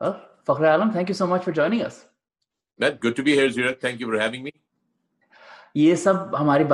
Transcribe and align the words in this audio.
Well, 0.00 0.20
Fakhri 0.48 0.74
Alam, 0.74 0.92
thank 0.92 0.94
Thank 0.94 1.08
you 1.08 1.12
you 1.12 1.14
so 1.14 1.26
much 1.26 1.44
for 1.44 1.50
for 1.50 1.52
joining 1.52 1.82
us. 1.82 2.06
good 2.80 3.14
to 3.14 3.22
be 3.22 3.34
here, 3.36 3.74
having 4.22 4.42
me. 4.42 4.50
یہ 5.74 5.94
سب 5.94 6.40
ہماری 6.40 6.64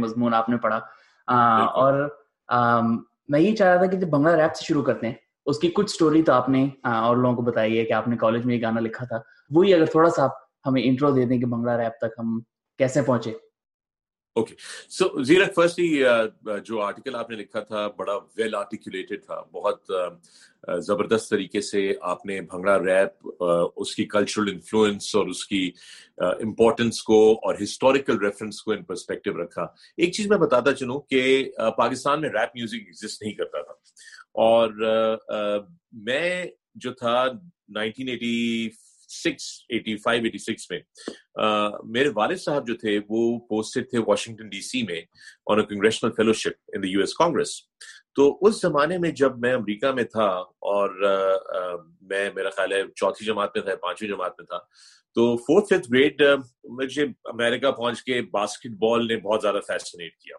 مضمون 0.00 0.34
آپ 0.34 0.48
نے 0.48 0.56
پڑھا 0.56 0.80
اور 1.68 2.18
میں 3.28 3.40
یہ 3.40 3.56
چاہ 3.56 3.68
رہا 3.68 3.84
تھا 3.84 3.90
کہ 3.90 4.06
بنگلہ 4.06 4.34
ریپ 4.34 4.54
سے 4.56 4.64
شروع 4.64 4.82
کرتے 4.82 5.06
ہیں 5.06 5.14
اس 5.46 5.58
کی 5.58 5.68
کچھ 5.68 5.90
سٹوری 5.90 6.22
تو 6.22 6.32
آپ 6.32 6.48
نے 6.48 6.68
اور 6.82 7.16
لوگوں 7.16 7.36
کو 7.36 7.42
بتائی 7.42 7.78
ہے 7.78 7.84
کہ 7.84 7.92
آپ 7.92 8.08
نے 8.08 8.16
کالج 8.16 8.46
میں 8.46 8.62
گانا 8.62 8.80
لکھا 8.80 9.04
تھا 9.04 9.18
وہی 9.50 9.74
اگر 9.74 9.86
تھوڑا 9.86 10.10
سا 10.10 10.26
ہمیں 10.66 10.82
دیں 11.26 11.38
کہ 11.38 11.46
بنگلہ 11.46 11.70
ریپ 11.70 11.98
تک 11.98 12.18
ہم 12.18 12.40
کیسے 12.78 13.02
پہنچے 13.02 13.32
اوکے 14.38 14.54
سو 14.90 15.22
زیرا 15.24 15.46
فرسٹلی 15.56 15.88
جو 16.64 16.80
آرٹیکل 16.82 17.14
آپ 17.16 17.30
نے 17.30 17.36
لکھا 17.36 17.60
تھا 17.60 17.86
بڑا 17.96 18.16
ویل 18.36 18.54
آرٹیکولیٹڈ 18.54 19.24
تھا 19.24 19.42
بہت 19.52 19.90
زبردست 20.84 21.30
طریقے 21.30 21.60
سے 21.60 21.92
آپ 22.02 22.24
نے 22.26 22.40
بھنگڑا 22.40 22.78
ریپ 22.78 23.28
اس 23.76 23.94
کی 23.94 24.04
کلچرل 24.06 24.48
انفلوئنس 24.52 25.14
اور 25.14 25.26
اس 25.26 25.44
کی 25.46 25.70
امپورٹنس 26.18 27.02
کو 27.02 27.20
اور 27.32 27.54
ہسٹوریکل 27.62 28.18
ریفرنس 28.24 28.62
کو 28.62 28.72
ان 28.72 28.82
پرسپیکٹو 28.84 29.42
رکھا 29.42 29.66
ایک 29.96 30.12
چیز 30.14 30.26
میں 30.26 30.38
بتاتا 30.38 30.72
چلوں 30.74 31.00
کہ 31.10 31.44
پاکستان 31.76 32.20
میں 32.20 32.30
ریپ 32.30 32.56
میوزک 32.56 32.86
ایگزٹ 32.86 33.22
نہیں 33.22 33.32
کرتا 33.32 33.62
تھا 33.62 33.72
اور 34.38 34.72
میں 36.04 36.44
جو 36.74 36.92
تھا 36.94 37.24
نائنٹین 37.68 38.08
ایٹی 38.08 38.68
86 39.08 40.66
میں 40.70 40.80
میرے 41.84 42.08
والد 42.08 42.36
صاحب 42.36 42.66
جو 42.66 42.74
تھے 42.74 42.98
وہ 43.08 43.38
پوسٹڈ 43.38 43.90
تھے 43.90 43.98
واشنگٹن 43.98 44.48
ڈی 44.48 44.60
سی 44.60 44.82
میں 44.82 45.00
یو 46.84 47.00
ایس 47.00 47.14
کانگریس 47.14 47.48
تو 48.14 48.38
اس 48.40 48.60
زمانے 48.60 48.98
میں 48.98 49.10
جب 49.10 49.38
میں 49.38 49.54
امریکہ 49.54 49.92
میں 49.92 50.04
تھا 50.04 50.28
اور 50.68 50.90
میں 52.00 52.30
میرا 52.34 52.50
خیال 52.50 52.72
ہے 52.72 52.82
چوتھی 52.96 53.26
جماعت 53.26 53.56
میں 53.56 53.62
تھا 53.62 53.74
پانچویں 53.74 54.10
جماعت 54.10 54.32
میں 54.38 54.46
تھا 54.46 54.58
تو 55.16 55.36
فورتھ 55.36 55.72
ففتھ 55.72 55.92
گریڈ 55.92 56.22
مجھے 56.64 57.04
امریکہ 57.24 57.70
پہنچ 57.70 58.02
کے 58.02 58.22
باسکٹ 58.22 58.70
بال 58.70 59.06
نے 59.06 59.16
بہت 59.16 59.42
زیادہ 59.42 59.60
فیسنیٹ 59.66 60.16
کیا 60.16 60.36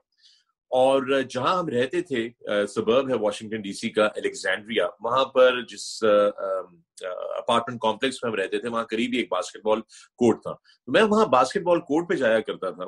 اور 0.71 1.21
جہاں 1.29 1.57
ہم 1.57 1.69
رہتے 1.69 2.01
تھے 2.01 2.27
سبرب 2.67 3.09
ہے 3.09 3.15
واشنگٹن 3.21 3.61
ڈی 3.61 3.71
سی 3.73 3.89
کا 3.89 4.05
الیگزینڈریا 4.05 4.87
وہاں 5.01 5.23
پر 5.25 5.61
جس 5.61 5.87
اپارٹمنٹ 6.03 7.79
کمپلیکس 7.81 8.23
میں 8.23 8.31
ہم 8.31 8.35
رہتے 8.35 8.59
تھے 8.59 8.69
وہاں 8.69 8.83
قریبی 8.83 9.17
ایک 9.17 9.27
باسکٹ 9.31 9.63
بال 9.63 9.81
کورٹ 10.19 10.41
تھا 10.43 10.53
تو 10.53 10.91
میں 10.91 11.03
وہاں 11.03 11.25
باسکٹ 11.27 11.63
بال 11.63 11.79
کورٹ 11.81 12.09
پہ 12.09 12.15
جایا 12.15 12.39
کرتا 12.39 12.69
تھا 12.69 12.87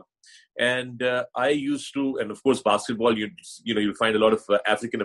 and 0.62 1.04
I 1.34 1.58
used 1.60 1.92
to 1.92 2.04
and 2.18 2.32
of 2.32 2.42
course 2.42 2.62
basket 2.66 2.98
ball 2.98 3.20
you 3.20 3.28
you 3.66 3.80
know 3.80 3.94
find 3.94 4.24
African 4.66 5.05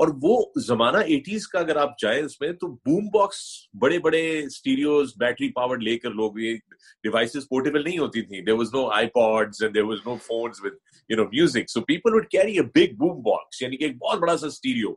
اور 0.00 0.08
وہ 0.22 0.36
زمانہ 0.66 0.98
ایٹیز 1.06 1.46
کا 1.48 1.58
اگر 1.58 1.76
آپ 1.76 1.98
جائیں 1.98 2.22
اس 2.22 2.40
میں 2.40 2.52
تو 2.52 2.68
بوم 2.86 3.08
باکس 3.12 3.40
بڑے 3.80 3.98
بڑے 3.98 4.22
سٹیریوز 4.50 5.12
بیٹری 5.16 5.50
پاور 5.52 5.78
لے 5.78 5.98
کر 5.98 6.10
لوگ 6.12 6.38
یہ 6.38 6.56
ڈیوائسز 7.04 7.48
پورٹیبل 7.48 7.84
نہیں 7.84 7.98
ہوتی 7.98 8.22
تھیں 8.22 8.40
there 8.40 8.54
was 8.54 8.72
no 8.74 8.86
I 8.90 9.06
پاڈز 9.14 9.62
and 9.62 9.74
there 9.74 9.84
was 9.84 9.98
no 10.06 10.16
phones 10.22 10.64
with 10.64 10.72
you 11.10 11.16
know 11.16 11.24
music 11.26 11.70
so 11.70 11.80
people 11.82 12.14
would 12.14 12.28
carry 12.28 12.58
a 12.58 12.62
big 12.74 12.94
boom 12.98 13.20
box 13.22 13.62
یعنی 13.62 13.76
کہ 13.76 13.84
ایک 13.84 13.96
بہت 13.96 14.20
بڑا 14.20 14.36
سا 14.36 14.50
سٹیریو 14.50 14.94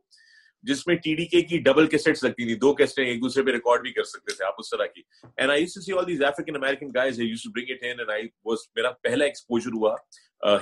جس 0.64 0.86
میں 0.88 0.96
ٹی 0.96 1.14
ڈی 1.16 1.26
کے 1.26 1.42
کی 1.42 1.58
ڈبل 1.62 1.88
کیسٹس 1.88 2.24
لگتی 2.24 2.46
تھی 2.46 2.56
دو 2.56 2.74
کیسٹیں 2.74 3.04
ایک 3.06 3.22
دوسرے 3.22 3.44
پہ 3.44 3.52
ریکارڈ 3.52 3.82
بھی 3.82 3.92
کر 3.92 4.04
سکتے 4.04 4.36
تھے 4.36 4.46
آپ 4.46 4.54
اس 4.58 4.70
طرح 4.70 4.86
کی 4.86 5.02
and 5.38 5.52
I 5.52 5.62
used 5.62 5.74
to 5.74 5.82
see 5.82 5.94
all 5.94 6.08
these 6.08 6.24
African 6.24 6.56
American 6.56 6.90
guys 6.96 7.20
I 7.20 7.28
used 7.30 7.44
to 7.44 7.52
bring 7.52 7.72
it 7.72 7.84
in 7.84 8.00
and 8.00 8.12
I 8.12 8.28
was 8.46 8.64
میرا 8.76 8.92
پہلا 9.04 9.26
ایکسپوجر 9.26 9.74
ہوا 9.74 9.96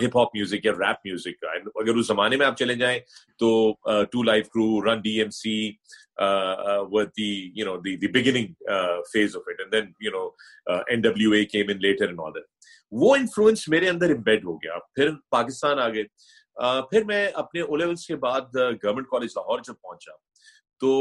ہپ 0.00 0.18
ہاپ 0.18 0.36
میوزک 0.36 0.66
یا 0.66 0.72
ریپ 0.72 0.96
میوزک 1.04 1.46
اگر 1.76 1.96
اس 1.96 2.08
زمانے 2.08 2.36
میں 2.36 2.46
آپ 2.46 2.58
چلے 2.58 2.76
جائیں 2.76 3.00
تو 3.38 3.76
انفلوئنس 13.16 13.68
میرے 13.68 13.90
اندر 13.90 14.10
امبیڈ 14.10 14.46
ہو 14.46 14.56
گیا 14.56 14.78
پھر 14.78 15.10
پاکستان 15.30 15.80
آ 15.80 15.90
گئے 15.90 16.04
پھر 16.90 17.04
میں 17.04 17.32
اپنے 17.34 17.62
اولیونس 17.62 18.08
کے 18.08 18.16
بعد 18.16 18.56
گورمنٹ 18.56 19.08
کالج 19.08 19.30
لاہور 19.36 19.60
جب 19.60 19.74
پہنچا 19.82 20.12
تو 20.80 21.01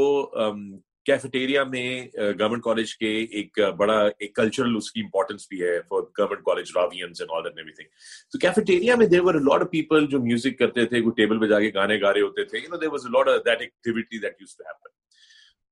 کیفیٹیریا 1.05 1.63
میں 1.63 1.87
گورنمنٹ 2.17 2.63
کالج 2.63 2.95
کے 2.97 3.09
ایک 3.31 3.59
بڑا 3.77 3.99
ایک 4.19 4.35
کلچرل 4.35 4.75
اس 4.75 4.91
کی 4.91 5.01
امپورٹنس 5.01 5.47
بھی 5.49 5.61
ہے 5.61 5.79
for 5.89 6.01
government 6.19 6.43
college 6.45 6.71
Ravians 6.75 7.21
and 7.21 7.31
all 7.31 7.45
and 7.45 7.59
every 7.59 7.73
thing 7.73 7.87
تو 8.33 8.39
کیفیٹیریا 8.39 8.95
میں 8.95 9.05
there 9.05 9.21
were 9.21 9.39
lot 9.41 9.61
of 9.61 9.71
people 9.71 10.07
جو 10.07 10.19
میوزک 10.19 10.57
کرتے 10.59 10.85
تھے 10.85 11.01
وہ 11.01 11.11
ٹیبل 11.11 11.39
پہ 11.39 11.47
جا 11.47 11.59
کے 11.59 11.71
گانے 11.73 11.99
گا 12.01 12.13
رہے 12.13 12.21
ہوتے 12.21 12.45
تھے 12.45 12.59
you 12.59 12.69
know 12.69 12.77
there 12.77 12.91
was 12.91 13.05
lot 13.07 13.29
of 13.29 13.45
that 13.45 13.61
activity 13.61 14.19
that 14.19 14.41
used 14.41 14.55
to 14.55 14.63
happen 14.63 14.91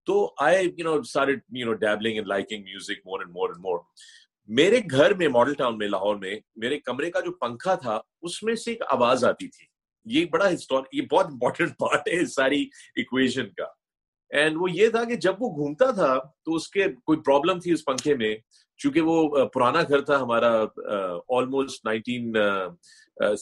تو 0.08 0.34
آئی 0.40 0.70
یو 0.78 0.84
نو 0.84 1.02
سارے 1.04 1.36
you 1.52 1.66
know 1.66 1.74
dabbling 1.80 2.16
and 2.16 2.28
liking 2.28 2.64
music 2.64 3.06
more 3.06 3.20
and 3.20 3.34
more 3.34 3.50
and 3.50 3.62
more 3.62 3.80
میرے 4.50 4.80
گھر 4.92 5.14
میں 5.14 5.28
ماڈل 5.30 5.54
ٹاؤن 5.54 5.78
میں 5.78 5.88
لاہور 5.88 6.16
میں 6.16 6.40
میرے 6.56 6.80
کمرے 6.80 7.12
کا 7.12 7.20
جو 7.20 7.32
پنکھا 7.40 7.76
تھا 7.76 8.00
اس 8.22 8.42
میں 8.44 8.56
سے 8.56 8.72
ایک 8.72 8.82
آواز 8.90 9.24
آتی 9.26 9.48
تھی 9.48 9.66
یہ 10.06 10.26
بڑا 10.26 10.54
ہسٹور 10.54 10.84
یہ 10.92 11.02
بہت 11.12 11.26
امپورٹنٹ 11.26 11.78
پارٹ 11.78 12.08
ہے 12.08 12.26
ساری 12.26 12.62
اکویژن 12.96 13.50
کا 13.50 13.66
اینڈ 14.32 14.58
وہ 14.58 14.72
یہ 14.72 14.90
تھا 14.90 15.04
کہ 15.04 15.16
جب 15.18 15.42
وہ 15.42 15.50
گھومتا 15.56 15.90
تھا 15.92 16.18
تو 16.46 16.56
اس 16.56 16.68
کے 16.70 16.88
کوئی 17.06 17.20
پرابلم 17.22 17.60
تھی 17.60 17.72
اس 17.72 17.86
پنکھے 17.86 18.16
میں 18.16 18.36
چونکہ 18.80 19.02
وہ 19.02 19.46
پرانا 19.54 19.82
گھر 19.82 20.02
تھا 20.02 20.22
ہمارا 20.22 20.54
آلموسٹ 21.30 21.86
نائنٹین 21.86 22.32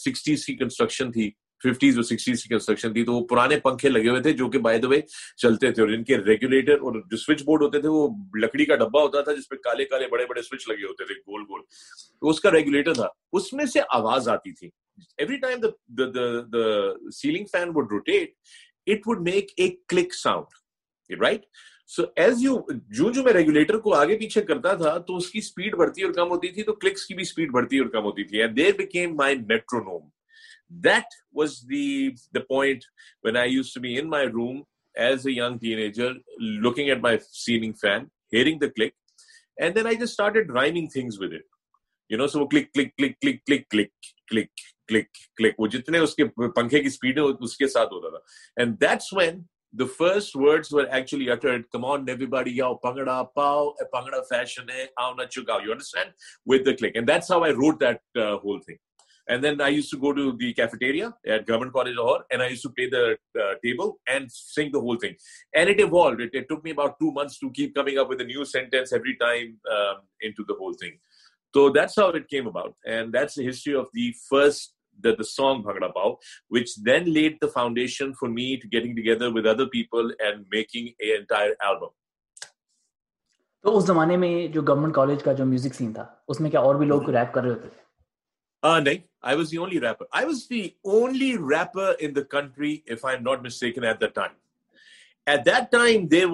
سکسٹیز 0.00 0.45
کی 0.45 0.55
کنسٹرکشن 0.55 1.11
تھی 1.11 1.29
ففٹیز 1.61 1.95
اور 1.95 2.03
سکسٹیز 2.03 2.43
کی 2.43 2.49
کنسٹرکشن 2.49 2.93
تھی 2.93 3.03
تو 3.05 3.13
وہ 3.13 3.25
پرانے 3.27 3.59
پنکھے 3.59 3.89
لگے 3.89 4.09
ہوئے 4.09 4.21
تھے 4.21 4.33
جو 4.33 4.49
کہ 4.49 4.59
بائی 4.59 4.79
دا 4.79 4.87
وے 4.87 4.99
چلتے 5.37 5.71
تھے 5.71 5.81
اور 5.81 5.91
ان 5.91 6.03
کے 6.03 6.17
ریگولیٹر 6.19 6.79
اور 6.79 7.01
جو 7.11 7.17
سوئچ 7.17 7.43
بورڈ 7.43 7.61
ہوتے 7.61 7.81
تھے 7.81 7.89
وہ 7.89 8.07
لکڑی 8.35 8.65
کا 8.65 8.75
ڈبا 8.75 9.01
ہوتا 9.01 9.21
تھا 9.21 9.33
جس 9.33 9.49
پہ 9.49 9.55
کالے 9.63 9.85
کالے 9.85 10.07
بڑے 10.07 10.25
بڑے 10.25 10.41
سوئچ 10.41 10.67
لگے 10.69 10.85
ہوتے 10.85 11.05
تھے 11.05 11.15
گول 11.21 11.61
تو 12.21 12.29
اس 12.29 12.39
کا 12.39 12.51
ریگولیٹر 12.51 12.93
تھا 12.93 13.07
اس 13.33 13.51
میں 13.53 13.65
سے 13.65 13.79
آواز 13.91 14.29
آتی 14.29 14.53
تھی 14.53 14.69
every 15.17 15.37
time 15.37 15.65
ceiling 17.11 17.45
fan 17.51 17.71
would 17.75 17.91
rotate 17.91 18.33
it 18.87 19.07
would 19.07 19.21
make 19.23 19.51
a 19.55 19.69
click 19.87 20.13
sound 20.15 20.57
regulator 23.33 23.77
کو 23.77 23.93
آگے 23.93 24.17
پیچھے 24.17 24.41
کرتا 24.41 24.73
تھا 24.73 24.97
تو 24.97 25.15
اس 25.15 25.31
کی 25.31 26.03
اور 26.03 26.13
کم 26.13 26.29
ہوتی 26.29 26.47
تھی 26.47 26.63
توجر 35.95 36.11
looking 36.39 36.89
at 36.89 36.97
my 36.97 37.19
ceiling 37.19 37.73
fan 37.73 38.57
the 38.57 38.67
click 38.67 38.93
and 39.57 39.75
then 39.75 39.85
آئیارٹ 39.85 40.51
رائنگ 40.51 40.87
thing 40.87 41.09
click 44.27 45.59
وہ 45.59 45.67
جتنے 45.67 45.99
پنکھے 46.55 46.79
کی 46.79 46.87
اسپیڈ 46.87 47.19
کے 47.57 47.67
ساتھ 47.67 47.93
ہوتا 47.93 48.09
تھا 48.09 48.19
and 48.57 48.81
this 48.81 49.13
would 49.13 49.41
the 49.73 49.85
first 49.97 50.35
words 50.35 50.73
were 50.73 50.85
actually 50.91 51.29
uttered 51.31 51.65
come 51.71 51.85
on 51.85 52.05
everybody 52.07 52.55
یاو 52.57 52.75
پنگڑا 52.77 53.21
پاو 53.35 53.71
پنگڑا 53.91 54.21
فیشن 54.29 54.69
ہے 54.69 54.85
آو 54.95 55.13
نہ 55.13 55.25
چکا 55.25 55.57
you 55.63 55.71
understand 55.71 56.11
with 56.45 56.65
the 56.65 56.71
click 56.71 56.95
and 56.95 57.07
that's 57.07 57.31
how 57.31 57.43
I 57.43 57.53
wrote 57.53 57.79
that 57.81 58.17
whole 58.17 58.59
thing 58.59 58.77
and 59.27 59.43
then 59.43 59.61
I 59.61 59.75
used 59.75 59.89
to 59.89 59.97
go 59.97 60.11
to 60.11 60.31
the 60.31 60.51
cafeteria 60.53 61.09
at 61.23 61.49
government 61.49 61.73
college 61.73 61.93
Lahore 61.95 62.21
and 62.29 62.41
I 62.41 62.51
used 62.51 62.61
to 62.61 62.69
play 62.69 62.85
the 62.89 63.51
table 63.53 63.89
and 64.05 64.31
sing 64.31 64.71
the 64.71 64.79
whole 64.79 64.97
thing 64.97 65.13
and 65.53 65.69
it 65.69 65.79
evolve 65.79 66.23
it 66.23 66.33
took 66.33 66.63
me 66.63 66.71
about 66.71 66.99
two 66.99 67.11
months 67.11 67.39
to 67.39 67.49
keep 67.49 67.75
coming 67.75 67.97
up 67.97 68.09
with 68.09 68.21
new 68.21 68.43
sentence 68.45 68.93
every 68.93 69.13
time 69.15 69.53
in 70.19 70.31
to 70.31 70.43
the 70.43 70.53
whole 70.53 70.73
thing 70.73 70.97
تو 71.53 71.69
that's 71.69 71.99
how 71.99 72.09
it 72.09 72.27
came 72.29 72.47
about 72.47 72.73
and 72.85 73.13
that's 73.13 73.39
history 73.49 73.73
of 73.73 73.85
the 73.87 74.11
first 74.29 74.78
the, 75.03 75.09
the 75.09 75.17
the 75.17 75.23
song 75.23 75.63
which 76.47 76.69
then 76.75 77.13
laid 77.13 77.37
foundation 77.47 78.13
for 78.13 78.29
me 78.29 78.57
to 78.57 78.67
getting 78.67 78.95
together 78.95 79.31
with 79.31 79.45
other 79.45 79.67
people 79.67 80.11
and 80.19 80.45
making 80.51 80.87
an 80.87 81.19
entire 81.19 81.55
album. 81.59 81.89
تو 83.61 83.77
اس 83.77 83.83
زمانے 83.83 84.17
میں 84.17 84.47
جو 84.47 84.61
government 84.61 84.93
college 84.93 85.23
کا 85.23 85.33
جو 85.33 85.45
music 85.45 85.73
سین 85.73 85.93
تھا 85.93 86.05
اس 86.27 86.41
میں 86.41 86.51
کیا 86.51 86.59
اور 86.59 86.75
بھی 86.75 86.87
ریپ 86.87 87.33
کر 87.33 87.41
رہے 87.41 87.49
ہوتے 93.33 94.07
نہیں 95.37 95.77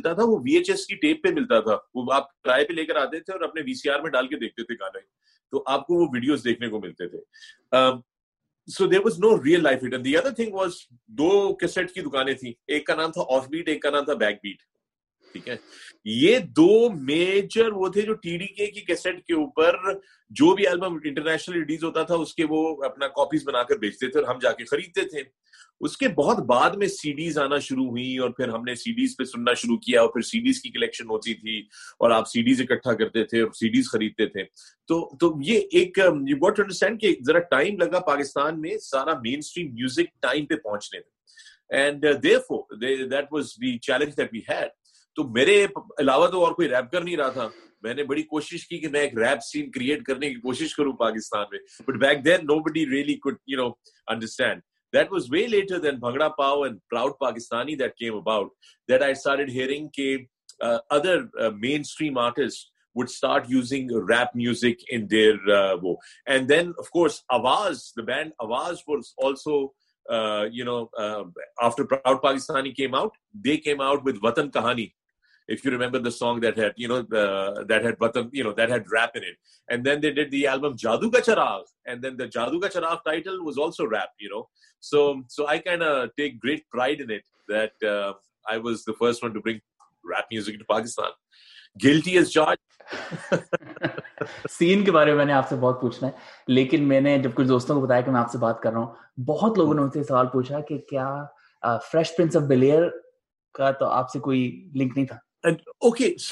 تھا 0.14 0.22
وہ 0.22 0.38
وی 0.38 0.56
ایچ 0.56 0.70
ایس 0.70 0.86
کی 0.86 0.94
ملتا 1.32 1.60
تھا 1.60 1.78
وہ 1.94 2.12
آپ 2.12 2.42
کرائے 2.42 2.64
پہ 2.64 2.72
لے 2.72 2.84
کر 2.84 2.96
آتے 2.96 3.20
تھے 3.20 3.32
اور 3.32 3.40
اپنے 3.40 3.62
وی 3.66 3.74
سی 3.74 3.90
آر 3.90 4.00
میں 4.00 4.10
ڈال 4.10 4.26
کے 4.26 4.36
دیکھتے 4.36 4.62
تھے 4.62 4.74
تو 5.52 5.62
آپ 5.66 5.86
کو 5.86 5.94
وہ 5.94 6.06
ویڈیوز 6.12 6.44
دیکھنے 6.44 6.68
کو 6.68 6.80
ملتے 6.80 7.08
تھے 7.08 7.18
دو 11.08 11.54
کی 11.54 12.00
دکانیں 12.00 12.34
تھیں 12.34 12.52
ایک 12.66 12.86
کا 12.86 12.94
نام 12.94 13.12
تھا 13.12 13.22
آف 13.28 13.48
بیٹ 13.48 13.68
ایک 13.68 13.82
کا 13.82 13.90
نام 13.90 14.04
تھا 14.04 14.14
بیک 14.14 14.38
بیٹ 14.42 14.62
ٹھیک 15.34 15.48
ہے 15.48 15.56
یہ 16.04 16.38
دو 16.56 16.88
میجر 16.90 17.72
وہ 17.72 17.88
تھے 17.88 18.02
جو 18.02 18.14
ٹی 18.14 18.36
ڈی 18.38 18.46
کے 18.46 18.66
کی 18.66 18.80
کیسٹ 18.80 19.26
کے 19.26 19.34
اوپر 19.34 19.76
جو 20.30 20.54
بھی 20.54 20.66
البم 20.66 20.98
انٹرنیشنل 21.04 21.58
ریلیز 21.58 21.84
ہوتا 21.84 22.02
تھا 22.02 22.14
اس 22.14 22.34
کے 22.34 22.44
وہ 22.48 22.84
اپنا 22.84 23.08
کاپیز 23.08 23.44
بنا 23.44 23.62
کر 23.62 23.76
بیچتے 23.76 24.08
تھے 24.08 24.20
اور 24.20 24.28
ہم 24.28 24.38
جا 24.42 24.52
کے 24.52 24.64
خریدتے 24.64 25.08
تھے 25.08 25.22
اس 25.80 25.96
کے 25.96 26.08
بہت 26.08 26.38
بعد 26.46 26.70
میں 26.70 26.86
سی 26.88 27.12
ڈیز 27.12 27.38
آنا 27.38 27.58
شروع 27.58 27.86
ہوئی 27.86 28.16
اور 28.18 28.30
پھر 28.30 28.48
ہم 28.48 28.64
نے 28.64 28.74
سی 28.74 28.92
ڈیز 28.92 29.16
پہ 29.16 29.24
سننا 29.24 29.54
شروع 29.54 29.76
کیا 29.78 30.00
اور 30.00 30.08
پھر 30.08 30.22
سیڈیز 30.22 30.60
کی 30.62 30.70
کلیکشن 30.70 31.08
ہوتی 31.08 31.34
تھی 31.34 31.58
اور 32.00 32.10
آپ 32.10 32.28
سی 32.28 32.42
ڈیز 32.42 32.60
اکٹھا 32.60 32.94
کرتے 32.94 33.24
تھے 33.24 33.44
سی 33.54 33.68
ڈیز 33.68 33.90
خریدتے 33.90 34.26
تھے 34.26 34.44
تو 34.88 35.00
تو 35.20 35.32
یہ 35.42 35.60
ایک 35.72 35.98
یو 35.98 36.36
گوٹ 36.36 36.60
انڈرسٹینڈ 36.60 37.00
کہ 37.00 37.14
ذرا 37.26 37.38
ٹائم 37.50 37.78
لگا 37.78 38.00
پاکستان 38.06 38.60
میں 38.60 38.76
سارا 38.82 39.18
مین 39.20 39.38
اسٹریم 39.38 39.72
میوزک 39.74 40.20
ٹائم 40.22 40.46
پہ 40.46 40.56
پہنچنے 40.56 40.98
میں 40.98 41.78
and 41.78 42.04
that 42.22 43.10
that 43.10 43.32
was 43.32 43.54
the 43.62 43.78
challenge 43.78 44.20
we 44.32 44.40
had 44.48 44.68
تو 45.16 45.24
میرے 45.28 45.64
علاوہ 45.98 46.26
تو 46.26 46.44
اور 46.44 46.52
کوئی 46.52 46.68
ریپ 46.68 46.90
کر 46.92 47.00
نہیں 47.00 47.16
رہا 47.16 47.28
تھا 47.28 47.48
میں 47.82 47.94
نے 47.94 48.04
بڑی 48.04 48.22
کوشش 48.24 48.66
کی 48.68 48.78
کہ 48.78 48.88
میں 48.88 49.00
ایک 49.00 49.16
ریپ 49.18 49.42
سین 49.42 49.70
کریٹ 49.70 50.02
کرنے 50.02 50.28
کی 50.30 50.40
کوشش 50.40 50.74
کروں 50.74 50.92
پاکستان 50.98 51.44
میں 51.50 51.58
but 51.86 51.98
back 52.00 52.24
then 52.24 52.46
know 52.46 52.58
body 52.60 52.84
really 52.86 53.14
could 53.14 53.36
you 53.46 53.58
know 53.58 53.68
understand 54.08 54.62
That 54.92 55.10
was 55.10 55.30
way 55.30 55.48
later 55.48 55.78
than 55.78 56.00
Bhangra 56.00 56.32
Pao 56.36 56.62
and 56.62 56.80
Proud 56.90 57.12
Pakistani 57.20 57.76
that 57.78 57.98
came 57.98 58.14
about 58.14 58.50
that 58.88 59.02
I 59.02 59.12
started 59.12 59.48
hearing 59.50 59.90
that 59.96 60.26
uh, 60.60 60.78
other 60.90 61.28
uh, 61.38 61.50
mainstream 61.50 62.16
artists 62.16 62.70
would 62.94 63.10
start 63.10 63.48
using 63.48 63.94
rap 63.94 64.34
music 64.34 64.78
in 64.88 65.06
their 65.08 65.34
uh, 65.48 65.76
wo. 65.76 65.98
And 66.26 66.48
then, 66.48 66.74
of 66.78 66.90
course, 66.90 67.22
Awaz, 67.30 67.92
the 67.94 68.02
band 68.02 68.32
Awaz 68.40 68.78
was 68.86 69.14
also, 69.18 69.72
uh, 70.10 70.46
you 70.50 70.64
know, 70.64 70.90
uh, 70.98 71.24
after 71.62 71.84
Proud 71.84 72.22
Pakistani 72.22 72.74
came 72.74 72.94
out, 72.94 73.12
they 73.32 73.58
came 73.58 73.80
out 73.80 74.04
with 74.04 74.20
Watan 74.20 74.50
Kahani, 74.50 74.92
if 75.48 75.64
you 75.64 75.70
remember 75.70 75.98
the 75.98 76.10
song 76.10 76.40
that 76.40 76.56
had 76.56 76.72
you 76.76 76.88
know 76.88 77.02
the, 77.02 77.64
that 77.68 77.82
had 77.82 77.98
button 77.98 78.28
you 78.32 78.44
know 78.44 78.52
that 78.52 78.68
had 78.68 78.84
rap 78.90 79.16
in 79.16 79.22
it 79.22 79.36
and 79.68 79.84
then 79.84 80.00
they 80.00 80.12
did 80.12 80.30
the 80.30 80.46
album 80.46 80.76
jadu 80.76 81.12
Ka 81.12 81.20
Charag, 81.20 81.64
and 81.86 82.02
then 82.02 82.16
the 82.16 82.28
jadu 82.28 82.60
Ka 82.60 82.68
Charag 82.68 83.02
title 83.04 83.44
was 83.44 83.56
also 83.56 83.86
rap 83.86 84.10
you 84.18 84.30
know 84.30 84.48
so 84.80 85.22
so 85.28 85.46
i 85.46 85.58
kind 85.58 85.82
of 85.82 86.10
take 86.16 86.38
great 86.38 86.68
pride 86.70 87.00
in 87.00 87.10
it 87.10 87.24
that 87.48 87.88
uh, 87.94 88.12
i 88.46 88.58
was 88.58 88.84
the 88.84 88.96
first 89.02 89.22
one 89.22 89.32
to 89.32 89.40
bring 89.40 89.60
rap 90.04 90.26
music 90.30 90.58
to 90.58 90.64
pakistan 90.64 91.12
guilty 91.76 92.18
as 92.18 92.30
charged 92.38 92.64
scene 94.50 94.84
کے 94.84 94.90
بارے 94.92 95.14
میں 95.14 95.24
نے 95.24 95.32
آپ 95.32 95.48
سے 95.48 95.56
بہت 95.56 95.80
پوچھنا 95.80 96.08
ہے 96.08 96.52
لیکن 96.52 96.88
میں 96.88 97.00
نے 97.00 97.18
جب 97.22 97.34
کچھ 97.34 97.48
دوستوں 97.48 97.74
کو 97.76 97.86
بتایا 97.86 98.00
کہ 98.00 98.10
میں 98.10 98.20
آپ 98.20 98.30
سے 98.32 98.38
بات 98.38 98.60
کر 98.62 98.72
رہا 98.72 98.80
ہوں 98.80 99.24
بہت 99.26 99.58
لوگوں 99.58 99.74
نے 99.74 99.82
مجھے 99.82 100.02
سوال 100.04 100.26
پوچھا 100.32 100.60
کہ 100.68 100.78
کیا 100.88 101.08
فریش 101.90 102.16
پرنس 102.16 102.36
آف 102.36 102.42
بلیئر 102.48 102.88
کا 103.58 103.70
تو 103.80 103.86
آپ 103.86 104.10
سے 104.10 104.18
کوئی 104.18 104.40
لنک 104.74 104.96
نہیں 104.96 105.06
تھا 105.06 105.16
بالکل 105.44 106.31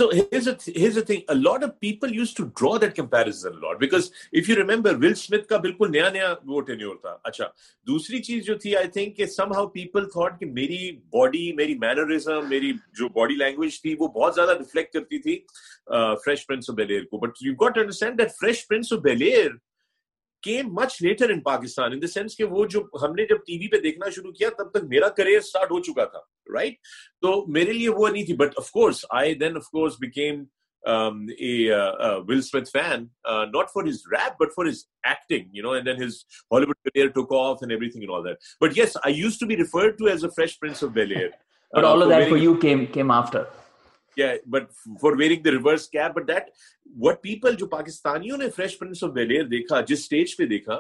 نیا 5.91 6.11
نیا 6.11 6.35
ووٹ 6.47 6.71
اچھا 7.25 7.44
دوسری 7.87 8.23
چیز 8.23 8.44
جو 8.44 8.55
تھی 8.55 8.77
I 8.77 8.88
think 8.88 9.21
some 9.37 9.53
how 9.53 9.67
people 9.67 10.05
three 10.05 10.93
body 10.93 11.53
میری 11.53 11.75
مینرزم 11.75 12.49
میری 12.49 12.73
جو 12.73 13.09
باڈی 13.09 13.35
لینگویج 13.35 13.83
تھی 13.83 13.97
وہ 13.99 14.09
بہت 14.09 14.35
زیادہ 14.35 14.50
ریفلیکٹ 14.50 14.93
کرتی 14.93 15.19
تھی 15.19 15.41
فریش 16.25 16.47
پرنس 16.47 16.71
بیلیر 16.71 17.05
کو 17.05 17.19
but 17.19 17.31
you 17.41 17.53
got 17.53 17.79
understand 17.79 18.23
Fresh 18.41 18.69
Prince 18.69 18.93
of 18.93 18.99
بیلیر 18.99 19.50
came 20.43 20.73
much 20.75 20.97
later 21.03 21.31
in 21.31 21.41
Pakistan 21.41 21.93
in 21.93 22.03
the 22.03 22.06
sense 22.06 22.37
کہ 22.37 22.44
وہ 22.44 22.65
جو 22.67 22.81
ہم 23.03 23.15
نے 23.15 23.25
جب 23.25 23.44
ٹی 23.47 23.59
وی 23.59 23.69
پہ 23.69 23.81
دیکھنا 23.81 24.11
شروع 24.11 24.33
کیا 24.33 24.49
تب 24.59 24.71
تک 24.71 24.85
میرا 24.88 25.09
کریئر 25.17 25.38
اسٹارٹ 25.38 25.71
ہو 25.71 25.81
چکا 25.83 26.05
تھا 26.05 26.19
رائٹ 26.55 26.75
تو 27.23 27.44
میرے 27.49 27.73
لیے 27.73 27.88
وہ 27.88 28.09
نہیں 28.09 28.27
تھی 28.27 28.35
but 28.35 28.59
of 28.59 28.71
course 28.71 29.05
I 29.11 29.35
then 29.35 29.56
of 29.56 29.69
course 29.69 29.97
became 30.00 30.44
Will 30.83 32.38
Smith 32.38 32.69
fan 32.73 33.06
not 33.53 33.71
for 33.75 33.88
his 33.88 34.03
rap 34.12 34.43
but 34.43 34.53
for 34.56 34.67
his 34.67 34.85
acting 35.05 35.56
you 35.56 35.62
know 35.62 35.71
and 35.71 35.87
then 35.87 36.03
his 36.05 36.19
ہالی 36.50 36.67
would 36.67 36.77
career 36.85 37.09
took 37.15 37.33
off 37.35 37.59
and 37.61 37.73
every 37.73 37.91
thing 37.91 38.11
all 38.11 38.25
that 38.25 38.55
but 38.61 38.79
yes 38.79 38.97
I 39.03 39.15
used 39.15 39.38
to 39.38 39.47
be 39.47 39.56
referred 39.56 39.99
to 39.99 40.06
as 40.06 40.25
a 40.25 40.31
Fresh 40.37 40.59
Prince 40.61 40.85
of 40.85 40.91
بیلیئر 40.91 41.29
But 41.73 41.85
all 41.85 42.03
of 42.03 42.09
that 42.09 42.29
for 42.29 42.37
you 42.38 42.56
came 42.56 42.87
came 42.88 43.11
after. 43.11 43.47
But 44.47 44.73
for 45.03 45.12
wearing 45.12 45.43
the 45.43 45.50
reverse 45.50 45.91
but 46.15 46.29
that 46.29 46.43
what 46.97 47.23
people 47.23 47.55
جو 47.55 47.67
پاکستانیوں 47.67 48.38
نے 48.38 48.50
Fresh 48.50 48.79
Prince 48.79 49.05
of 49.05 49.11
دیکھا 49.15 49.81
جس 49.81 49.99
stage 49.99 50.37
پہ 50.37 50.44
دیکھا 50.44 50.80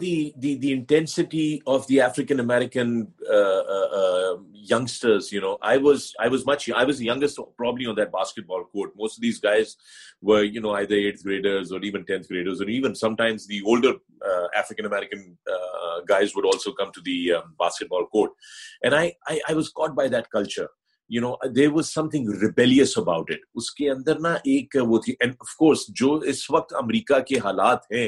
کے 27.19 27.39
حالات 27.39 27.79
ہیں 27.91 28.09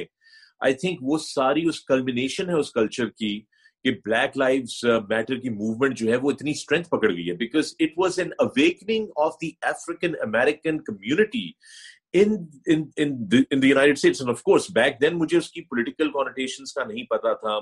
آئی 0.60 0.74
تھنک 0.74 0.98
وہ 1.02 1.18
ساری 1.18 1.66
اس 1.68 1.84
کلمنیشن 1.84 2.48
ہے 2.48 2.54
اس 2.54 2.72
کلچر 2.72 3.08
کی 3.08 3.40
کہ 3.84 3.90
بلیک 4.04 4.36
لائف 4.38 4.84
میٹر 5.08 5.36
کی 5.36 5.48
موومنٹ 5.48 5.96
جو 5.98 6.10
ہے 6.10 6.16
وہ 6.16 6.30
اتنی 6.30 6.50
اسٹرینتھ 6.50 6.88
پکڑ 6.88 7.10
گئی 7.10 7.28
ہے 7.30 7.34
because 7.36 7.74
it 7.80 7.98
was 7.98 8.18
an 8.18 8.30
awakening 8.38 9.06
of 9.16 9.34
the 9.42 9.50
African 9.62 10.14
American 10.20 10.82
community 10.84 11.50
نہیں 12.14 12.92
پتا 13.58 14.00
نہیں 16.86 17.04
پتا 17.10 17.54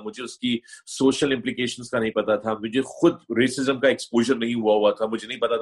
نہیں 4.33 4.55
ہوا 4.55 4.91
تھا 4.91 5.05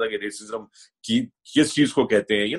کہ 0.06 0.16
ریسزم 0.16 0.64
کی 1.02 1.26
کس 1.54 1.74
چیز 1.74 1.92
کو 1.92 2.06
کہتے 2.06 2.36
ہیں 2.36 2.54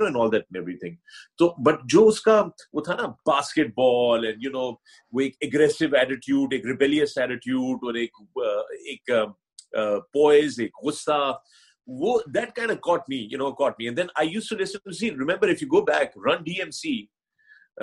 وہ 0.00 0.07
تھا 2.81 2.95
نا 2.95 3.07
basket 3.07 3.75
ball 3.75 4.25
and 4.25 4.45
you 4.45 4.51
know 4.51 4.71
وہ 5.12 5.19
ایک 5.19 5.35
اگریسو 5.41 5.95
ایٹیٹیوڈ 5.95 6.53
ایک 6.53 6.65
ریبیلیس 6.65 7.17
ایٹیٹیوڈ 7.17 7.79
اور 7.83 7.93
ایک 7.93 8.12
ایک 8.85 9.12
پوائز 10.13 10.59
ایک 10.59 10.71
غصہ 10.85 11.33
وہ 11.88 12.19
that 12.35 12.55
kind 12.55 12.69
a 12.69 12.75
caught 12.83 13.09
me 13.09 13.17
you 13.31 13.38
know 13.39 13.51
caught 13.63 13.79
me 13.79 13.85
and 13.85 13.97
then 13.97 14.07
I 14.15 14.29
used 14.33 14.50
to 14.50 14.55
listen 14.59 14.79
to 14.85 14.91
see 15.00 15.09
remember 15.12 15.50
if 15.50 15.62
you 15.63 15.67
go 15.71 15.81
back 15.85 16.17
run 16.27 16.43
D 16.43 16.59
M 16.62 16.71
C 16.81 16.95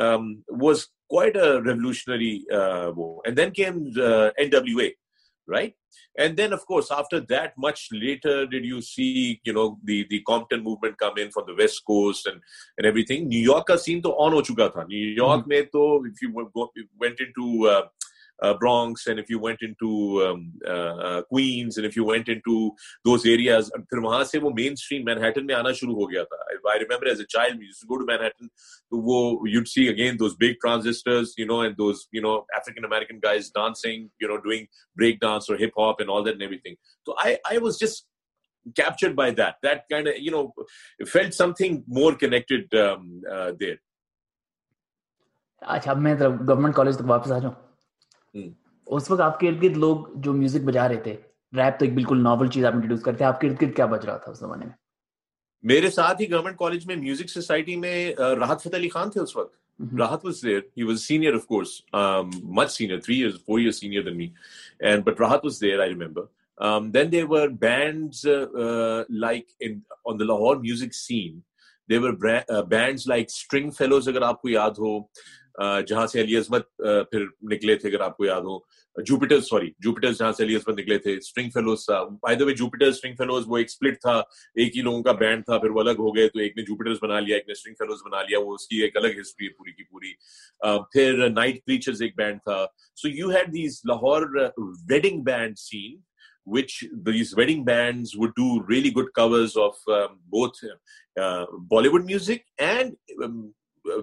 um 0.00 0.42
was 0.48 0.88
quite 1.08 1.36
a 1.36 1.60
revolutionary 1.62 2.44
uh, 2.50 2.90
war 2.92 3.20
and 3.26 3.36
then 3.36 3.50
came 3.50 3.92
the 3.92 4.32
nwa 4.38 4.90
right 5.46 5.74
and 6.18 6.36
then 6.36 6.52
of 6.52 6.64
course 6.66 6.90
after 6.90 7.20
that 7.20 7.52
much 7.58 7.88
later 7.92 8.46
did 8.46 8.64
you 8.64 8.80
see 8.80 9.40
you 9.44 9.52
know 9.52 9.78
the 9.84 10.06
the 10.08 10.22
compton 10.22 10.62
movement 10.62 10.96
come 10.96 11.18
in 11.18 11.30
from 11.30 11.44
the 11.46 11.54
west 11.54 11.82
coast 11.84 12.26
and 12.26 12.40
and 12.78 12.86
everything 12.86 13.28
new 13.28 13.40
york 13.40 13.66
ka 13.66 13.76
scene 13.76 14.00
to 14.00 14.10
on 14.10 14.32
ho 14.32 14.40
chuka 14.40 14.70
tha 14.76 14.86
new 14.88 15.08
york 15.22 15.40
mm-hmm. 15.40 15.48
mein 15.48 15.68
to 15.72 16.06
if 16.06 16.22
you 16.22 16.50
go, 16.54 16.70
went 16.98 17.20
into 17.20 17.68
uh, 17.68 17.82
برانگسنڈ 18.42 19.20
break 30.38 30.64
جسٹرڈ 37.80 39.14
by 39.14 39.30
that 39.30 39.62
that 39.62 40.06
you 40.18 40.30
know 40.30 40.46
field 41.04 41.42
more 41.88 42.12
connect 42.12 42.74
اچھا 45.62 45.92
اس 48.34 49.10
وقت 49.10 49.20
آپ 49.20 49.40
کے 49.40 49.48
ارد 49.48 49.62
گرد 49.62 49.76
لوگ 49.76 50.06
جو 50.14 50.32
میوزک 50.32 50.62
بجا 50.64 50.88
رہے 50.88 50.96
تھے 50.96 51.16
ریپ 51.52 51.78
تو 51.78 51.84
ایک 51.84 51.94
بالکل 51.94 52.22
ناول 52.22 52.48
چیز 52.48 52.64
آپ 52.64 52.72
انٹروڈیوس 52.72 53.02
کرتے 53.02 53.24
آپ 53.24 53.40
کے 53.40 53.48
ارد 53.48 53.60
گرد 53.62 53.74
کیا 53.76 53.86
بج 53.86 54.04
رہا 54.04 54.16
تھا 54.16 54.30
اس 54.30 54.38
زمانے 54.38 54.64
میں 54.64 54.74
میرے 55.64 55.90
ساتھ 55.90 56.22
ہی 56.22 56.30
گورنمنٹ 56.30 56.56
کالج 56.58 56.86
میں 56.86 56.96
میوزک 56.96 57.30
سوسائٹی 57.30 57.76
میں 57.76 58.14
راحت 58.16 58.62
فتح 58.62 58.76
علی 58.76 58.88
خان 58.88 59.10
تھے 59.10 59.20
اس 59.20 59.36
وقت 59.36 59.54
Rahat 59.98 60.24
was 60.24 60.42
there 60.42 60.60
he 60.76 60.82
was 60.82 61.00
senior 61.00 61.34
of 61.34 61.46
course 61.46 61.80
much 62.44 62.70
senior 62.70 63.00
three 63.00 63.16
years 63.16 63.34
four 63.46 63.58
year 63.58 63.70
senior 63.70 64.02
than 64.02 64.16
me 64.16 64.28
and 64.78 65.04
but 65.04 65.20
Rahat 65.20 65.44
was 65.44 65.60
there 65.60 65.80
I 65.80 65.90
remember 65.90 66.24
then 66.88 67.12
they 67.12 67.22
were 67.22 67.48
bands 67.48 68.26
like 69.08 69.44
on 70.04 70.20
the 70.20 70.24
Lahore 70.24 70.56
music 70.56 70.94
scene 70.94 71.40
they 71.88 71.98
were 71.98 72.12
bands 72.68 73.06
like 73.06 73.26
string 73.28 73.70
fellows 73.70 74.08
اگر 74.08 74.22
آپ 74.22 74.42
کو 74.42 74.48
یاد 74.48 74.70
ہو 74.70 74.98
جہاں 75.58 76.06
سے 76.06 76.20
علی 76.20 76.36
عظمت 76.36 76.66
پھر 77.10 77.24
نکلے 77.50 77.76
تھے 77.76 77.88
اگر 77.88 78.00
آپ 78.00 78.16
کو 78.16 78.24
یاد 78.24 78.40
ہو 78.42 78.58
جوپیٹر 78.96 79.40
سوری 79.40 79.70
جوپیٹر 79.78 80.12
جہاں 80.12 80.32
سے 80.32 80.42
علی 80.44 80.56
عظمت 80.56 80.78
نکلے 80.78 80.98
تھے 80.98 81.18
سٹرنگ 81.20 81.50
فیلوز 81.50 81.84
تھا 81.86 82.02
بائی 82.22 82.36
دو 82.36 82.46
بے 82.46 82.54
جوپیٹرز 82.54 82.96
سٹرنگ 82.96 83.14
فیلوز 83.16 83.44
وہ 83.48 83.58
ایک 83.58 83.70
سپلٹ 83.70 84.00
تھا 84.00 84.16
ایک 84.56 84.76
ہی 84.76 84.82
لوگوں 84.82 85.02
کا 85.02 85.12
بینڈ 85.20 85.44
تھا 85.44 85.58
پھر 85.58 85.70
وہ 85.70 85.80
الگ 85.80 85.98
ہو 85.98 86.14
گئے 86.16 86.28
تو 86.28 86.38
ایک 86.38 86.56
نے 86.56 86.62
جوپیٹرز 86.62 86.98
بنا 87.02 87.20
لیا 87.20 87.36
ایک 87.36 87.48
نے 87.48 87.54
سٹرنگ 87.54 87.74
فیلوز 87.78 88.02
بنا 88.04 88.22
لیا 88.22 88.38
وہ 88.38 88.54
اس 88.54 88.66
کی 88.68 88.82
ایک 88.82 88.96
الگ 88.96 89.20
ہسٹری 89.20 89.46
ہے 89.46 89.52
پوری 89.52 89.72
کی 89.72 89.84
پوری 89.84 90.12
پھر 90.92 91.28
نائٹ 91.30 91.64
کریچرز 91.66 92.02
ایک 92.02 92.16
بینڈ 92.16 92.40
تھا 92.44 92.64
so 92.98 93.08
you 93.08 93.30
had 93.30 93.52
these 93.54 93.80
Lahore 93.84 94.26
wedding 94.88 95.22
band 95.24 95.58
scene 95.58 96.00
which 96.46 96.84
these 97.04 97.34
wedding 97.36 97.64
bands 97.64 98.16
would 98.16 98.34
do 98.34 98.62
really 98.64 98.90
good 98.90 99.12
covers 99.14 99.56
of 99.56 99.74
um, 99.88 100.18
both 100.28 100.54
uh, 101.16 101.46
Bollywood 101.70 102.04
music 102.04 102.44
and 102.58 102.96
um, 103.22 103.54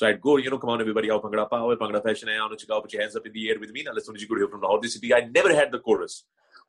So 0.00 0.06
I'd 0.06 0.20
go, 0.20 0.36
you 0.38 0.50
know, 0.50 0.58
come 0.58 0.70
on 0.70 0.80
everybody, 0.80 1.10
out 1.10 1.22
Pangra 1.22 1.48
Pao, 1.48 1.74
Pangra 1.76 2.02
Fashion, 2.02 2.28
I'm 2.28 2.48
going 2.48 2.52
to 2.52 2.56
check 2.56 2.74
out, 2.74 2.82
put 2.82 2.92
your 2.92 3.02
hands 3.02 3.16
up 3.16 3.26
in 3.26 3.32
the 3.32 3.50
air 3.50 3.58
with 3.58 3.72
me, 3.72 3.82
now 3.82 3.92
let's 3.92 4.08
go 4.08 4.14
to 4.14 4.26
Hyo 4.26 4.84
City. 4.86 5.12
I 5.14 5.28
never 5.34 5.54
had 5.54 5.70
the 5.70 5.78
chorus. 5.78 6.24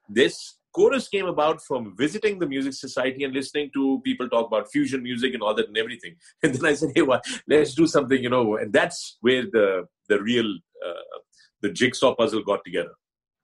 this 0.10 0.58
chorus 0.74 1.08
came 1.08 1.28
about 1.28 1.62
from 1.62 1.96
visiting 1.96 2.40
the 2.40 2.48
music 2.48 2.74
society 2.74 3.24
and 3.24 3.34
listening 3.34 3.70
to 3.74 4.02
people 4.04 4.28
talk 4.28 4.48
about 4.48 4.72
fusion 4.72 5.04
music 5.04 5.34
and 5.34 5.44
all 5.44 5.54
that 5.54 5.68
and 5.68 5.78
everything. 5.78 6.16
And 6.42 6.54
then 6.54 6.66
I 6.66 6.74
said, 6.74 6.90
hey, 6.96 7.04
well, 7.04 7.22
let's 7.48 7.76
do 7.76 7.88
something, 7.88 8.22
you 8.22 8.30
know. 8.30 8.58
And 8.58 8.74
that's 8.74 9.18
where 9.22 9.44
the, 9.44 9.88
the 10.10 10.22
real, 10.22 10.50
uh, 10.86 11.20
the 11.62 11.70
jigsaw 11.70 12.16
puzzle 12.16 12.44
got 12.44 12.66
together. 12.66 12.94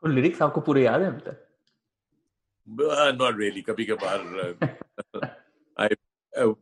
So, 0.01 0.07
the 0.07 0.15
lyrics 0.15 0.41
are 0.41 0.51
you 0.55 0.61
still 0.61 0.75
remember? 0.75 1.39
Uh, 2.79 3.11
not 3.11 3.35
really. 3.35 3.61
I, 5.77 5.89
uh, 6.37 6.53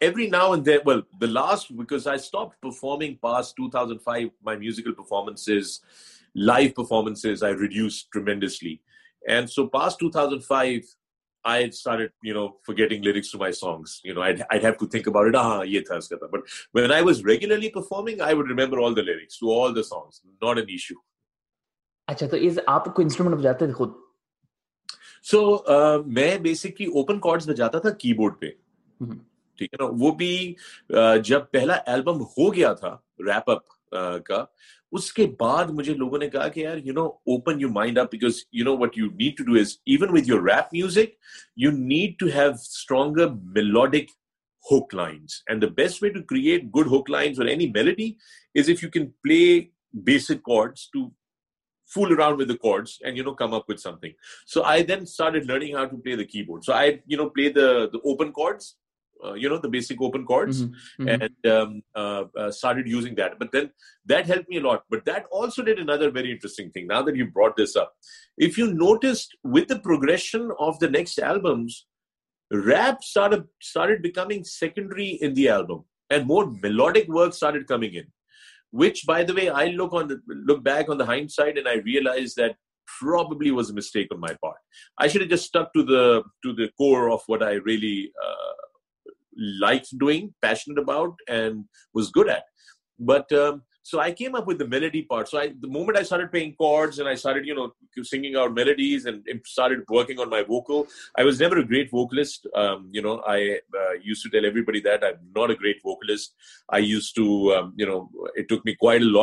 every 0.00 0.28
now 0.28 0.52
and 0.52 0.64
then, 0.64 0.80
well, 0.84 1.02
the 1.18 1.26
last, 1.26 1.76
because 1.76 2.06
I 2.06 2.16
stopped 2.16 2.60
performing 2.60 3.18
past 3.22 3.56
2005, 3.56 4.30
my 4.42 4.56
musical 4.56 4.92
performances, 4.92 5.80
live 6.34 6.74
performances, 6.74 7.42
I 7.42 7.50
reduced 7.50 8.10
tremendously. 8.10 8.80
Uh, 8.82 8.93
میں 9.26 9.68
بیسکرڈس 26.38 27.46
میں 27.46 27.54
جاتا 27.54 27.78
تھا 27.78 27.90
کی 27.90 28.14
board 28.14 28.40
پہ 28.40 28.46
ٹھیک 29.58 29.74
ہے 29.74 29.84
نا 29.84 29.90
وہ 29.98 30.12
بھی 30.12 30.54
جب 31.24 31.40
پہلا 31.50 31.74
تھا 32.72 32.98
ریپ 33.18 33.50
اپ 33.50 33.94
کا 34.24 34.44
اس 34.94 35.12
کے 35.12 35.26
بعد 35.40 35.70
مجھے 35.70 35.94
لوگوں 35.94 36.18
نے 36.18 36.28
کہا 36.30 36.48
کہ 36.48 36.60
یار 36.60 36.76
you 36.76 36.92
know 36.94 37.04
open 37.04 37.60
you 37.60 37.68
mind 37.68 37.98
up 37.98 38.10
because 38.10 38.36
you 38.52 38.64
know 38.64 38.76
what 38.76 38.98
you 38.98 39.06
need 39.06 39.36
to 39.36 39.44
do 39.44 39.58
is 39.60 39.76
even 39.86 40.18
your 40.26 40.42
rap 40.42 40.72
music 40.72 41.14
you 41.56 41.70
need 41.70 42.18
to 42.18 42.26
have 42.34 43.28
melodic 43.28 44.10
hook 44.66 44.94
lines 44.94 45.42
and 45.46 45.62
the 45.62 45.68
best 45.76 46.02
way 46.02 46.08
to 46.08 46.22
create 46.22 46.64
good 46.76 46.86
hook 46.86 47.10
lines 47.10 47.38
اور 47.38 47.46
any 47.46 47.66
melody 47.66 48.12
is 48.54 48.70
if 48.70 48.84
you 48.84 48.90
can 48.90 49.10
play 49.22 49.60
basic 50.04 50.42
card 50.42 50.76
to 50.92 51.08
fill 51.90 52.12
around 52.12 52.40
with this 52.40 53.02
and 53.02 53.18
you 53.18 53.24
know 53.24 53.34
come 53.34 53.58
some 53.76 53.96
thing 53.96 54.12
so 54.46 54.62
I 54.62 54.82
then 54.82 55.02
start 55.02 55.34
add 55.34 55.50
learning 55.50 55.74
how 55.74 55.84
to 55.84 55.96
play 55.96 56.24
کی 56.24 56.42
board 56.42 56.64
so 56.64 56.72
I 56.72 56.92
you 57.06 57.22
know 57.22 57.28
play 57.28 57.52
look 59.32 59.64
بیکنڈ 59.66 61.14
side 81.30 81.66
I 81.66 81.78
realize 81.78 82.38
like 89.60 89.82
doing 90.00 90.28
patient 90.40 90.78
about 90.78 91.22
and 91.26 91.62
was 91.94 92.10
got 92.16 93.32
so 93.86 93.98
I 94.00 94.26
up 94.26 94.48
melody 94.68 95.00
parts 95.02 95.34
movement 95.62 95.96
I 95.96 96.04
sort 96.04 96.32
pay 96.32 96.44
vocal 100.48 100.82
I 101.14 101.26
was 101.26 101.42
never 101.42 101.56
great 101.70 101.88
vocal 101.92 102.22
بڑی 104.62 104.80
not 104.80 105.04
a 105.04 105.52
great 105.62 105.80
vocalist 105.84 106.34
I 106.68 106.84
used 106.84 107.12
to 107.14 107.50
know 107.78 108.00
tick 108.48 108.68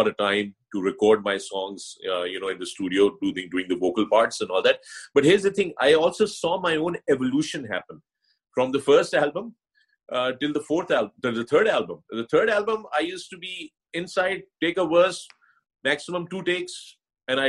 a time 0.08 0.52
record 0.86 1.26
my 1.26 1.40
songs to 1.40 3.32
doing 3.32 3.72
vocal 3.82 4.06
parts 4.06 4.42
but 5.16 5.26
has 5.26 5.46
a 5.46 5.52
thing 5.52 5.72
I 5.78 5.94
also 5.94 6.26
saw 6.26 6.56
my 6.56 6.78
own 6.78 6.96
evolution 7.08 7.66
from 8.58 8.72
the 8.72 8.84
first 8.86 9.16
album 9.16 9.50
third 10.12 11.68
album 11.68 12.24
third 12.24 12.50
album 12.50 12.86
I'd 12.86 14.44
takes 14.62 15.28
maxim 15.84 16.26
to 16.26 16.42
takes 16.42 16.72
done 17.28 17.49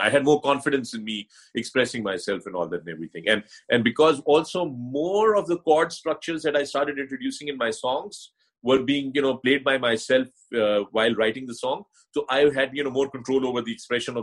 I 0.00 0.12
know 0.12 0.38
confidence 0.38 0.94
my 2.02 2.18
سیلفرینگ 2.18 3.82
because 3.82 4.20
also 4.26 4.64
more 4.64 5.36
of 5.36 5.48
the 5.48 5.52
chord 5.66 5.86
structures 5.86 6.46
I'd 6.46 6.88
introduce 6.88 7.42
my 7.56 7.72
songs 7.72 8.41
wig 8.64 9.18
played 9.42 9.62
by 9.62 9.78
my 9.78 9.96
self 9.96 10.54
wild 10.94 11.18
right 11.18 11.38
so 11.60 12.24
I'd 12.28 12.86
more 12.86 13.06
control 13.06 13.44
over 13.44 13.62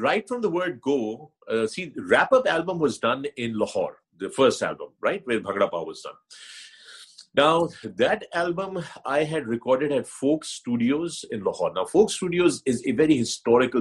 right 0.02 0.28
from 0.28 0.40
داڈ 0.40 0.76
go 0.76 1.26
see 1.66 1.84
rap 1.86 2.34
album 2.34 2.82
was 2.82 3.00
done 3.00 3.22
لاہوری 3.38 4.00
historical 13.20 13.80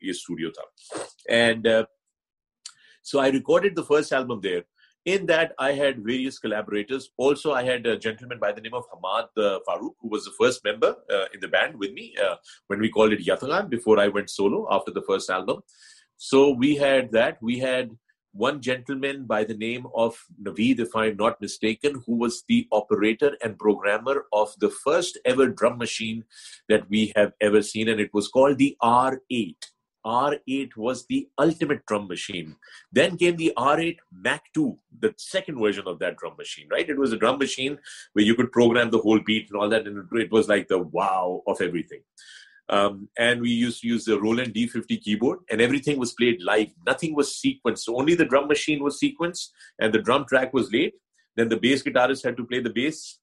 یہ 0.00 0.10
studio 0.10 0.50
تھا 0.50 0.62
and 1.34 1.68
so 3.04 3.18
I 3.18 3.32
recorded 3.32 3.76
the 3.76 3.82
first 3.82 4.12
album 4.12 4.40
there 4.40 4.60
In 5.08 5.24
that, 5.24 5.54
I 5.58 5.72
had 5.72 6.04
various 6.04 6.38
collaborators. 6.38 7.08
Also, 7.16 7.54
I 7.54 7.62
had 7.62 7.86
a 7.86 7.96
gentleman 7.96 8.38
by 8.38 8.52
the 8.52 8.60
name 8.60 8.74
of 8.74 8.84
Hamad 8.90 9.28
uh, 9.38 9.58
Farooq, 9.66 9.94
who 10.02 10.08
was 10.08 10.26
the 10.26 10.34
first 10.38 10.62
member 10.62 10.96
uh, 11.10 11.24
in 11.32 11.40
the 11.40 11.48
band 11.48 11.78
with 11.78 11.94
me 11.94 12.14
uh, 12.22 12.34
when 12.66 12.78
we 12.78 12.90
called 12.90 13.14
it 13.14 13.24
Yathagan 13.24 13.70
before 13.70 13.98
I 13.98 14.08
went 14.08 14.28
solo 14.28 14.66
after 14.70 14.90
the 14.90 15.00
first 15.00 15.30
album. 15.30 15.62
So, 16.18 16.50
we 16.50 16.76
had 16.76 17.10
that. 17.12 17.38
We 17.40 17.58
had 17.58 17.96
one 18.32 18.60
gentleman 18.60 19.24
by 19.24 19.44
the 19.44 19.56
name 19.56 19.86
of 19.94 20.22
Naveed, 20.42 20.78
if 20.78 20.94
I'm 20.94 21.16
not 21.16 21.40
mistaken, 21.40 22.02
who 22.04 22.16
was 22.16 22.44
the 22.46 22.68
operator 22.70 23.34
and 23.42 23.58
programmer 23.58 24.26
of 24.30 24.54
the 24.60 24.68
first 24.68 25.18
ever 25.24 25.48
drum 25.48 25.78
machine 25.78 26.24
that 26.68 26.86
we 26.90 27.14
have 27.16 27.32
ever 27.40 27.62
seen, 27.62 27.88
and 27.88 27.98
it 27.98 28.12
was 28.12 28.28
called 28.28 28.58
the 28.58 28.76
R8. 28.82 29.56
R8 30.08 30.74
was 30.76 31.04
the 31.06 31.28
ultimate 31.38 31.84
drum 31.84 32.08
machine. 32.08 32.56
Then 32.90 33.18
came 33.18 33.36
the 33.36 33.52
R8 33.58 33.98
Mac 34.10 34.44
2, 34.54 34.78
the 35.00 35.14
second 35.18 35.60
version 35.60 35.86
of 35.86 35.98
that 35.98 36.16
drum 36.16 36.34
machine, 36.38 36.66
right? 36.70 36.88
It 36.88 36.98
was 36.98 37.12
a 37.12 37.18
drum 37.18 37.38
machine 37.38 37.78
where 38.14 38.24
you 38.24 38.34
could 38.34 38.50
program 38.50 38.90
the 38.90 38.98
whole 38.98 39.20
beat 39.20 39.50
and 39.50 39.60
all 39.60 39.68
that. 39.68 39.86
And 39.86 40.08
it 40.12 40.32
was 40.32 40.48
like 40.48 40.68
the 40.68 40.78
wow 40.78 41.42
of 41.46 41.60
everything. 41.60 42.00
Um, 42.70 43.08
and 43.18 43.40
we 43.40 43.50
used 43.50 43.82
to 43.82 43.88
use 43.88 44.04
the 44.04 44.20
Roland 44.20 44.54
D50 44.54 45.02
keyboard 45.02 45.40
and 45.50 45.60
everything 45.60 45.98
was 45.98 46.12
played 46.12 46.42
live. 46.42 46.70
Nothing 46.86 47.14
was 47.14 47.28
sequenced. 47.30 47.80
So 47.80 47.98
only 47.98 48.14
the 48.14 48.26
drum 48.26 48.48
machine 48.48 48.82
was 48.82 49.00
sequenced 49.00 49.48
and 49.78 49.92
the 49.92 50.02
drum 50.02 50.24
track 50.26 50.52
was 50.54 50.72
laid. 50.72 50.92
Then 51.36 51.48
the 51.48 51.56
bass 51.56 51.82
guitarist 51.82 52.24
had 52.24 52.36
to 52.36 52.44
play 52.44 52.60
the 52.60 52.70
bass. 52.70 53.20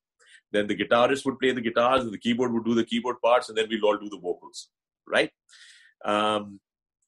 Then 0.51 0.67
the 0.67 0.75
guitarist 0.75 1.25
would 1.25 1.39
play 1.39 1.51
the 1.51 1.61
guitars 1.61 2.03
and 2.03 2.13
the 2.13 2.17
keyboard 2.17 2.53
would 2.53 2.65
do 2.65 2.75
the 2.75 2.83
keyboard 2.83 3.21
parts 3.21 3.49
and 3.49 3.57
then 3.57 3.67
we'd 3.69 3.83
all 3.83 3.97
do 3.97 4.09
the 4.09 4.19
vocals, 4.19 4.69
right? 5.07 5.31
Um, 6.03 6.59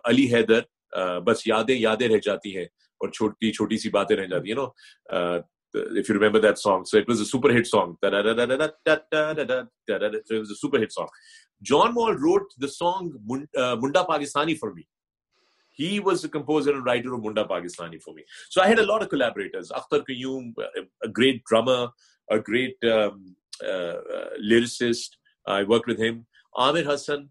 علی 0.04 0.34
حیدر 0.34 0.60
بس 1.20 1.46
یادیں 1.46 1.76
یادیں 1.76 2.08
رہ 2.08 2.18
جاتی 2.22 2.56
ہیں 2.56 2.64
اور 3.00 3.08
جاتی 3.08 4.18
ہیں 4.18 4.28
if 5.74 6.08
you 6.08 6.14
remember 6.14 6.38
that 6.40 6.58
song. 6.58 6.84
So 6.84 6.96
it 6.96 7.08
was 7.08 7.20
a 7.20 7.24
super 7.24 7.52
hit 7.52 7.66
song. 7.66 7.96
So 8.02 8.08
it 8.08 8.14
was 10.38 10.50
a 10.50 10.54
super 10.54 10.78
hit 10.78 10.92
song. 10.92 11.08
John 11.62 11.94
Wall 11.94 12.14
wrote 12.14 12.52
the 12.58 12.68
song 12.68 13.12
Munda 13.26 14.04
Pakistani 14.08 14.58
for 14.58 14.74
me. 14.74 14.86
He 15.70 16.00
was 16.00 16.22
the 16.22 16.28
composer 16.28 16.74
and 16.74 16.84
writer 16.84 17.14
of 17.14 17.22
Munda 17.22 17.44
Pakistani 17.44 18.00
for 18.02 18.12
me. 18.14 18.24
So 18.50 18.62
I 18.62 18.66
had 18.66 18.78
a 18.78 18.86
lot 18.86 19.02
of 19.02 19.08
collaborators. 19.08 19.70
Akhtar 19.70 20.04
Qayyum, 20.08 20.52
a 21.02 21.08
great 21.08 21.42
drummer, 21.44 21.88
a 22.30 22.38
great 22.38 22.76
um, 22.84 23.36
uh, 23.64 23.68
uh, 23.68 24.30
lyricist. 24.42 25.10
I 25.46 25.62
worked 25.64 25.86
with 25.86 25.98
him. 25.98 26.26
Amir 26.56 26.84
Hassan, 26.84 27.30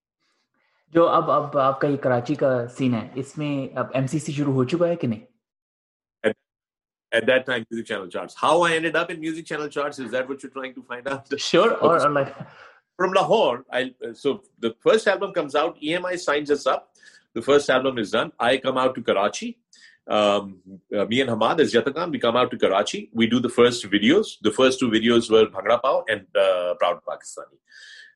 جو 0.93 1.07
اب 1.09 1.31
اب 1.31 1.57
آپ 1.57 1.81
کا 1.81 1.87
یہ 1.87 1.97
کراچی 1.97 2.35
کا 2.35 2.67
سین 2.67 2.93
ہے 2.93 3.09
اس 3.15 3.37
میں 3.37 3.77
اب 3.77 3.85
ایم 3.93 4.07
سی 4.07 4.19
سی 4.19 4.31
شروع 4.31 4.53
ہو 4.53 4.63
چکا 4.63 4.87
ہے 4.87 4.95
کہ 4.95 5.07
نہیں 5.07 5.19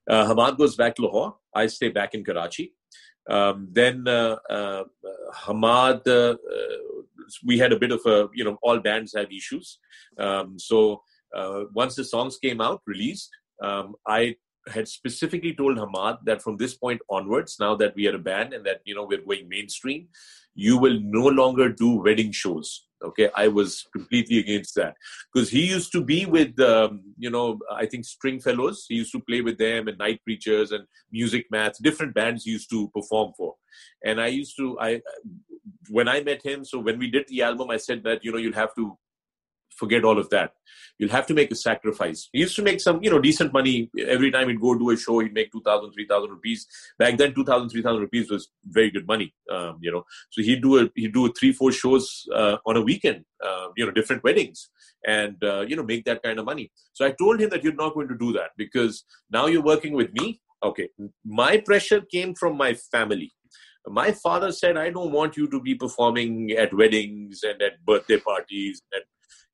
Hammad 0.07 0.51
back 0.77 0.99
Lahore 0.99 1.31
I 1.53 1.89
back 1.89 2.15
اناچی 2.29 2.67
then 3.75 4.07
Hammad 5.47 6.07
Wade 7.43 7.73
band 8.83 9.07
so 10.59 10.95
once 11.75 11.95
songs 12.11 12.39
release 12.87 13.29
I 14.05 14.33
had 14.75 14.87
specifically 14.87 15.51
told 15.51 15.79
Hammad 15.79 16.13
from 16.43 16.55
this 16.57 16.79
point 16.79 17.01
onward 17.09 17.49
now 17.59 17.75
that 17.75 17.91
we 17.95 18.07
آرنڈ 18.07 18.53
were 19.09 19.25
going 19.25 19.47
main 19.47 19.65
stream 19.65 20.05
you 20.55 20.79
will 20.79 21.01
know 21.03 21.29
longer 21.29 21.67
do 21.67 22.01
wedding 22.03 22.31
shows 22.31 22.69
okay 23.03 23.29
i 23.35 23.47
was 23.47 23.85
completely 23.93 24.39
against 24.39 24.75
that 24.75 24.95
because 25.33 25.49
he 25.49 25.65
used 25.65 25.91
to 25.91 26.03
be 26.03 26.25
with 26.25 26.59
um, 26.59 27.01
you 27.17 27.29
know 27.29 27.59
i 27.71 27.85
think 27.85 28.05
string 28.05 28.39
fellows 28.39 28.85
he 28.87 28.95
used 28.95 29.11
to 29.11 29.19
play 29.19 29.41
with 29.41 29.57
them 29.57 29.87
and 29.87 29.97
night 29.97 30.19
preachers 30.23 30.71
and 30.71 30.85
music 31.11 31.45
maths 31.51 31.79
different 31.79 32.13
bands 32.13 32.43
he 32.43 32.51
used 32.51 32.69
to 32.69 32.89
perform 32.89 33.31
for 33.37 33.55
and 34.03 34.19
i 34.21 34.27
used 34.27 34.55
to 34.57 34.77
i 34.79 35.01
when 35.89 36.07
i 36.07 36.21
met 36.21 36.41
him 36.43 36.63
so 36.63 36.79
when 36.79 36.97
we 36.97 37.09
did 37.09 37.27
the 37.27 37.41
album 37.41 37.69
i 37.69 37.77
said 37.77 38.03
that 38.03 38.23
you 38.23 38.31
know 38.31 38.37
you'll 38.37 38.53
have 38.53 38.73
to 38.75 38.97
get 39.83 40.05
all 40.05 40.17
of 40.17 40.25
دل 41.29 41.39
ہی 41.39 41.55
sacrifice 41.55 42.29
to 42.55 42.63
make 42.63 42.81
some 42.81 43.03
you 43.03 43.17
decent 43.17 43.53
money and 43.53 46.09
rupees 46.09 46.67
three 46.99 47.81
تھاز 47.81 48.31
رز 48.31 48.41
very 48.75 48.89
good 48.89 49.03
money 49.07 49.27
for 51.51 51.71
shows 51.71 52.03
دیکھ 52.87 54.11
money 56.45 56.65
so 56.93 57.03
I 57.03 57.13
told 57.13 57.53
ناٹوز 57.63 59.03
now 59.31 59.47
you 59.47 59.61
working 59.63 60.01
my 61.25 61.57
pressure 61.57 61.99
کی 61.99 62.23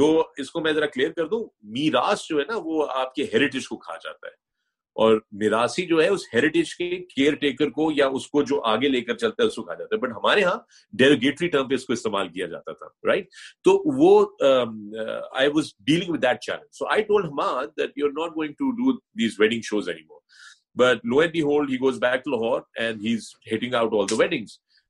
جو 0.00 0.12
اس 0.38 0.50
کو 0.50 0.60
میں 0.60 0.72
ذرا 0.72 0.86
clear 0.88 1.12
کر 1.12 1.26
دوں 1.28 1.44
میراث 1.72 2.28
جو 2.28 2.38
ہے 2.38 2.44
نا 2.44 2.56
وہ 2.64 2.86
آپ 2.96 3.14
کے 3.14 3.24
ہیریٹیج 3.32 3.68
کو 3.68 3.76
کھا 3.78 3.96
جاتا 3.96 4.26
ہے 4.26 4.38
اور 4.96 5.20
میراثی 5.32 5.84
جو 5.86 6.00
ہے 6.02 6.08
اس 6.08 6.22
ہیریٹیج 6.34 6.74
کے 6.76 6.88
کیئر 7.08 7.34
ٹیکر 7.34 7.70
کو 7.70 7.90
یا 7.92 8.06
اس 8.08 8.26
کو 8.28 8.42
جو 8.42 8.60
آگے 8.66 8.88
لے 8.88 9.00
کر 9.00 9.16
چلتا 9.16 9.42
ہے 9.42 9.48
اس 9.48 9.54
کو 9.54 9.62
کھا 9.62 9.74
جاتا 9.74 9.94
ہے 9.94 10.00
بٹ 10.00 10.10
ہمارے 10.10 10.44
ہاں 10.44 10.56
ڈیلیگیٹری 10.94 11.48
ٹرم 11.48 11.68
پہ 11.68 11.74
اس 11.74 11.84
کو 11.84 11.92
استعمال 11.92 12.28
کیا 12.28 12.46
جاتا 12.46 12.72
تھا 12.72 12.86
رائٹ 13.06 13.28
تو 13.64 13.76
وہ 13.96 14.10
I 15.32 15.48
was 15.48 15.72
dealing 15.80 16.10
with 16.10 16.22
that 16.22 16.40
challenge 16.40 16.76
so 16.78 16.88
I 16.88 17.02
told 17.02 17.26
ہمار 17.26 17.66
that 17.78 17.98
you 17.98 18.06
are 18.06 18.12
not 18.14 18.36
going 18.36 18.52
to 18.54 18.70
do 18.72 18.92
these 18.92 19.40
wedding 19.40 19.62
shows 19.64 19.88
any 19.88 20.02
more 20.02 20.20
but 20.76 21.06
lo 21.06 21.20
and 21.20 21.32
be 21.32 21.42
hold 21.42 21.70
he 21.70 21.76
goes 21.76 21.98
back 22.00 22.24
to 22.24 22.30
Lahore 22.30 22.60
and 22.76 23.02
he 23.02 23.14
is 23.14 23.32
hitting 23.52 23.74
out 23.74 23.94
all 23.94 24.10
the 24.10 24.18
weddings 24.18 24.58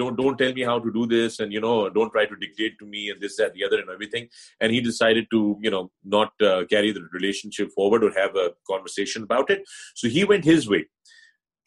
forward 7.75 8.03
oh 8.03 8.09
he 8.09 8.49
converse 8.65 9.17
about 9.17 9.51
it 9.51 9.59
so 9.95 10.07
went 10.29 10.47
his 10.47 10.69
way 10.69 10.79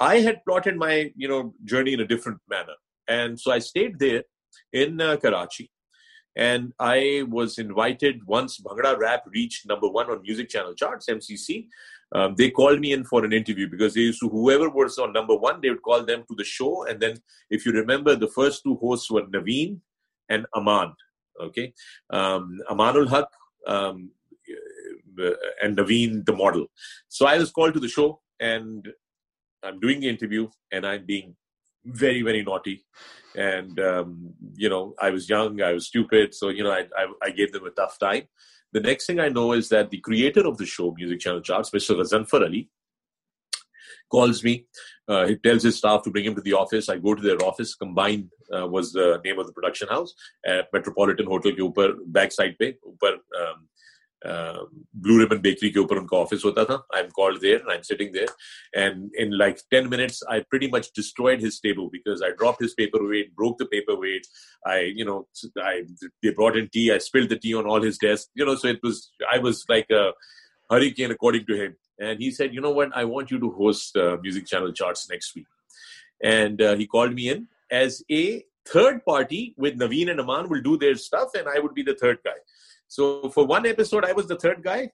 I 0.00 0.27
had 0.27 0.37
plotted 0.45 0.77
my 0.77 1.09
you 1.17 1.29
know 1.29 1.51
journey 1.59 1.95
انفرنٹ 1.95 2.39
manner 2.49 2.73
and 3.09 3.41
so 3.41 3.51
I 3.51 3.59
state 3.59 4.01
then 4.01 5.01
Karachi 5.23 5.65
I 6.79 7.23
was 7.23 7.59
and 7.59 7.73
once 8.29 8.61
bhangra 8.61 8.93
rap 8.93 9.29
reach 9.29 9.67
number 9.67 10.75
charts 10.75 11.09
model 12.15 12.65
so 13.07 13.19
I 27.27 27.39
was 27.39 27.53
call 27.53 27.71
to 27.71 27.81
the 27.81 27.87
showing 27.87 28.87
very 32.01 32.23
very 32.23 32.43
notorious 32.43 32.81
name 38.75 39.39
of 39.39 39.71
the 39.71 39.87
production 49.53 51.27
hotel 51.27 51.55
کے 51.55 51.63
اوپر 51.63 51.93
blue 54.23 55.19
ribbon 55.21 55.41
bakery 55.41 55.71
کے 55.71 55.79
اوپر 55.79 55.97
ان 55.97 56.07
کا 56.07 56.17
office 56.17 56.45
ہوتا 56.45 56.63
تھا 56.65 56.75
I 56.89 57.03
am 57.03 57.11
call 57.13 57.41
there 57.43 57.57
I 57.57 57.77
am 57.77 57.83
sitting 57.83 58.13
there 58.13 58.27
and 58.73 59.17
in 59.19 59.37
like 59.39 59.59
ten 59.71 59.89
minutes 59.91 60.23
I 60.29 60.41
pretty 60.41 60.67
much 60.73 60.91
destroyed 60.97 61.45
his 61.45 61.61
table 61.63 61.89
because 61.93 62.23
I 62.23 62.33
drop 62.33 62.63
his 62.63 62.75
paper 62.77 63.03
wait 63.05 63.31
broke 63.31 63.61
the 63.61 63.67
paper 63.67 63.99
wait 63.99 64.27
I 64.69 64.93
you 64.97 65.07
know 65.07 65.21
I 65.65 65.83
brought 66.25 66.57
in 66.57 66.67
tea 66.67 66.91
I 66.91 66.97
spill 66.97 67.31
the 67.31 67.37
tea 67.43 67.55
on 67.55 67.71
all 67.71 67.87
his 67.89 67.99
desk 68.01 68.31
you 68.37 68.47
know 68.47 68.57
so 68.57 68.69
it 68.69 68.85
was 68.85 69.01
I 69.29 69.41
was 69.43 69.65
like 69.71 69.93
Hari 70.71 70.91
can 70.91 71.11
according 71.11 71.45
to 71.45 71.61
him 71.61 71.73
and 71.99 72.21
he 72.21 72.31
said 72.31 72.55
you 72.55 72.63
know 72.63 72.75
what 72.75 72.89
I 72.93 73.07
want 73.07 73.33
you 73.33 73.39
to 73.39 73.51
host 73.59 73.97
music 73.97 74.47
channel 74.47 74.73
charts 74.73 75.11
next 75.11 75.37
week 75.37 75.47
and 76.27 76.63
he 76.79 76.87
called 76.87 77.15
me 77.15 77.29
in 77.29 77.45
as 77.71 78.03
a 78.09 78.25
third 78.65 78.99
party 79.05 79.49
with 79.59 79.83
Naveen 79.83 80.09
and 80.09 80.21
Aman 80.21 80.47
will 80.51 80.63
do 80.63 80.77
their 80.77 80.93
stuff 80.93 81.37
and 81.37 81.49
I 81.49 81.61
would 81.61 81.73
be 81.75 81.83
the 81.83 81.93
third 81.93 82.19
guy 82.25 82.41
So 82.89 83.31
for 83.31 83.47
one 83.47 83.67
episode, 83.67 84.05
I 84.05 84.13
was 84.13 84.27
the 84.27 84.37
third 84.37 84.63
guy. 84.63 84.91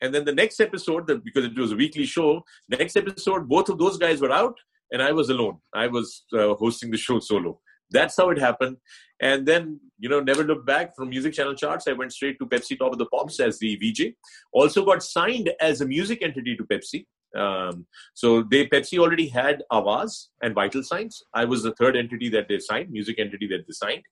And 0.00 0.14
then 0.14 0.24
the 0.24 0.34
next 0.34 0.60
episode, 0.60 1.06
because 1.24 1.44
it 1.44 1.58
was 1.58 1.72
a 1.72 1.76
weekly 1.76 2.06
show, 2.06 2.44
next 2.68 2.96
episode, 2.96 3.48
both 3.48 3.68
of 3.68 3.78
those 3.78 3.98
guys 3.98 4.20
were 4.20 4.30
out 4.30 4.56
and 4.92 5.02
I 5.02 5.12
was 5.12 5.28
alone. 5.28 5.58
I 5.74 5.88
was 5.88 6.24
uh, 6.32 6.54
hosting 6.54 6.90
the 6.90 6.96
show 6.96 7.18
solo. 7.18 7.60
That's 7.90 8.16
how 8.16 8.30
it 8.30 8.38
happened. 8.38 8.76
And 9.20 9.46
then, 9.46 9.80
you 9.98 10.08
know, 10.08 10.20
never 10.20 10.44
looked 10.44 10.66
back 10.66 10.94
from 10.94 11.08
Music 11.08 11.32
Channel 11.32 11.54
charts. 11.54 11.88
I 11.88 11.92
went 11.92 12.12
straight 12.12 12.38
to 12.38 12.46
Pepsi 12.46 12.78
Top 12.78 12.92
of 12.92 12.98
the 12.98 13.06
Pops 13.06 13.40
as 13.40 13.58
the 13.58 13.76
VJ. 13.76 14.14
Also 14.52 14.84
got 14.84 15.02
signed 15.02 15.50
as 15.60 15.80
a 15.80 15.86
music 15.86 16.22
entity 16.22 16.56
to 16.56 16.64
Pepsi. 16.64 17.06
Um, 17.36 17.86
so 18.14 18.42
they 18.42 18.66
Pepsi 18.66 18.98
already 18.98 19.28
had 19.28 19.62
Avaz 19.72 20.26
and 20.42 20.54
Vital 20.54 20.82
Signs. 20.82 21.22
I 21.34 21.44
was 21.44 21.62
the 21.62 21.74
third 21.74 21.96
entity 21.96 22.28
that 22.30 22.48
they 22.48 22.58
signed, 22.58 22.90
music 22.90 23.18
entity 23.18 23.46
that 23.48 23.66
they 23.66 23.72
signed. 23.72 24.04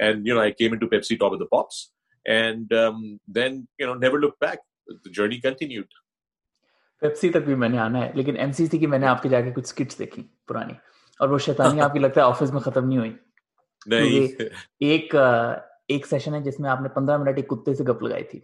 And, 0.00 0.26
you 0.26 0.34
know, 0.34 0.40
I 0.40 0.52
came 0.52 0.72
into 0.72 0.86
Pepsi 0.86 1.18
Top 1.18 1.32
of 1.32 1.38
the 1.38 1.46
Pops. 1.46 1.90
گپ 2.26 3.34
لگائی 18.02 18.24
تھی 18.24 18.40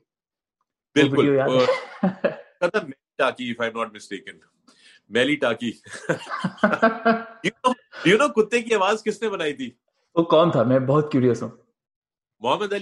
بنائی 9.28 9.52
تھی 9.52 9.70
وہ 10.14 10.24
بہت 10.86 11.12
محمد 12.42 12.72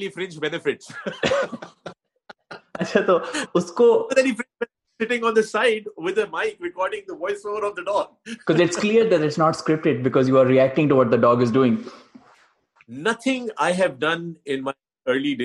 nothing 12.88 13.48
I 13.56 13.86
ڈنلیڈ 14.00 15.40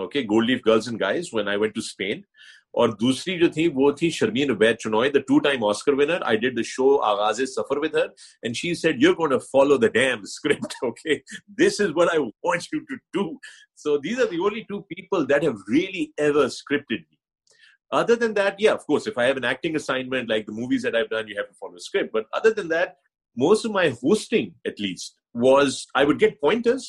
gold 0.00 0.49
to 1.67 1.79
Spain 1.79 2.21
اور 2.71 2.89
دوسری 2.89 3.39
جو 3.39 3.47
تھی 3.47 3.67
وہ 3.73 3.91
تھی 3.91 4.09
شرمین 4.09 4.49
get 26.19 26.39
pointers 26.41 26.89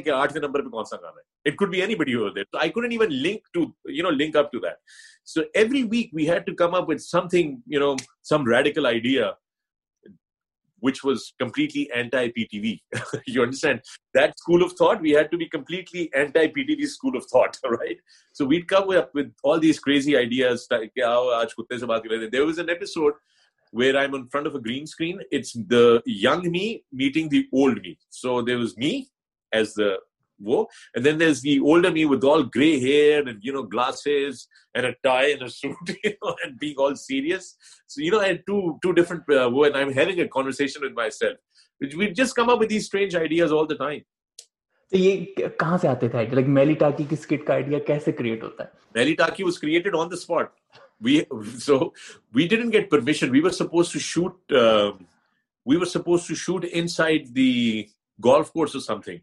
کہ 0.00 0.10
آٹھ 0.10 0.36
نمبر 0.38 0.62
پہ 0.62 0.68
کون 0.68 0.84
سا 0.84 0.96
ہے 7.32 8.54
گرینگ 10.86 11.26
me 26.46 26.78
meeting 26.92 27.28
the 27.28 27.42
old 27.52 27.86
me 27.86 27.94
so 28.10 28.40
the 28.42 29.02
is 29.52 29.74
وہ 30.40 30.64
and 30.94 31.04
then 31.04 31.18
there's 31.18 31.40
the 31.42 31.54
older 31.72 31.90
me 31.90 32.04
with 32.04 32.24
all 32.24 32.42
gray 32.56 32.72
hair 32.80 33.16
and 33.22 33.48
you 33.48 33.52
know 33.52 33.62
glasses 33.74 34.46
and 34.74 34.86
a 34.86 34.92
tie 35.06 35.30
and 35.30 35.42
a 35.42 35.50
suit 35.50 35.94
you 36.04 36.12
know 36.12 36.34
and 36.44 36.58
being 36.58 36.84
all 36.84 36.94
serious 36.96 37.48
so 37.86 38.04
you 38.04 38.10
know 38.10 38.20
and 38.20 38.44
two 38.46 38.60
two 38.82 38.92
different 38.92 39.34
uh, 39.38 39.48
and 39.62 39.76
i'm 39.76 39.92
having 39.92 40.20
a 40.20 40.28
conversation 40.28 40.86
with 40.86 40.94
myself 41.02 41.64
which 41.80 41.94
we 41.94 42.10
just 42.22 42.34
come 42.34 42.54
up 42.54 42.58
with 42.58 42.68
these 42.68 42.86
strange 42.86 43.18
ideas 43.26 43.58
all 43.58 43.68
the 43.74 43.80
time 43.86 44.06
تو 44.92 44.96
یہ 44.96 45.24
کہاں 45.58 45.76
سے 45.78 45.88
آتے 45.88 46.08
تھے 46.08 46.24
like 46.34 46.46
میلی 46.48 46.74
ٹاکی 46.74 47.04
کی 47.08 47.16
skit 47.16 47.44
کا 47.46 47.52
idea 47.54 47.78
کیسے 47.86 48.12
کریٹ 48.18 48.42
ہوتا 48.42 48.64
ہے 48.64 48.68
میلی 48.94 49.14
ٹاکی 49.14 49.44
was 49.44 49.58
created 49.58 49.96
on 49.96 50.10
the 50.10 50.14
spot 50.14 50.52
we 51.00 51.20
so 51.64 51.78
we 52.34 52.46
didn't 52.48 52.72
get 52.72 52.90
permission 52.90 53.30
we 53.30 53.40
were 53.44 53.50
supposed 53.58 53.92
to 53.92 53.98
shoot 53.98 54.52
we 54.52 55.76
were 55.76 55.86
supposed 55.86 56.26
to 56.28 56.34
shoot 56.44 56.64
in 56.72 56.88
side 56.88 57.26
the 57.36 57.82
golf 58.18 58.50
course 58.52 58.74
or 58.74 58.82
سم 58.82 59.00
thing 59.00 59.18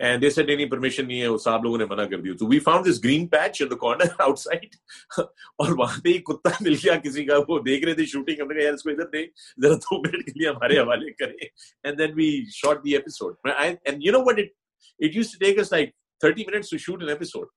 And 0.00 0.22
they 0.22 0.30
said 0.30 0.50
any 0.50 0.66
permission 0.66 1.06
نہیں 1.06 1.20
ہے 1.20 1.38
صاحب 1.38 1.64
لوگوں 1.64 1.78
نے 1.78 1.84
منع 1.84 2.04
کر 2.10 2.20
دی 2.20 2.32
تو 2.32 2.46
we 2.46 2.58
found 2.58 2.86
this 2.86 3.02
green 3.04 3.26
patch 3.28 3.60
in 3.62 3.70
the 3.70 3.76
corner 3.76 4.22
out 4.22 4.38
side 4.38 4.76
اور 5.58 5.72
وہاں 5.78 6.00
پہ 6.04 6.08
ایک 6.08 6.24
کتا 6.26 6.50
مل 6.60 6.74
گیا 6.84 6.94
کسی 7.04 7.24
کا 7.24 7.38
وہ 7.48 7.58
دیکھ 7.64 7.84
رہے 7.84 7.94
تھے 7.94 8.06
شوٹنگ 8.06 8.40
ہم 8.40 8.48
نے 8.48 8.54
کہا 8.54 8.64
یار 8.64 8.72
اس 8.72 8.82
کو 8.82 8.90
ادھر 8.90 9.06
دے 9.06 9.24
ذرا 9.62 9.74
دو 9.76 9.98
منٹ 9.98 10.24
کے 10.24 10.38
لیے 10.38 10.48
ہمارے 10.48 10.78
حوالے 10.78 11.12
کریں 11.12 11.34
and 11.34 11.98
then 11.98 12.12
we 12.16 12.30
shot 12.52 12.84
the 12.84 12.94
episode 12.96 13.48
and 13.56 14.04
you 14.04 14.12
know 14.12 14.20
what 14.26 14.38
it 14.38 14.48
it 15.00 15.16
use 15.16 15.32
to 15.32 15.44
take 15.44 15.58
us 15.58 15.72
like 15.72 15.90
30 16.20 16.46
minutes 16.46 16.70
to 16.70 16.78
shoot 16.78 17.02
an 17.02 17.10
episode 17.10 17.48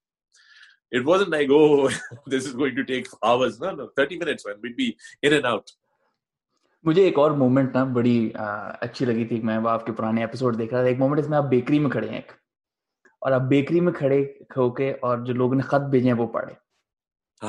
It 0.91 1.03
wasn't 1.03 1.32
like, 1.32 1.49
oh, 1.49 1.89
this 2.27 2.45
is 2.47 2.53
going 2.53 2.75
to 2.75 2.84
take 2.86 3.08
hours. 3.23 3.56
No, 3.60 3.69
no, 3.73 3.86
30 3.97 4.17
minutes, 4.17 4.45
man. 4.45 4.58
We'd 4.62 4.75
be 4.77 4.95
in 5.23 5.34
and 5.34 5.47
out. 5.47 5.71
مجھے 6.86 7.03
ایک 7.03 7.19
اور 7.19 7.32
moment 7.32 7.75
نا 7.75 7.84
بڑی 7.93 8.29
اچھی 8.36 9.06
لگی 9.06 9.25
تھی 9.25 9.39
میں 9.41 9.58
آپ 9.69 9.86
کے 9.86 9.91
پرانے 9.91 10.23
اپیسوڈ 10.23 10.58
دیکھ 10.58 10.73
رہا 10.73 10.82
تھا 10.82 10.88
ایک 10.88 10.99
مومنٹ 10.99 11.19
اس 11.19 11.29
میں 11.29 11.38
آپ 11.38 11.43
بیکری 11.49 11.79
میں 11.79 11.89
کھڑے 11.89 12.08
ہیں 12.10 12.15
ایک 12.15 12.32
اور 13.21 13.32
آپ 13.32 13.41
بیکری 13.49 13.79
میں 13.79 13.93
کھڑے 13.93 14.21
ہو 14.58 14.69
کے 14.71 14.91
اور 15.01 15.17
جو 15.17 15.34
لوگوں 15.34 15.56
نے 15.56 15.63
خط 15.63 15.89
بھیجے 15.89 16.08
ہیں 16.08 16.17
وہ 16.17 16.27
پڑھے 16.27 16.53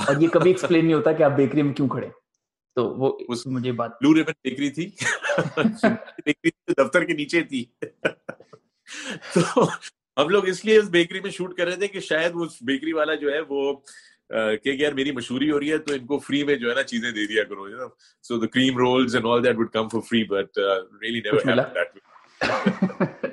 اور 0.00 0.21
یہ 0.21 0.29
کبھی 0.29 0.51
ایکسپلین 0.51 0.85
نہیں 0.85 0.95
ہوتا 0.95 1.13
کہ 1.13 1.23
آپ 1.23 1.33
بیکری 1.33 1.63
میں 1.63 1.73
کیوں 1.75 1.89
کھڑے 1.89 2.09
تو 2.77 2.85
وہ 2.97 3.13
اس 3.29 3.47
مجھے 3.47 3.73
بات 3.73 3.91
بلو 4.01 4.15
ریبن 4.15 4.33
بیکری 4.45 4.71
تھی 4.71 4.87
بیکری 6.27 6.51
دفتر 6.73 7.05
کے 7.05 7.13
نیچے 7.13 7.43
تھی 7.43 7.65
تو 9.35 9.69
ہم 10.17 10.29
لوگ 10.29 10.49
اس 10.49 10.65
لیے 10.65 10.79
اس 10.79 10.89
بیکری 10.91 11.21
میں 11.21 11.31
شوٹ 11.31 11.57
کر 11.57 11.67
رہے 11.67 11.77
تھے 11.77 11.89
کہ 11.89 12.01
شاید 12.01 12.33
وہ 12.35 12.47
بیکری 12.63 12.93
والا 12.93 13.15
جو 13.15 13.33
ہے 13.33 13.41
وہ 13.49 13.73
کہ 14.31 14.71
یار 14.71 14.93
میری 14.93 15.13
مشہوری 15.13 15.51
ہو 15.51 15.59
رہی 15.61 15.73
ہے 15.73 15.79
تو 15.79 15.95
ان 15.95 16.07
کو 16.07 16.19
فری 16.19 16.43
میں 16.45 16.55
جو 16.57 16.69
ہے 16.71 16.75
نا 16.75 16.83
چیزیں 16.83 17.11
دے 17.11 17.27
دیا 17.27 17.45
کرو 17.45 17.69
you 17.69 17.77
know 17.79 17.89
so 18.25 18.39
the 18.41 18.47
cream 18.47 18.79
rolls 18.79 19.15
and 19.15 19.27
all 19.27 19.45
that 19.45 19.57
would 19.57 19.73
come 19.73 19.89
for 19.89 20.01
free 20.01 20.23
but 20.25 20.59
really 21.03 21.21
never 21.21 21.49
happen 21.49 21.75
that 21.75 23.33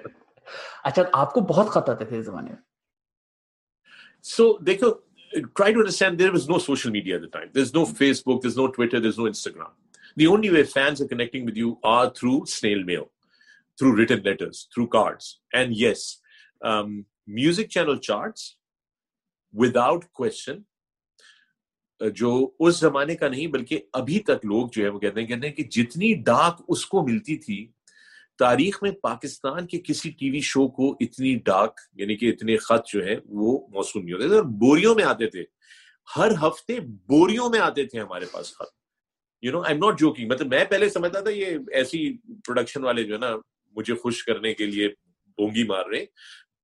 اچھا 0.83 1.03
آپ 1.13 1.33
کو 1.33 1.41
بہت 1.49 1.69
خط 1.69 1.89
آتے 1.89 2.05
تھے 2.05 2.17
اس 2.17 2.25
زمانے 2.25 2.49
میں 2.49 2.59
سو 4.25 4.51
دیکھو 4.61 4.91
try 5.31 5.73
to 5.73 5.79
understand 5.79 6.19
there 6.19 6.29
was 6.29 6.49
no 6.49 6.59
social 6.59 6.91
media 6.91 7.15
at 7.15 7.23
the 7.23 7.37
time 7.37 7.49
there 7.55 7.61
is 7.61 7.73
no 7.75 7.85
face 7.93 8.21
book 8.25 8.43
there 8.43 8.49
is 8.49 8.57
no 8.57 8.67
Twitter 8.67 8.99
there 8.99 9.07
is 9.07 9.19
no 9.19 9.25
Instagram 9.25 9.71
the 10.17 10.25
only 10.25 10.49
way 10.49 10.63
fans 10.63 11.01
are 11.01 11.07
connecting 11.07 11.47
with 11.47 11.57
you 11.57 11.73
are 11.89 12.07
through 12.09 12.45
snail 12.45 12.83
mail 12.83 13.03
through 13.77 13.97
written 13.97 14.19
letters 14.23 14.67
through 14.69 14.85
cards 14.87 15.35
and 15.51 15.73
yes 15.77 16.09
music 16.61 17.69
channel 17.69 17.97
charts 17.99 18.49
without 19.53 20.05
question 20.11 20.59
جو 22.09 22.31
اس 22.59 22.79
زمانے 22.79 23.15
کا 23.15 23.27
نہیں 23.27 23.47
بلکہ 23.47 23.79
ابھی 23.93 24.19
تک 24.19 24.45
لوگ 24.45 24.67
جو 24.73 24.83
ہے 24.83 24.89
وہ 24.89 24.99
کہتے 24.99 25.19
ہیں 25.19 25.27
کہتے 25.27 25.47
ہیں 25.47 25.53
کہ 25.53 25.63
جتنی 25.71 26.13
ڈاک 26.23 26.61
اس 26.67 26.85
کو 26.85 27.01
ملتی 27.07 27.37
تھی 27.37 27.65
تاریخ 28.39 28.81
میں 28.83 28.91
پاکستان 29.01 29.67
کے 29.67 29.79
کسی 29.79 30.09
ٹی 30.09 30.29
وی 30.29 30.39
شو 30.41 30.67
کو 30.69 30.89
اتنی 30.99 31.33
ڈاک 31.45 31.79
یعنی 31.93 32.15
کہ 32.15 32.29
اتنے 32.29 32.57
خط 32.57 32.87
جو 32.87 33.05
ہے 33.05 33.15
وہ 33.25 33.57
نہیں 33.73 34.13
ہوتے 34.13 34.27
تھے 34.27 34.35
اور 34.35 34.43
بوریوں 34.59 34.95
میں 34.95 35.03
آتے 35.03 35.27
تھے 35.27 35.43
ہر 36.07 36.31
ہفتے 36.41 36.79
بوریوں 37.07 37.49
میں 37.49 37.59
آتے 37.59 37.85
تھے 37.85 37.99
ہمارے 37.99 38.25
پاس 38.31 38.51
خط 38.55 38.73
you 39.43 39.51
know 39.51 39.61
I 39.61 39.73
am 39.73 39.85
not 39.85 39.99
joking 39.99 40.27
مطلب 40.27 40.47
میں 40.47 40.63
پہلے 40.65 40.89
سمجھتا 40.89 41.19
تھا 41.19 41.31
یہ 41.31 41.57
ایسی 41.71 42.01
پروڈکشن 42.47 42.83
والے 42.83 43.03
جو 43.03 43.13
ہے 43.13 43.19
نا 43.19 43.35
مجھے 43.75 43.95
خوش 43.95 44.23
کرنے 44.23 44.53
کے 44.53 44.65
لیے 44.65 44.87
بونگی 45.37 45.63
مار 45.63 45.85
رہے 45.85 46.05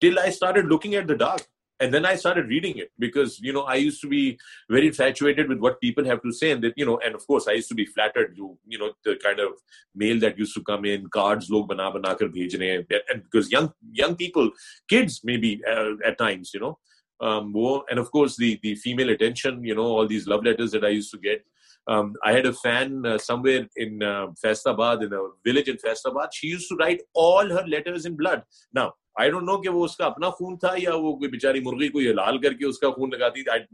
ٹل 0.02 0.18
I 0.18 0.30
start 0.30 0.66
looking 0.66 0.94
at 0.94 1.10
the 1.10 1.14
ڈاک 1.16 1.42
and 1.80 1.94
then 1.94 2.06
i 2.06 2.16
started 2.16 2.48
reading 2.48 2.78
it 2.78 2.92
because 3.00 3.40
you 3.40 3.54
know 3.54 3.64
i 3.64 3.76
used 3.76 4.02
to 4.02 4.08
be 4.08 4.38
very 4.70 4.88
infatuated 4.88 5.48
with 5.48 5.60
what 5.60 5.80
people 5.80 6.04
have 6.06 6.22
to 6.22 6.32
say 6.32 6.52
and 6.52 6.64
that 6.64 6.74
you 6.76 6.86
know 6.86 7.00
and 7.06 7.16
of 7.16 7.26
course 7.28 7.48
i 7.48 7.52
used 7.52 7.70
to 7.70 7.76
be 7.76 7.86
flattered 7.86 8.34
you 8.36 8.58
you 8.68 8.78
know 8.78 8.92
the 9.06 9.16
kind 9.24 9.40
of 9.40 9.52
mail 9.96 10.20
that 10.20 10.38
used 10.38 10.54
to 10.54 10.64
come 10.64 10.86
in 10.86 11.08
cards 11.08 11.50
log 11.50 11.68
bana 11.68 11.92
bana 11.92 12.16
kar 12.16 12.28
bhejne 12.28 12.86
and 13.12 13.24
because 13.24 13.52
young 13.52 13.72
young 13.92 14.16
people 14.16 14.50
kids 14.88 15.22
maybe 15.24 15.62
uh, 15.66 15.92
at 16.06 16.18
times 16.18 16.54
you 16.54 16.60
know 16.60 16.78
um, 17.20 17.54
and 17.90 18.00
of 18.00 18.12
course 18.12 18.36
the 18.38 18.60
the 18.64 18.76
female 18.76 19.10
attention 19.10 19.64
you 19.64 19.76
know 19.76 19.86
all 19.86 20.08
these 20.08 20.28
love 20.28 20.44
letters 20.44 20.72
that 20.72 20.86
i 20.86 20.90
used 20.90 21.12
to 21.12 21.18
get 21.18 21.46
Um, 21.88 22.14
I 22.24 22.34
had 22.34 22.46
a 22.46 22.54
fan 22.54 23.06
uh, 23.06 23.18
somewhere 23.18 23.66
in 23.78 24.04
uh, 24.04 24.28
Faisalabad, 24.44 25.04
in 25.06 25.14
a 25.14 25.22
village 25.46 25.70
in 25.70 25.78
Faisalabad. 25.78 26.30
She 26.34 26.48
used 26.48 26.68
to 26.70 26.76
write 26.76 27.02
all 27.14 27.50
her 27.50 27.66
letters 27.68 28.06
in 28.06 28.16
blood. 28.16 28.44
Now, 28.74 28.94
I 29.18 29.30
don't 29.30 29.46
know 29.46 29.56
if 29.56 29.64
she 29.64 29.70
was 29.70 29.96
her 30.00 30.06
own 30.06 30.14
blood 30.20 30.34
or 30.34 31.18
if 31.22 31.42
she 31.42 31.46
was 31.48 31.50
her 31.50 31.54
own 31.54 31.70
blood 31.70 32.34
or 32.34 32.40
if 32.44 32.58
she 32.60 32.66
was 32.66 32.80
her 32.82 32.88
own 32.88 33.12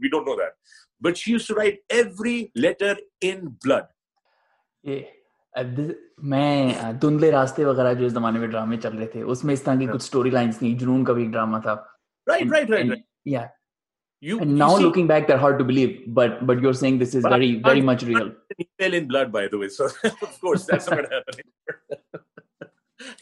We 0.00 0.08
don't 0.10 0.24
know 0.24 0.36
that. 0.36 0.52
But 1.00 1.18
she 1.18 1.32
used 1.32 1.48
to 1.48 1.54
write 1.54 1.78
every 1.90 2.52
letter 2.54 2.96
in 3.20 3.56
blood. 3.62 3.86
Yeah. 4.84 5.02
میں 6.22 6.72
دندلے 7.02 7.30
راستے 7.32 7.64
وغیرہ 7.64 7.92
جو 7.94 8.06
اس 8.06 8.12
زمانے 8.12 8.38
میں 8.38 8.46
ڈرامے 8.48 8.76
چل 8.82 8.96
رہے 8.98 9.06
تھے 9.06 9.22
اس 9.22 9.44
میں 9.44 9.54
اس 9.54 9.62
طرح 9.62 9.74
کی 9.78 9.86
کچھ 9.92 10.02
سٹوری 10.02 10.30
لائنز 10.30 10.58
تھیں 10.58 10.74
جنون 10.78 11.04
کا 11.04 11.12
بھی 11.12 11.22
ایک 11.22 11.32
ڈرامہ 11.32 11.58
تھا 11.62 11.74
right 12.26 12.50
right 12.52 12.70
right 12.70 12.88
You, 14.24 14.40
and 14.40 14.56
now 14.56 14.70
you 14.70 14.76
see, 14.78 14.84
looking 14.84 15.06
back, 15.06 15.26
they're 15.26 15.36
hard 15.36 15.58
to 15.58 15.64
believe, 15.70 16.04
but 16.18 16.46
but 16.46 16.62
you're 16.62 16.72
saying 16.72 16.98
this 16.98 17.14
is 17.14 17.24
very 17.24 17.56
very 17.56 17.82
much 17.88 18.04
real. 18.04 18.28
Email 18.58 18.94
in 18.98 19.06
blood, 19.06 19.30
by 19.30 19.48
the 19.48 19.58
way. 19.58 19.68
So 19.68 19.88
of 20.04 20.40
course 20.40 20.64
that's 20.64 20.88
not 20.88 21.10
happening. 21.12 21.50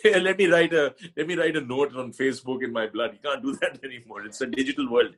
yeah, 0.05 0.19
let 0.19 0.39
me 0.39 0.47
write 0.47 0.73
a 0.73 0.95
let 1.17 1.27
me 1.27 1.35
write 1.35 1.57
a 1.57 1.61
note 1.61 1.97
on 1.97 2.13
Facebook 2.13 2.63
in 2.63 2.73
my 2.73 2.87
blood. 2.87 3.15
You 3.15 3.19
can't 3.29 3.43
do 3.43 3.57
that 3.63 3.81
anymore. 3.83 4.25
It's 4.27 4.43
a 4.43 4.47
digital 4.47 4.89
world. 4.93 5.17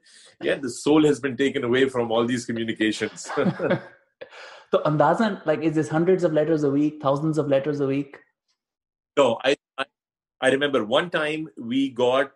Yeah, 0.41 0.55
the 0.55 0.71
soul 0.71 1.05
has 1.05 1.21
been 1.21 1.37
taken 1.37 1.65
away 1.65 1.87
from 1.91 2.11
all 2.11 2.25
these 2.25 2.47
communications. 2.47 3.29
so 3.35 4.79
Andazan, 4.93 5.45
like, 5.45 5.61
is 5.61 5.75
this 5.75 5.91
hundreds 5.91 6.25
of 6.25 6.33
letters 6.33 6.65
a 6.65 6.71
week, 6.71 7.03
thousands 7.03 7.37
of 7.37 7.49
letters 7.49 7.81
a 7.81 7.87
week? 7.87 8.17
No, 9.19 9.39
I 9.45 9.55
I, 9.77 9.85
I 10.41 10.49
remember 10.49 10.83
one 10.83 11.11
time 11.11 11.47
we 11.59 11.91
got 11.91 12.33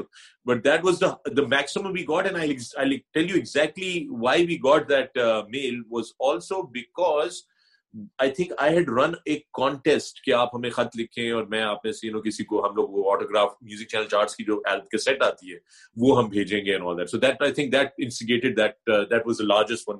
we 1.86 2.06
got exactly 2.10 4.08
why 4.10 4.46
we 4.46 4.58
got 4.58 4.90
دلسو 4.90 6.62
book 6.62 7.00
I 7.94 8.08
I 8.18 8.32
think 8.32 8.52
had 8.62 8.90
run 8.90 9.14
a 9.26 9.36
contest 9.36 10.22
کہ 10.22 10.34
آپ 10.34 10.56
ہمیں 10.56 10.70
خط 10.70 10.98
لکھیں 11.00 11.32
اور 11.32 11.44
میں 11.44 11.62
آپ 11.62 11.86
نے 11.86 11.92
ہم 12.66 12.76
لوگ 12.76 13.08
auto 13.08 13.26
graph 13.30 13.50
music 13.62 13.88
channel 13.88 14.08
charts 14.08 14.36
کی 14.36 14.44
جو 14.44 14.62
ایلب 14.66 14.88
کے 14.88 14.98
سیٹ 14.98 15.24
آتی 15.24 15.54
ہے 15.54 15.58
وہ 15.96 16.24
ہم 16.24 16.30
بھیجیں 16.30 16.66
گے 16.66 16.78
largest 19.42 19.88
one 19.88 19.98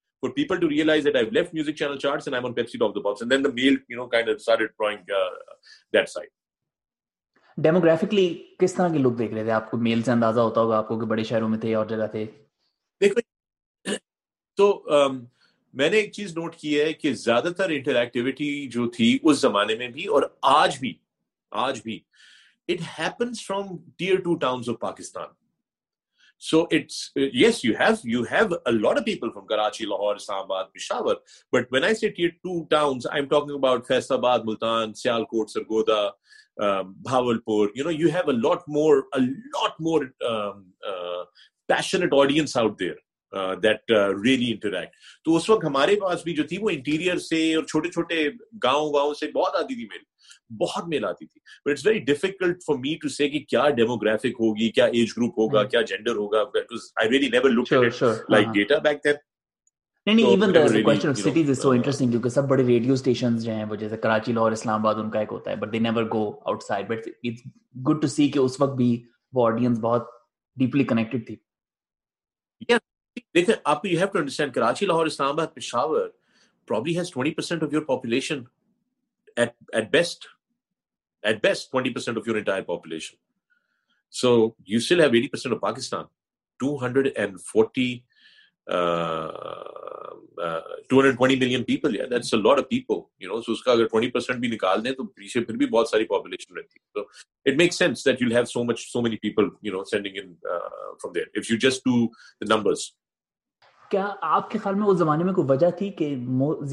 for 0.23 0.29
people 0.31 0.59
to 0.59 0.67
realize 0.67 1.03
that 1.03 1.15
I've 1.15 1.31
left 1.31 1.53
music 1.53 1.75
channel 1.75 1.97
charts 1.97 2.27
and 2.27 2.35
I'm 2.35 2.45
on 2.45 2.53
Pepsi 2.53 2.79
Top 2.79 2.93
the 2.93 3.01
Box. 3.01 3.21
And 3.21 3.31
then 3.31 3.43
the 3.43 3.51
mail, 3.51 3.75
you 3.87 3.95
know, 3.95 4.07
kind 4.07 4.29
of 4.29 4.41
started 4.41 4.69
drawing 4.77 4.99
uh, 5.13 5.31
that 5.93 6.09
side. 6.09 6.31
Demographically 7.57 8.27
کس 8.59 8.73
طرح 8.73 8.89
کے 8.89 8.97
لوگ 8.97 9.13
دیکھ 9.13 9.33
رہے 9.33 9.43
تھے 9.43 9.51
آپ 9.51 9.69
کو 9.71 9.77
میل 9.77 10.01
سے 10.03 10.11
اندازہ 10.11 10.39
ہوتا 10.39 10.61
ہوگا 10.61 10.77
آپ 10.77 10.87
کو 10.87 10.99
کہ 10.99 11.05
بڑے 11.05 11.23
شہروں 11.23 11.49
میں 11.49 11.57
تھے 11.59 11.73
اور 11.75 11.85
جگہ 11.85 12.05
تھے 12.11 12.25
دیکھو 13.01 13.21
تو 14.57 14.67
میں 15.73 15.89
نے 15.89 15.97
ایک 15.97 16.11
چیز 16.13 16.35
نوٹ 16.37 16.55
کی 16.55 16.79
ہے 16.81 16.91
کہ 16.93 17.13
زیادہ 17.15 17.49
تر 17.57 17.69
انٹریکٹیوٹی 17.69 18.51
جو 18.67 18.87
تھی 18.89 19.17
اس 19.23 19.41
زمانے 19.41 19.75
میں 19.75 19.87
بھی 19.89 20.05
اور 20.05 20.23
آج 20.51 20.77
بھی 20.79 20.93
آج 21.51 21.81
بھی 21.83 21.99
it 22.69 22.81
happens 22.99 23.45
from 23.47 23.77
tier 23.97 24.21
two 24.21 24.35
towns 24.37 24.69
of 24.69 24.79
Pakistan 24.79 25.27
So 26.41 26.67
it's 26.71 27.11
uh, 27.15 27.25
yes, 27.31 27.63
you 27.63 27.75
have 27.75 27.99
you 28.03 28.23
have 28.23 28.53
a 28.65 28.71
lot 28.71 28.97
of 28.97 29.05
people 29.05 29.31
from 29.31 29.45
Karachi, 29.47 29.85
Lahore, 29.85 30.15
Islamabad, 30.15 30.69
Peshawar. 30.73 31.17
But 31.51 31.67
when 31.69 31.83
I 31.83 31.93
say 31.93 32.09
tier 32.09 32.31
two 32.43 32.65
towns, 32.71 33.05
I'm 33.11 33.29
talking 33.29 33.53
about 33.55 33.87
Faisalabad, 33.87 34.45
Multan, 34.45 34.93
Sialkot, 34.93 35.53
Sargodha, 35.55 35.99
um, 36.59 36.95
Bhawalpur. 37.03 37.69
You 37.75 37.83
know, 37.83 37.91
you 37.91 38.09
have 38.09 38.27
a 38.27 38.33
lot 38.33 38.67
more 38.67 39.05
a 39.13 39.21
lot 39.59 39.79
more 39.79 40.01
um, 40.27 40.65
uh, 40.87 41.23
passionate 41.69 42.19
audience 42.23 42.57
out 42.57 42.77
there. 42.77 42.99
That 43.63 43.91
really 44.23 44.51
interact 44.51 44.95
تو 45.25 45.35
اس 45.35 45.49
وقت 45.49 45.63
ہمارے 45.65 45.95
پاس 45.99 46.23
بھی 46.23 46.33
جو 46.35 46.43
تھی 46.47 46.57
وہ 46.61 46.69
interior 46.69 47.17
سے 47.27 47.43
اور 47.55 47.63
چھوٹے 47.63 47.89
چھوٹے 47.89 48.27
گاؤں 48.63 48.91
واؤں 48.93 49.13
سے 49.19 49.27
بہت 49.31 49.55
آتی 49.55 49.75
تھی 49.75 49.85
میل 49.85 50.01
بہت 50.59 50.87
میل 50.87 51.05
آتی 51.05 51.25
تھی 51.25 51.39
but 51.65 51.71
it's 51.71 51.85
very 51.85 51.99
difficult 51.99 52.63
for 52.63 52.75
me 52.75 52.95
to 52.95 53.09
see 53.09 53.29
کیا 53.29 53.39
کیا 53.39 53.59
hmm. 53.59 53.69
کیا 53.73 53.75
ڈیموگرافک 53.83 54.39
ہوگی 54.39 54.69
ایج 54.77 55.13
گروپ 55.17 55.39
ہوگا 55.39 55.63
gender 55.63 56.15
best 79.91 80.25
at 81.25 81.41
best 81.41 81.71
20% 81.71 81.85
20% 81.93 82.09
of 82.09 82.17
of 82.17 82.17
of 82.17 82.27
your 82.27 82.37
entire 82.37 82.63
population. 82.63 82.89
population 82.95 83.15
So 84.09 84.19
so 84.19 84.27
So 84.27 84.37
so 84.37 84.51
so 84.51 84.55
you 84.65 84.69
You 84.69 84.75
you 84.75 84.79
you 84.81 84.85
still 84.85 84.99
have 84.99 85.11
have 85.11 85.29
80% 85.29 85.59
Pakistan, 85.61 86.05
240, 86.59 88.05
uh, 88.69 88.73
uh, 88.73 90.47
uh, 90.47 90.61
220 90.89 91.35
million 91.35 91.63
people. 91.63 91.89
people. 91.91 91.91
people, 91.91 91.93
Yeah, 91.95 92.17
that's 92.17 92.33
a 92.33 92.41
lot 92.41 92.59
know, 92.59 93.37
know, 93.37 93.39
If 96.39 96.43
there. 96.43 97.03
it 97.45 97.57
makes 97.57 97.77
sense 97.77 98.03
that 98.03 98.21
you'll 98.21 98.63
much, 98.63 98.91
many 99.01 99.17
sending 99.85 100.15
in 100.15 100.35
from 100.99 101.13
just 101.57 101.79
do 101.85 102.07
the 102.41 102.55
numbers. 102.55 102.95
کیا 103.89 104.15
آپ 104.21 104.49
کے 104.51 104.59
خیال 104.59 104.75
میں 104.75 104.83
میں 104.83 104.91
اس 104.91 104.97
زمانے 104.97 105.23
کوئی 105.33 105.47
وجہ 105.49 105.69
تھی 105.69 105.89
کہ 105.89 106.15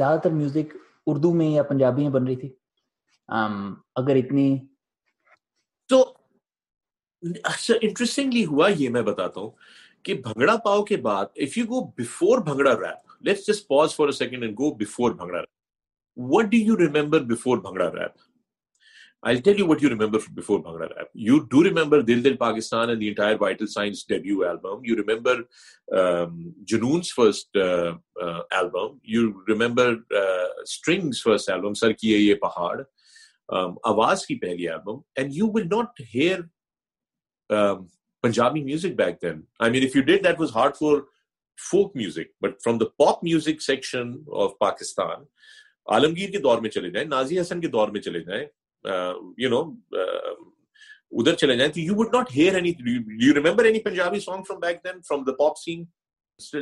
زیادہ 0.00 0.21
تر 0.21 0.31
میوزک 0.31 0.77
اردو 1.07 1.35
میں 1.35 1.47
یا 1.47 1.63
پنجابی 1.63 2.03
میں 2.03 2.11
بن 2.11 2.27
رہی 2.27 2.37
تھی 2.37 2.49
Um, 3.29 3.75
اگر 3.95 4.17
اتنی 4.17 4.59
تو 5.91 6.03
اچھا 7.45 7.75
انٹرسٹنگلی 7.83 8.45
ہوا 8.47 8.69
یہ 8.69 8.89
میں 8.89 9.03
بتاتا 9.03 9.41
ہوں 9.41 9.51
کہ 10.03 10.15
بھنگڑا 10.15 10.25
بھنگڑا 10.55 10.57
بھنگڑا 10.59 10.59
بھنگڑا 10.59 10.59
پاؤ 10.65 10.83
کے 10.85 10.97
بعد 10.97 11.27
if 11.37 11.57
you 11.59 11.65
you 11.65 11.71
go 11.71 11.81
go 11.81 11.91
before 11.91 12.39
before 12.39 12.41
before 12.41 12.65
rap 12.65 12.67
rap 12.67 12.81
rap 12.81 13.25
let's 13.25 13.47
just 13.47 13.67
pause 13.69 13.95
a 13.99 14.13
second 14.13 14.43
and 14.43 14.61
what 21.21 21.51
do 21.51 21.63
remember 21.65 22.01
Um, 33.49 33.75
Awaz 33.83 34.27
کی 34.27 34.35
پہلی 34.35 34.69
album 34.69 34.99
and 35.17 35.31
you 35.35 35.47
will 35.55 35.67
not 35.67 36.01
hear 36.15 36.41
Punjabi 38.25 38.63
music 38.65 38.95
back 38.97 39.23
then 39.23 39.41
I 39.59 39.73
mean 39.73 39.83
if 39.83 39.97
you 39.97 40.03
did 40.03 40.25
that 40.25 40.41
was 40.41 40.51
hard 40.55 40.77
for 40.77 41.01
folk 41.59 41.97
music 41.97 42.31
but 42.41 42.61
from 42.65 42.79
the 42.79 42.85
pop 42.97 43.25
music 43.25 43.63
section 43.63 44.13
of 44.37 44.59
Pakistan 44.59 45.25
Alamgir 45.87 46.31
کے 46.31 46.39
دور 46.39 46.59
میں 46.59 46.71
چلے 46.71 46.91
جائیں 46.91 47.09
Nazi 47.09 47.41
حسن 47.41 47.61
کے 47.61 47.69
دور 47.69 47.89
میں 47.89 48.01
چلے 48.01 48.21
جائیں 48.21 48.45
یو 49.39 49.51
نو 49.51 49.63
ادھر 51.13 51.35
چلے 51.35 51.57
جائیں 51.57 51.73
تو 51.73 51.81
you 51.81 51.95
would 51.97 52.15
not 52.15 52.37
hear 52.37 52.55
any 52.55 52.73
you 53.27 53.35
remember 53.35 53.65
any 53.65 53.81
Punjabi 53.81 54.21
song 54.21 54.43
from 54.43 54.61
back 54.61 54.85
then 54.85 55.01
from 55.09 55.25
the 55.25 55.33
pop 55.33 55.59
scene 55.59 55.85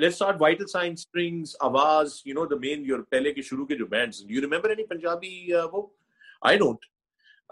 let's 0.00 1.57
Awaz 1.61 2.21
you 2.25 2.35
know 2.35 2.47
the 2.47 2.57
main 2.57 2.87
your 2.87 3.01
پہلے 3.01 3.33
کے 3.33 3.43
شروع 3.43 3.67
کے 3.67 3.77
جو 3.77 3.87
bands 3.87 4.25
you 4.29 4.41
remember 4.41 4.69
any 4.69 4.87
Punjabi 4.87 5.53
وہ 5.73 5.87
سڈنگ 6.43 7.49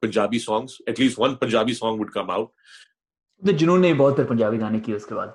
Punjabi 0.00 0.38
song 0.38 0.66
at 0.86 1.00
least 1.00 1.18
one 1.18 1.34
Punjabi 1.34 1.74
song 1.74 2.00
would 2.00 2.12
come 2.12 2.30
out 2.30 2.48
جنہوں 3.42 3.78
نے 3.78 3.94
بہت 3.94 4.20
پنجابی 4.28 4.60
گانے 4.60 4.80
کیے 4.80 4.94
اس 4.94 5.06
کے 5.06 5.14
بعد 5.14 5.28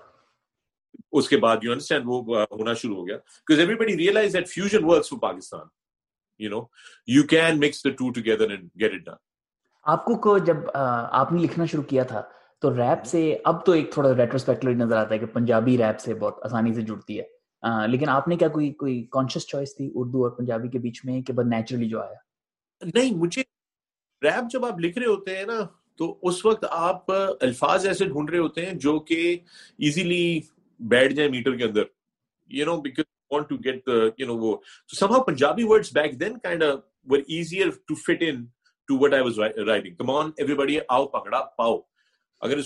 اس 1.11 1.29
کے 1.29 1.37
بعد 1.37 1.57
یو 1.63 1.71
انڈرسٹینڈ 1.71 2.05
وہ 2.07 2.45
ہونا 2.51 2.73
شروع 2.73 2.95
ہو 2.95 3.07
گیا 3.07 3.17
because 3.17 3.59
every 3.59 3.75
body 3.75 3.97
realize 3.97 4.33
that 4.33 4.47
fusion 4.47 4.83
works 4.83 5.09
for 5.09 5.19
Pakistan 5.19 5.67
you 6.39 6.49
know 6.49 6.61
you 7.07 7.23
can 7.27 7.59
mix 7.59 7.83
the 7.83 7.89
two 7.89 8.09
together 8.11 8.49
and 8.49 8.69
get 8.81 8.93
it 8.93 9.05
done 9.05 9.21
آپ 9.85 10.05
کو 10.05 10.37
جب 10.37 10.57
آپ 10.73 11.31
نے 11.31 11.41
لکھنا 11.41 11.65
شروع 11.65 11.83
کیا 11.83 12.03
تھا 12.03 12.21
تو 12.61 12.75
ریپ 12.77 13.05
سے 13.05 13.37
اب 13.43 13.65
تو 13.65 13.71
ایک 13.71 13.91
تھوڑا 13.91 14.13
ریٹروسپیکٹلی 14.15 14.73
نظر 14.73 14.95
آتا 14.95 15.13
ہے 15.13 15.19
کہ 15.19 15.25
پنجابی 15.25 15.77
ریپ 15.77 15.99
سے 15.99 16.13
بہت 16.13 16.39
آسانی 16.43 16.73
سے 16.73 16.81
جڑتی 16.81 17.19
ہے 17.19 17.87
لیکن 17.87 18.09
آپ 18.09 18.27
نے 18.27 18.35
کیا 18.35 18.47
کوئی 18.47 18.71
کوئی 18.73 19.03
کانشیس 19.11 19.47
چوائس 19.47 19.75
تھی 19.75 19.89
اردو 19.95 20.23
اور 20.23 20.31
پنجابی 20.31 20.69
کے 20.69 20.79
بیچ 20.79 21.05
میں 21.05 21.21
کہ 21.21 21.33
بس 21.33 21.45
نیچرلی 21.45 21.89
جو 21.89 22.01
آیا 22.01 22.15
نہیں 22.81 23.15
مجھے 23.15 23.41
ریپ 24.21 24.51
جب 24.51 24.65
آپ 24.65 24.79
لکھ 24.79 24.97
رہے 24.97 25.07
ہوتے 25.07 25.37
ہیں 25.37 25.45
نا 25.45 25.59
تو 25.99 26.15
اس 26.21 26.45
وقت 26.45 26.65
آپ 26.69 27.11
الفاظ 27.11 27.85
ایسے 27.85 28.05
ڈھونڈ 28.05 28.29
رہے 28.29 28.37
ہوتے 28.37 28.65
ہیں 28.65 28.73
جو 28.79 28.99
کہ 28.99 29.37
ایزیلی 29.77 30.39
بیٹھ 30.79 31.13
جائیں 31.13 31.31
میٹر 31.31 31.55
کے 31.55 31.63
اندر 31.63 31.83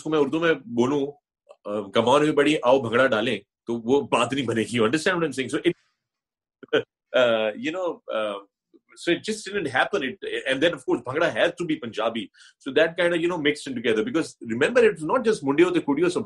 میں 0.05 0.19
اردو 0.19 0.39
میں 0.39 0.53
بولوں 0.53 1.11
ڈالیں 3.07 3.39
تو 3.65 3.73
وہ 3.73 4.01
بات 4.01 4.33
نہیں 4.33 4.45
بنے 4.45 4.61
گی 4.61 4.89
جسنٹ 9.27 9.77
افکوسا 10.73 11.47
سو 12.59 12.71
دینڈ 12.71 13.15
میکسربر 13.37 14.83
اٹس 14.83 15.03
نوٹ 15.03 15.25
جس 15.25 15.43
منڈیو 15.43 15.73
سے 15.73 15.79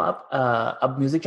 آپ 0.00 0.98
میوزک 0.98 1.26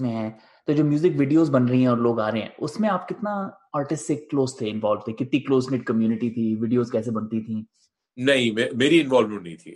میں 0.00 0.10
ہیں 0.10 0.30
تو 0.68 0.74
جو 0.74 0.84
میوزک 0.84 1.18
ویڈیوز 1.18 1.50
بن 1.50 1.66
رہی 1.68 1.80
ہیں 1.80 1.86
اور 1.86 1.98
لوگ 1.98 2.18
آ 2.20 2.30
رہے 2.30 2.38
ہیں 2.38 2.48
اس 2.58 2.78
میں 2.80 2.88
آپ 2.88 3.08
کتنا 3.08 3.30
آرٹسٹ 3.72 4.06
سے 4.06 4.14
کلوز 4.30 4.56
تھے 4.56 4.68
انوالو 4.70 5.00
تھے 5.00 5.12
کتنی 5.14 5.38
کلوز 5.40 5.70
نیٹ 5.72 5.84
کمیونٹی 5.86 6.28
تھی 6.30 6.54
ویڈیوز 6.60 6.90
کیسے 6.92 7.10
بنتی 7.10 7.40
تھیں 7.44 7.62
نہیں 8.18 8.74
میری 8.76 9.00
انوالومنٹ 9.00 9.42
نہیں 9.42 9.56
تھی 9.56 9.74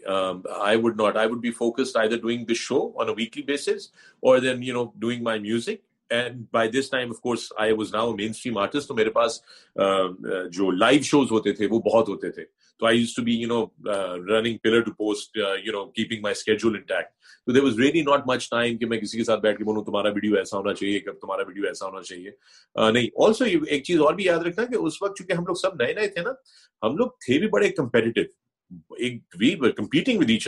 آئی 0.59 0.79
would 0.79 1.01
not 1.01 1.17
I 1.17 1.29
would 1.29 1.41
be 1.41 1.51
focused 1.51 1.97
I 1.97 2.09
doing 2.17 2.45
this 2.45 2.59
show 2.59 2.81
on 3.01 3.09
a 3.09 3.15
weekly 3.17 3.43
basis 3.43 3.89
اور 4.23 4.39
then 4.39 4.63
you 4.63 4.75
know 4.75 4.85
doing 4.97 5.23
my 5.23 5.41
music 5.41 5.81
and 6.11 6.45
by 6.53 6.71
this 6.71 6.91
time 6.91 7.11
of 7.11 7.21
course 7.21 7.53
I 7.57 7.73
was 7.73 7.95
now 7.95 8.15
main 8.15 8.31
stream 8.31 8.59
artist 8.59 8.89
تو 8.89 8.95
میرے 8.95 9.11
پاس 9.11 9.41
جو 10.53 10.71
live 10.73 11.03
shows 11.03 11.31
ہوتے 11.31 11.53
تھے 11.53 11.67
وہ 11.67 11.81
بہت 11.83 12.09
ہوتے 12.09 12.31
تھے 12.31 12.45
میں 12.81 13.21
کسی 18.99 19.19
کے 19.19 19.25
ساتھ 19.25 19.41
بیٹھ 19.41 19.59
کے 19.59 19.65
بولوں 19.65 19.85
تمہارا 19.85 20.09
ویڈیو 20.09 20.37
ایسا 20.37 20.59
ہونا 20.59 20.75
چاہیے 20.75 21.01
تمہارا 21.01 21.43
ویڈیو 21.47 21.67
ایسا 21.67 21.87
ہونا 21.87 22.03
چاہیے 22.03 22.31
نہیں 22.93 23.07
آلسو 23.25 23.45
ایک 23.67 23.85
چیز 23.85 24.01
اور 24.01 24.15
بھی 24.15 24.25
یاد 24.25 24.39
رکھنا 24.39 24.79
اس 24.79 25.03
وقت 25.03 25.19
چونکہ 25.19 25.33
ہم 25.33 25.45
لوگ 25.47 25.55
سب 25.55 25.83
نئے 25.83 25.93
نئے 25.93 26.09
تھے 26.09 26.21
نا 26.21 26.31
ہم 26.83 26.97
لوگ 26.97 27.09
تھے 27.09 27.39
بھی 27.39 27.49
بڑے 27.49 27.69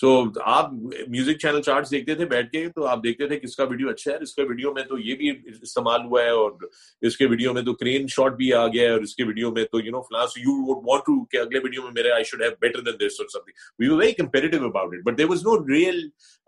سو 0.00 0.08
آپ 0.44 0.72
میوزک 1.08 1.38
چینل 1.38 1.62
چارٹس 1.62 1.90
دیکھتے 1.90 2.14
تھے 2.14 2.24
بیٹھ 2.26 2.50
کے 2.50 2.66
تو 2.68 2.86
آپ 2.86 3.02
دیکھتے 3.04 3.26
تھے 3.28 3.38
کس 3.40 3.56
کا 3.56 3.64
ویڈیو 3.64 3.88
اچھا 3.88 4.12
ہے 4.12 4.16
اس 4.16 4.34
کے 4.34 4.42
ویڈیو 4.42 4.72
میں 4.74 4.82
تو 4.82 4.98
یہ 4.98 5.14
بھی 5.14 5.30
استعمال 5.62 6.04
ہوا 6.04 6.22
ہے 6.22 6.30
اور 6.30 6.68
اس 7.02 7.16
کے 7.16 7.26
ویڈیو 7.26 7.52
میں 7.52 7.62
تو 7.62 7.74
کرین 7.74 8.06
شاٹ 8.06 8.36
بھی 8.36 8.52
آ 8.52 8.66
گیا 8.66 8.82
ہے 8.82 8.92
اور 8.92 9.00
اس 9.00 9.14
کے 9.14 9.24
ویڈیو 9.24 9.50
میں 9.50 9.64
تو 9.64 9.80
you 9.80 9.92
know 9.92 10.02
flaws 10.02 10.36
you 10.38 10.56
would 10.66 10.84
want 10.88 11.06
to 11.06 11.24
کہ 11.24 11.36
اگلے 11.36 11.58
ویڈیو 11.58 11.82
میں 11.82 11.92
میرے 11.94 12.10
I 12.10 12.24
should 12.24 12.42
have 12.42 12.50
better 12.60 12.80
than 12.80 13.00
this 13.00 13.20
اور 13.20 13.28
something 13.28 13.82
we 13.82 13.88
were 13.88 13.98
very 13.98 14.12
comparative 14.14 14.64
about 14.64 14.94
it 14.94 15.04
but 15.04 15.18
there 15.18 15.28
was 15.28 15.42
no 15.42 15.58
real 15.68 16.00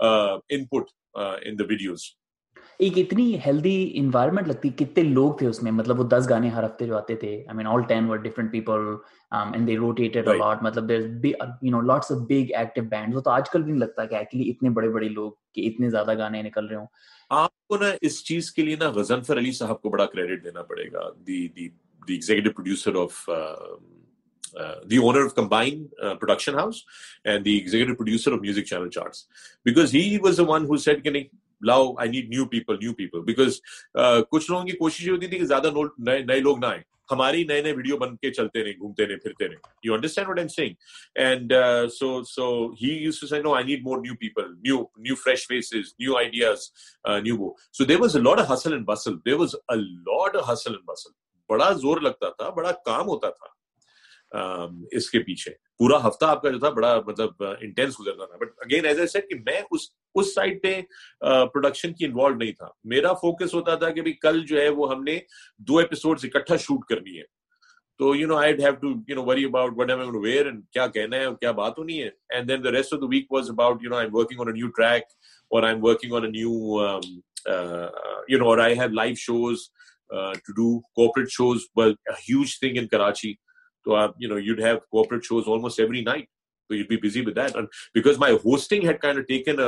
in 0.01 0.65
put 0.67 0.91
in 1.15 1.59
the 1.59 1.65
videos 1.69 2.11
ایک 2.81 2.99
اتنی 2.99 3.39
healthy 3.47 3.91
environment 3.95 4.49
لگتی 4.49 4.69
کتنے 4.69 5.03
لوگ 5.03 5.31
تھے 5.31 5.39
تھے 5.39 5.47
اس 5.47 5.63
میں 5.63 5.71
مطلب 5.73 6.01
وہ 6.01 6.05
دس 6.05 6.27
گانے 6.31 6.49
ہر 6.49 6.65
ہفتے 6.65 6.87
جو 6.87 6.97
آتے 6.97 7.15
I 7.23 7.57
mean 7.57 7.67
all 7.67 7.83
ten 7.83 8.09
were 8.11 8.17
different 8.17 8.53
people 8.53 8.81
لاؤ 31.63 31.93
I 31.99 32.11
need 32.11 32.29
new 32.29 32.45
people 32.45 32.77
new 32.81 32.93
people 32.95 33.21
because 33.25 33.61
کچھ 34.31 34.51
لوگوں 34.51 34.65
کی 34.65 34.77
کوشش 34.77 35.09
ہوتی 35.09 35.27
تھی 35.27 35.39
کہ 35.39 35.45
زیادہ 35.45 35.71
نئے 35.99 36.41
لوگ 36.41 36.59
نہ 36.59 36.67
آئے 36.67 36.83
ہماری 37.13 37.45
نئے 37.45 37.61
نئے 37.63 37.73
ویڈیو 37.73 37.97
بن 37.97 38.17
کے 38.17 38.31
چلتے 38.31 38.63
رہے 38.65 38.73
گھومتے 38.73 39.07
رہے 39.07 39.17
پھرتے 39.17 39.49
رہے 39.49 39.57
you 39.85 39.95
understand 39.95 40.29
what 40.29 40.39
I'm 40.39 40.49
saying 40.49 40.73
and 41.15 41.53
so 41.93 42.23
so 42.25 42.49
he 42.83 42.91
used 42.95 43.21
to 43.21 43.27
sign 43.27 43.43
no 43.43 43.55
I 43.55 43.65
need 43.65 43.83
more 43.83 43.99
new 43.99 44.15
people 44.21 44.53
new 44.55 44.83
new 44.99 45.15
fresh 45.15 45.47
faces 45.49 45.95
new 45.99 46.17
ideas 46.17 46.71
new 47.23 47.37
وو 47.37 47.53
so 47.73 47.85
there 47.85 48.01
was 48.01 48.17
a 48.17 48.23
lot 48.23 48.41
hustle 48.51 48.73
and 48.73 48.87
bustle 48.87 49.17
there 49.27 49.35
was 49.35 49.55
a 49.55 49.77
lot 49.77 50.37
hustle 50.49 50.71
and 50.71 50.85
bustle 50.85 51.11
بڑا 51.51 51.73
زور 51.73 52.01
لگتا 52.01 52.29
تھا 52.31 52.49
بڑا 52.51 52.73
کام 52.85 53.07
ہوتا 53.07 53.31
تھا 53.31 53.58
اس 54.33 55.11
کے 55.11 55.19
پیچھے 55.19 55.51
پورا 55.81 55.97
ہفتہ 56.07 56.25
آپ 56.25 56.43
کا 56.43 56.51
جو 56.51 56.59
تھا 56.59 56.69
بڑا 56.71 56.95
مطلب 57.07 57.45
انٹینس 57.61 57.99
گزرتا 58.01 58.25
تھا 58.25 58.37
but 58.37 58.51
again 58.61 58.87
as 58.87 59.01
a 59.01 59.07
set 59.07 59.29
کہ 59.29 59.35
میں 59.47 59.61
اس 59.71 59.89
اس 60.15 60.35
سائڈ 60.35 60.63
پہ 60.63 60.81
پروڈکشن 61.21 61.93
کی 61.93 62.05
انوالو 62.05 62.35
نہیں 62.35 62.53
تھا 62.53 62.69
میرا 62.85 63.13
فوکس 63.15 63.55
ہوتا 63.55 63.75
تھا 63.75 63.91
کہ 63.91 64.13
کل 64.23 64.45
جو 64.47 64.61
ہے 64.61 64.69
وہ 64.69 64.91
ہم 64.93 65.03
نے 65.05 65.19
دو 65.61 65.79
ایپیسوڈ 65.79 66.25
اکٹھا 66.25 66.57
شوٹ 66.59 66.85
کرنی 66.85 67.19
ہے 67.19 67.25
تو 68.01 68.15
you 68.15 68.27
know 68.29 68.37
I 68.37 68.53
have 68.55 68.73
to 68.73 68.89
you 69.09 69.15
know 69.15 69.25
worry 69.25 69.45
about 69.45 69.73
what 69.77 69.91
M 69.91 70.01
M 70.01 70.17
wear 70.17 70.47
and 70.47 70.63
کیا 70.73 70.87
کہنا 70.89 71.17
ہے 71.17 71.25
اور 71.25 71.37
کیا 71.37 71.51
بات 71.53 71.79
ہونی 71.79 72.03
ہے 72.03 72.09
and 72.31 72.49
then 72.49 72.65
the 72.65 72.73
rest 72.73 72.95
of 72.95 73.01
the 73.01 73.07
week 73.07 73.33
was 73.33 73.51
about 73.51 73.83
you 73.85 73.91
know 73.91 73.97
I 73.97 74.09
working 74.13 74.41
on 74.41 74.49
a 74.49 74.55
new 74.55 74.69
track 74.77 75.05
اور 75.51 75.63
I 75.63 75.75
am 75.75 75.85
working 75.85 76.15
on 76.15 76.25
a 76.25 76.31
new 76.31 76.53
you 78.29 78.39
know 78.39 78.49
اور 78.49 78.59
I 78.59 78.79
have 78.79 78.89
life 78.93 79.19
shows 79.19 79.69
to 80.11 80.53
do 80.53 80.79
corporate 80.81 81.31
shows 81.31 81.65
huge 81.79 82.59
thing 82.61 82.79
in 82.79 82.87
Karachi 82.89 83.33
تو 83.89 83.95
آپ 83.97 84.15
you 84.21 84.29
know 84.29 84.39
you'd 84.39 84.61
have 84.61 84.79
corporate 84.91 85.25
shows 85.25 85.45
almost 85.47 85.81
every 85.81 86.01
night 86.03 86.25
تو 86.25 86.75
be 86.89 86.97
busy 87.03 87.21
with 87.21 87.37
that 87.37 87.57
because 87.95 88.19
my 88.19 88.35
hosting 88.45 88.85
had 88.87 89.27
taken 89.29 89.61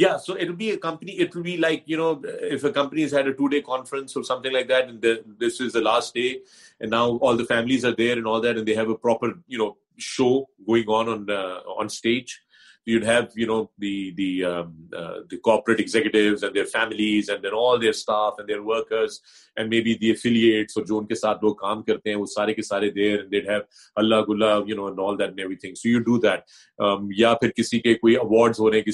یا 0.00 0.18
suit 0.18 0.40
be 0.40 0.76
company 0.76 1.22
it 1.22 1.36
be 1.36 1.56
like 1.56 1.82
you 1.86 2.12
نوپنیز 2.76 3.14
اٹھ 3.14 3.42
day 3.50 3.60
now 6.80 7.18
آلز 7.20 7.50
اوپر 8.88 9.28
show 9.98 10.40
going 10.40 11.30
stage 11.78 12.24
جو 12.86 13.00
ان 20.98 21.06
کے 21.06 21.14
ساتھ 21.14 21.44
وہ 21.44 21.54
کام 21.54 21.82
کرتے 21.82 22.10
ہیں 22.10 22.16
یا 27.14 27.34
کوئی 27.94 28.16
اوارڈ 28.16 28.52
ہو 28.58 28.70
رہے 28.70 28.78
ہیں 28.78 28.84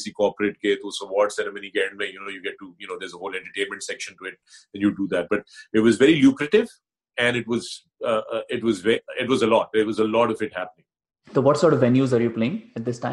what's 11.36 11.64
at 11.64 11.74
this 12.86 13.04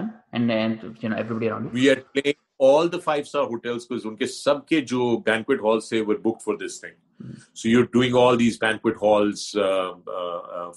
we 1.73 1.89
are 1.89 1.95
کے 4.15 4.25
سب 4.25 4.65
کے 4.65 4.81
جو 4.81 5.17
banks 5.17 6.49
so 7.19 7.69
you 7.69 7.79
O 7.79 7.85
doing 7.93 8.15
all 8.15 8.39
these 8.39 8.57
bank 8.61 8.87
halls 9.01 9.49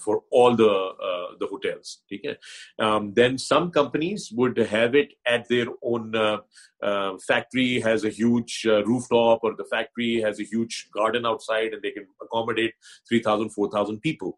for 0.05 0.15
all 0.41 0.61
hotels 1.41 1.97
ٹھیک 2.09 2.25
ہے 2.25 2.33
then 3.15 3.37
some 3.37 3.69
companies 3.71 4.27
would 4.37 4.59
have 4.71 4.97
it 4.97 5.13
at 5.25 5.49
their 5.49 5.67
own 5.67 6.11
factory 7.27 7.77
has 7.83 8.05
اےج 8.05 8.67
roof 8.67 9.07
top 9.09 9.45
اور 9.45 9.53
factory 9.71 10.13
has 10.23 10.39
اےج 10.39 10.75
garden 10.95 11.25
out 11.25 11.41
side 11.41 11.75
they 11.83 11.91
accommodate 11.91 12.75
three 13.07 13.19
thousand 13.19 13.51
four 13.51 13.69
thousand 13.71 14.03
پیپو 14.03 14.31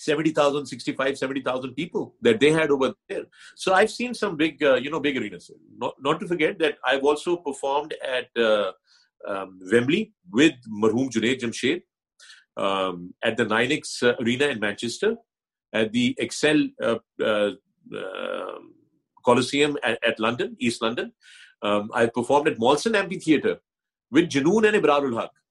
70,000, 0.01 0.65
65, 0.65 1.17
70,000 1.17 1.73
people 1.75 2.15
that 2.21 2.39
they 2.39 2.51
had 2.51 2.71
over 2.71 2.93
there. 3.07 3.25
So 3.55 3.73
I've 3.73 3.91
seen 3.91 4.13
some 4.13 4.35
big, 4.35 4.63
uh, 4.63 4.75
you 4.75 4.89
know, 4.89 4.99
big 4.99 5.17
arenas. 5.17 5.51
Not, 5.77 5.95
not 6.01 6.19
to 6.21 6.27
forget 6.27 6.57
that 6.59 6.77
I've 6.85 7.03
also 7.03 7.37
performed 7.37 7.93
at 8.03 8.29
uh, 8.35 8.71
um, 9.27 9.59
Wembley 9.71 10.13
with 10.31 10.53
Marhum 10.67 11.11
Junaid 11.11 11.41
Jamshed 11.41 11.83
um, 12.57 13.13
at 13.23 13.37
the 13.37 13.45
9X 13.45 14.19
Arena 14.19 14.47
in 14.47 14.59
Manchester, 14.59 15.15
at 15.71 15.91
the 15.91 16.15
Excel 16.17 16.67
uh, 16.81 16.97
uh, 17.23 17.51
Coliseum 19.23 19.77
at, 19.83 19.99
at 20.03 20.19
London, 20.19 20.55
East 20.59 20.81
London. 20.81 21.13
Um, 21.61 21.91
I've 21.93 22.13
performed 22.13 22.47
at 22.47 22.57
Molson 22.57 22.95
Amphitheatre 22.95 23.57
with 24.09 24.29
Janoon 24.29 24.67
and 24.67 24.83
Ibrarul 24.83 25.19
Haq. 25.19 25.29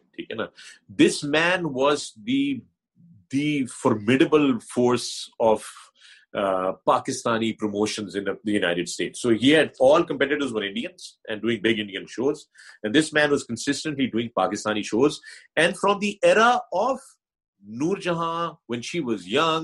Pakistani 6.85 7.53
promotion 7.53 8.09
shows 12.07 12.57
this 12.95 13.13
man 13.13 13.33
of 16.73 16.99
Noori 17.63 19.01
was 19.01 19.21
یا 19.27 19.61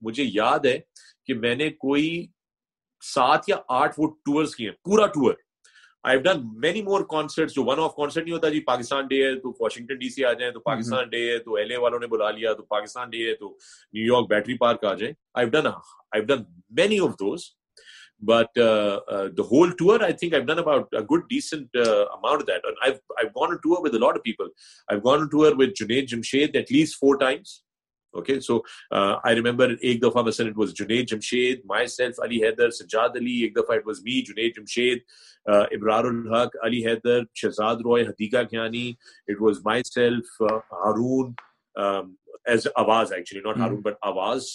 مجھے 0.00 0.24
یاد 0.24 0.66
ہے 0.66 0.80
کہ 1.26 1.34
میں 1.34 1.54
نے 1.54 1.70
کوئی 1.70 2.26
سات 3.02 3.48
یا 3.48 3.56
آٹھ 3.68 4.00
وہ 4.00 4.08
ٹورز 4.24 4.54
پورا 4.84 5.06
ٹور 5.06 5.34
کانسرٹ 7.00 7.50
جو 7.50 7.64
ون 7.64 7.78
جی، 8.50 8.60
پاکستان 8.60 9.06
ڈے 9.06 9.22
ہے 9.24 9.34
تو 9.34 9.52
واشنگٹن 9.60 9.98
ڈی 9.98 10.08
سی 10.08 10.24
آ 10.24 10.32
جائیں 10.32 10.52
تو 10.52 10.60
پاکستان 10.60 11.08
ڈے 11.08 11.20
ہے 11.32 11.38
تو 11.38 11.56
والوں 11.78 11.98
نے 11.98 12.06
بلا 12.06 12.30
لیا 12.30 12.52
تو 12.52 12.62
تو 12.62 12.66
پاکستان 12.66 13.10
ڈے 13.10 13.18
ہے 13.18 13.34
نیو 13.34 14.14
یارک 14.14 14.28
بیٹری 14.28 14.56
پارک 14.56 14.84
آ 14.84 14.94
جائیں 14.94 15.12
good 21.10 21.28
people 24.18 24.48
at 26.56 26.72
least 26.72 26.98
four 26.98 27.18
times 27.18 27.58
so 28.40 28.58
I 28.90 29.36
remember 29.36 29.74
ایک 29.80 30.02
دفعہ 30.02 30.22
جمشید 31.08 31.60
ابرار 35.46 36.04
الحق 36.04 36.56
Ali 36.62 36.86
Haider 36.86 37.20
Shahzad 37.34 37.76
Roy 37.84 38.04
Haroon 40.72 41.32
as 42.44 42.66
not 43.44 43.82
but 43.82 43.94
آواز 44.02 44.46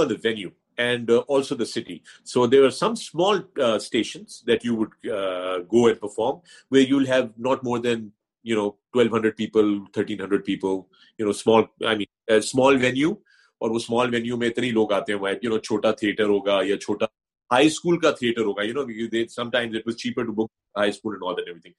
city 0.79 1.99
so 2.25 2.47
they 2.47 2.65
are 2.65 2.71
some 2.71 2.91
small 12.37 12.77
venue 12.77 13.15
اور 13.61 13.71
اسمال 13.71 14.15
وینیو 14.15 14.37
میں 14.37 14.49
اتنے 14.49 14.71
لوگ 14.71 14.93
آتے 14.93 15.13
ہیں 15.13 15.19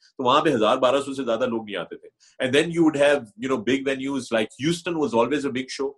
تو 0.04 0.24
وہاں 0.24 0.42
پہ 0.42 0.50
ہزار 0.50 0.78
بارہ 0.78 1.02
سو 1.02 1.14
سے 1.14 1.24
زیادہ 1.24 1.46
لوگ 1.46 1.66
نہیں 1.66 1.76
آتے 1.76 1.96
تھے 1.96 2.10
and 2.40 2.54
then 2.54 2.72
you 2.72 2.84
would 2.84 3.52
big 3.52 3.84
venues 3.86 4.28
lichen 4.32 4.96
was 4.96 5.16
always 5.16 5.46
a 5.46 5.52
big 5.52 5.70
show 5.70 5.92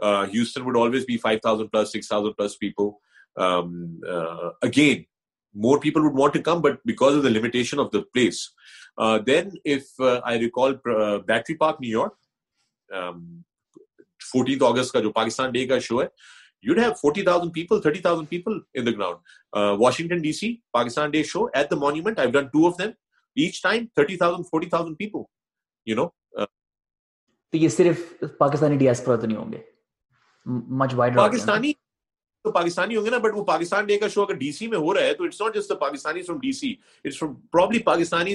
uh, 0.00 0.26
Houston 0.26 0.64
would 0.64 0.76
always 0.76 1.04
be 1.04 1.16
5,000 1.16 1.68
plus, 1.68 1.92
6,000 1.92 2.34
plus 2.34 2.56
people. 2.56 3.00
Um, 3.36 4.00
uh, 4.08 4.50
again, 4.62 5.06
more 5.54 5.80
people 5.80 6.02
would 6.02 6.14
want 6.14 6.34
to 6.34 6.42
come, 6.42 6.62
but 6.62 6.78
because 6.84 7.16
of 7.16 7.22
the 7.22 7.30
limitation 7.30 7.78
of 7.78 7.90
the 7.90 8.02
place. 8.14 8.52
Uh, 8.98 9.18
then, 9.18 9.52
if 9.64 9.88
uh, 10.00 10.20
I 10.24 10.38
recall, 10.38 10.74
uh, 10.88 11.18
Battery 11.18 11.56
Park, 11.56 11.80
New 11.80 11.88
York, 11.88 12.14
um, 12.92 13.44
14th 14.34 14.62
August, 14.62 14.92
ka 14.92 15.00
jo 15.00 15.12
Pakistan 15.12 15.52
Day 15.52 15.66
ka 15.66 15.78
show, 15.78 16.00
hai, 16.00 16.08
you'd 16.60 16.78
have 16.78 16.98
40,000 16.98 17.50
people, 17.50 17.80
30,000 17.80 18.26
people 18.26 18.60
in 18.74 18.84
the 18.84 18.92
ground. 18.92 19.18
Uh, 19.52 19.76
Washington, 19.78 20.22
D.C., 20.22 20.62
Pakistan 20.74 21.10
Day 21.10 21.22
show 21.22 21.50
at 21.54 21.70
the 21.70 21.76
monument, 21.76 22.18
I've 22.18 22.32
done 22.32 22.50
two 22.52 22.66
of 22.66 22.76
them. 22.76 22.94
Each 23.36 23.62
time, 23.62 23.90
30,000, 23.96 24.44
40,000 24.44 24.96
people, 24.96 25.30
you 25.84 25.94
know. 25.94 26.12
Uh, 26.36 26.46
تو 27.52 27.58
یہ 27.58 27.68
صرف 27.68 28.22
پاکستانی 28.38 28.76
ڈیاسپورا 28.78 29.16
تو 29.20 29.26
نہیں 29.26 29.36
ہوں 29.36 29.52
گے 29.52 29.58
پاکستانی 30.46 31.72
تو 32.44 32.52
پاکستانی 32.52 32.96
ہوں 32.96 33.04
گے 33.04 33.10
نا 33.10 33.18
بٹ 33.18 33.34
وہ 33.34 33.44
پاکستان 33.44 33.86
ڈے 33.86 33.98
کا 33.98 34.08
شو 34.08 34.22
اگر 34.22 34.34
ڈی 34.34 34.52
سی 34.52 34.66
میں 34.66 34.78
ہو 34.78 34.94
رہا 34.94 35.02
ہے 35.02 35.14
تو 35.14 35.24
it's 35.24 35.40
not 35.40 35.54
just 35.54 35.72
Pakistani 35.80 36.22
from 36.22 36.38
the 36.38 36.74
probably 37.52 37.78
Pakistani 37.78 38.34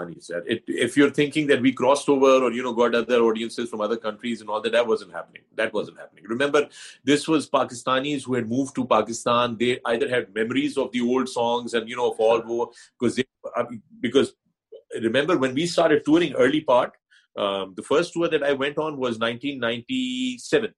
Honey 0.00 0.16
said, 0.20 0.42
it, 0.46 0.64
if 0.66 0.96
you're 0.96 1.10
thinking 1.10 1.46
that 1.48 1.62
we 1.62 1.72
crossed 1.72 2.08
over 2.08 2.44
or 2.44 2.52
you 2.52 2.62
know 2.62 2.72
got 2.72 2.94
other 2.94 3.20
audiences 3.20 3.68
from 3.70 3.80
other 3.80 3.96
countries 3.96 4.40
and 4.40 4.50
all 4.50 4.60
that, 4.60 4.72
that 4.72 4.86
wasn't 4.86 5.12
happening. 5.12 5.42
That 5.54 5.72
wasn't 5.72 5.98
happening. 5.98 6.24
Remember, 6.26 6.68
this 7.04 7.28
was 7.28 7.48
Pakistanis 7.48 8.24
who 8.24 8.34
had 8.34 8.48
moved 8.48 8.74
to 8.76 8.86
Pakistan. 8.86 9.56
They 9.58 9.78
either 9.84 10.08
had 10.08 10.34
memories 10.34 10.76
of 10.76 10.90
the 10.92 11.02
old 11.02 11.28
songs 11.28 11.74
and 11.74 11.88
you 11.88 11.96
know 11.96 12.10
of 12.12 12.18
all 12.18 12.40
war 12.42 12.70
because 12.98 13.16
they, 13.16 13.24
because 14.00 14.34
remember 15.00 15.38
when 15.38 15.54
we 15.54 15.66
started 15.66 16.04
touring 16.04 16.34
early 16.34 16.62
part, 16.62 16.92
um, 17.36 17.74
the 17.76 17.82
first 17.82 18.12
tour 18.12 18.28
that 18.28 18.42
I 18.42 18.52
went 18.52 18.78
on 18.78 18.98
was 18.98 19.18
1997. 19.18 20.74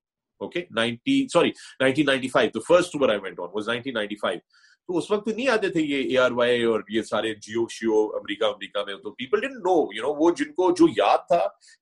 Okay, 0.41 0.67
90 0.71 1.29
sorry, 1.29 1.55
1995. 1.79 2.53
The 2.53 2.61
first 2.61 2.93
tour 2.93 3.11
I 3.11 3.17
went 3.17 3.39
on 3.39 3.51
was 3.53 3.67
1995. 3.69 4.41
تو 4.89 4.99
اس 4.99 5.11
وقت 5.11 5.29
نہیں 5.29 5.49
آتے 5.49 5.69
تھے 5.69 5.81
یہ 5.81 6.09
A 6.11 6.17
R 6.19 6.31
Y 6.31 6.63
اور 6.63 6.81
یہ 6.89 7.03
سارے 7.03 7.33
جیو 7.37 7.67
شیو 7.71 7.99
امریکہ 8.17 8.45
امریکہ 8.45 8.85
میں 8.87 8.95
تو 8.95 9.11
people 9.11 9.41
done 9.41 9.55
know 9.59 9.75
you 9.95 10.03
know 10.03 10.13
وہ 10.15 10.31
جن 10.31 10.53
کو 10.53 10.71
جو 10.71 10.87
یاد 10.97 11.27
تھا 11.29 11.39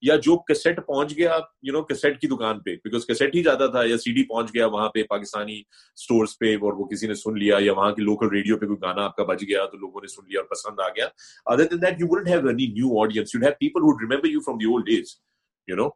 یا 0.03 0.16
جو 0.16 0.37
کیسٹ 0.39 0.81
پہنچ 0.87 1.16
گیا 1.16 1.39
یو 1.62 1.73
نو 1.73 1.83
کیسٹ 1.83 2.21
کی 2.21 2.29
دکان 2.29 2.61
پہ 2.61 2.75
بیکاز 2.75 3.07
کیسٹ 3.07 3.35
ہی 3.35 3.43
جاتا 3.43 3.66
تھا 3.66 3.85
یا 3.85 3.99
سی 3.99 4.12
ڈی 4.12 4.25
پہنچ 4.25 4.55
گیا 4.55 4.66
وہاں 4.66 4.89
پہ 4.89 5.03
پاکستانی 5.05 5.61
سٹورز 5.99 6.37
پہ 6.39 6.55
اور 6.57 6.73
وہ 6.73 6.87
کسی 6.87 7.07
نے 7.07 7.14
سن 7.14 7.39
لیا 7.39 7.57
یا 7.61 7.73
وہاں 7.73 7.91
کی 7.93 8.03
لوکل 8.03 8.29
ریڈیو 8.33 8.57
پہ 8.57 8.66
کوئی 8.66 8.83
گانا 8.83 9.05
آپ 9.05 9.16
کا 9.16 9.25
بج 9.25 9.45
گیا 9.49 9.64
تو 9.66 9.79
لوگوں 9.79 10.01
نے 10.01 10.09
سن 10.09 10.29
لیا 10.29 10.41
اور 10.41 10.49
پسند 10.49 10.81
آ 10.81 10.89
گیا 10.89 11.09
other 11.47 11.64
then 11.64 11.83
that 11.83 12.01
you 12.01 12.09
wouldn't 12.11 12.29
have 12.29 12.47
any 12.49 12.66
new 12.75 13.01
audience 13.03 13.35
you 13.35 13.41
have 13.43 13.53
people 13.61 13.83
would 13.83 14.03
remember 14.03 14.29
you 14.29 14.41
from 14.41 14.59
the 14.59 14.66
old 14.66 14.87
days 14.87 15.16
you 15.68 15.77
know 15.77 15.89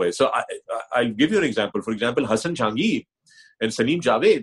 way 0.00 0.10
so 0.12 0.26
I 0.26 1.08
give 1.10 1.28
you 1.28 1.34
an 1.34 1.44
example 1.44 1.80
for 1.80 1.92
example 1.92 2.24
Hasan 2.24 2.54
Jhangi 2.54 2.94
and 3.60 3.72
سلیم 3.72 4.00
جاوید 4.02 4.42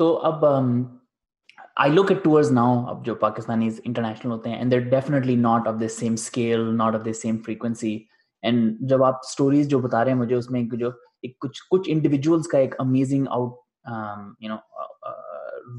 تو 0.00 0.06
اب 0.22 0.44
I 1.76 1.92
look 1.92 2.10
at 2.10 2.22
tours 2.24 2.50
now 2.52 2.86
اب 2.88 3.04
جو 3.06 3.14
Pakistanis 3.14 3.80
international 3.84 4.32
ہوتے 4.32 4.50
ہیں 4.50 4.56
and 4.56 4.72
there 4.72 4.78
definitely 4.80 5.34
not 5.36 5.66
of 5.68 5.74
the 5.80 5.88
same 5.88 6.12
scale 6.12 6.60
not 6.76 6.94
of 6.94 7.04
the 7.06 7.12
same 7.12 7.38
frequency 7.38 7.92
and 8.42 8.76
جب 8.80 9.04
آپ 9.04 9.14
stories 9.14 9.68
جو 9.68 9.78
بتا 9.78 10.04
رہے 10.04 10.12
ہیں 10.12 10.18
مجھے 10.18 10.36
اس 10.36 10.50
میں 10.50 10.62
جو 10.72 10.90
ایک 11.22 11.38
کچھ 11.38 11.60
کچھ 11.70 11.90
انڈیویجولس 11.92 12.48
کا 12.48 12.58
ایک 12.58 12.74
amazing 12.78 13.26
out 13.30 13.52
you 14.40 14.48
know 14.48 14.56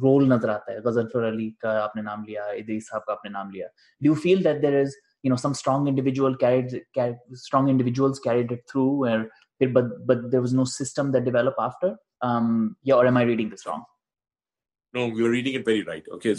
role 0.01 0.28
نظر 0.30 0.49
آتا 0.49 0.72
ہے 0.72 0.80
غزلفر 0.80 1.28
علی 1.30 1.49
کا 1.59 1.78
آپ 1.84 1.95
نے 1.95 2.01
نام 2.01 2.24
لیا 2.24 2.43
ادری 2.43 2.80
صاحب 2.80 3.05
کا 3.05 3.12
آپ 3.12 3.26
نے 3.26 3.32
نام 3.32 3.49
لیا 3.49 3.68
do 4.01 4.05
you 4.05 4.14
feel 4.14 4.43
that 4.43 4.62
there 4.62 4.80
is 4.82 4.95
you 5.24 5.30
know 5.30 5.36
some 5.36 5.49
strong 5.49 5.88
individual 5.88 6.36
strong 6.43 7.70
individuals 7.70 8.20
carried 8.20 8.51
it 8.51 8.68
through 8.68 9.05
پھر 9.59 9.68
but 9.68 10.32
there 10.32 10.39
was 10.39 10.53
no 10.53 10.66
system 10.66 11.12
that 11.12 11.24
develop 11.24 11.62
after 11.62 11.93
یا 12.84 12.95
اور 12.95 13.05
M 13.05 13.18
I 13.18 13.28
reading 13.28 13.49
the 13.49 13.53
strong 13.53 13.89
میں 14.93 15.05
گاڑی 15.14 16.36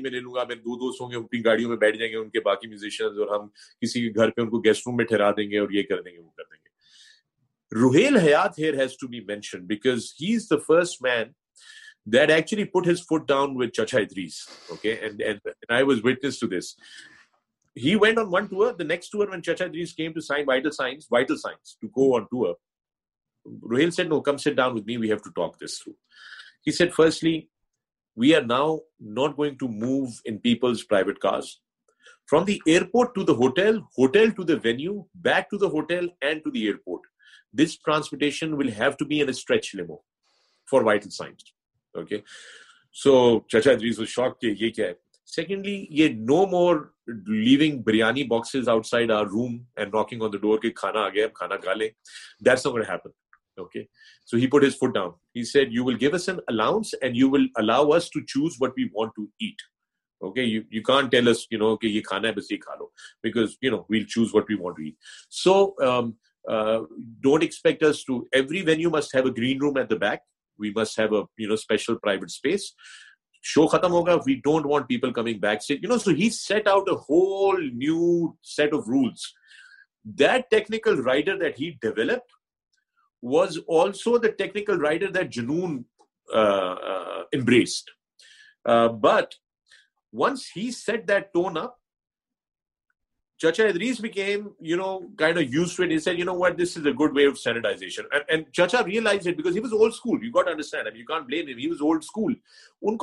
میں 0.00 0.10
لے 0.10 0.20
لوں 0.20 0.34
گا 0.34 0.44
میرے 0.44 0.60
دو 0.60 0.76
دوست 0.76 1.00
ہوں 1.00 1.10
گے 1.10 1.16
اُن 1.16 1.26
کی 1.26 1.44
گاڑیوں 1.44 1.68
میں 1.68 1.76
بیٹھ 1.76 1.96
جائیں 1.96 2.12
گے 2.12 2.18
ان 2.18 2.30
کے 2.30 2.40
باقی 2.40 2.68
میوزیشن 2.68 3.04
اور 3.04 3.40
ہم 3.40 3.48
کسی 3.80 4.02
کے 4.02 4.14
گھر 4.14 4.30
پہ 4.30 4.40
ان 4.40 4.48
کو 4.48 4.58
گیسٹ 4.58 4.82
روم 4.86 4.96
میں 4.96 5.04
ٹھہرا 5.04 5.30
دیں 5.30 5.50
گے 5.50 5.58
اور 5.58 5.70
یہ 5.70 5.82
کر 5.82 6.02
دیں 6.02 6.12
گے 6.12 6.18
وہ 6.18 6.30
کر 6.30 6.42
دیں 6.42 6.58
گے 6.64 6.66
Rohail 7.80 8.16
first 10.66 11.02
man 11.02 11.24
year 12.14 12.64
port 12.72 12.98
to 13.04 13.94
داٹل 33.22 33.78
hotel 33.98 34.30
to 34.30 34.42
the 34.42 34.54
venue 34.64 35.02
back 35.14 35.50
to 35.50 35.58
داٹل 35.58 36.06
and 36.20 36.42
to 36.44 36.50
داپ 36.50 37.04
this 37.54 37.78
transportation 37.80 38.54
well 38.54 39.28
stretch 39.28 39.74
limo 39.74 39.96
for 40.68 40.82
vital 40.82 41.55
so 42.94 43.40
چچا 43.40 43.72
جی 43.72 43.92
شاک 44.06 44.40
کہ 44.40 44.54
یہ 44.60 44.70
کیا 44.70 44.86
ہے 44.86 44.92
سیکنڈلی 45.26 45.86
یہ 45.90 46.08
no 46.08 46.46
more 46.46 46.76
leaving 47.26 47.82
biryani 47.82 48.24
boxes 48.24 48.68
out 48.68 48.86
side 48.86 49.10
our 49.10 49.26
room 49.26 49.58
کہ 50.60 50.66
یہ 50.66 50.70
کھانا 50.70 51.08
green 69.36 69.58
room 69.60 69.76
at 69.76 69.90
the 69.90 69.96
back 69.96 70.20
develop 70.58 72.24
was 83.22 83.58
also 83.68 84.18
the 84.18 84.30
technical 84.30 84.80
rider 84.80 85.10
but 89.00 89.34
once 90.12 90.56
he 90.56 90.70
set 90.70 91.10
tone 91.32 91.56
up 91.58 91.85
ان 93.42 93.66
کو 93.66 94.48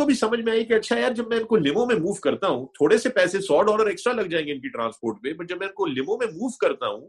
بھی 0.05 0.15
سمجھ 0.15 0.39
میں 0.39 0.51
آئی 0.51 0.65
کہ 0.65 0.73
اچھا 0.73 0.97
یار 0.99 1.11
جب 1.11 1.27
میں 1.27 1.37
ان 1.37 1.43
کو 1.43 1.57
لمو 1.57 1.85
میں 1.85 1.95
موو 1.95 2.13
کرتا 2.13 2.47
ہوں 2.47 2.65
تھوڑے 2.65 2.97
سے 2.97 3.09
پیسے 3.09 3.41
سو 3.41 3.61
ڈالر 3.61 3.87
ایکسٹرا 3.87 4.13
لگ 4.13 4.27
جائیں 4.27 4.45
گے 4.47 4.51
ان 4.51 4.59
کی 4.59 4.69
ٹرانسپورٹ 4.69 5.17
میں 5.23 5.33
بٹ 5.33 5.49
جب 5.49 5.57
میں 5.59 5.67
ان 5.67 5.73
کو 5.73 5.85
لمو 5.85 6.17
میں 6.17 6.27
موو 6.27 6.49
کرتا 6.57 6.87
ہوں 6.87 7.07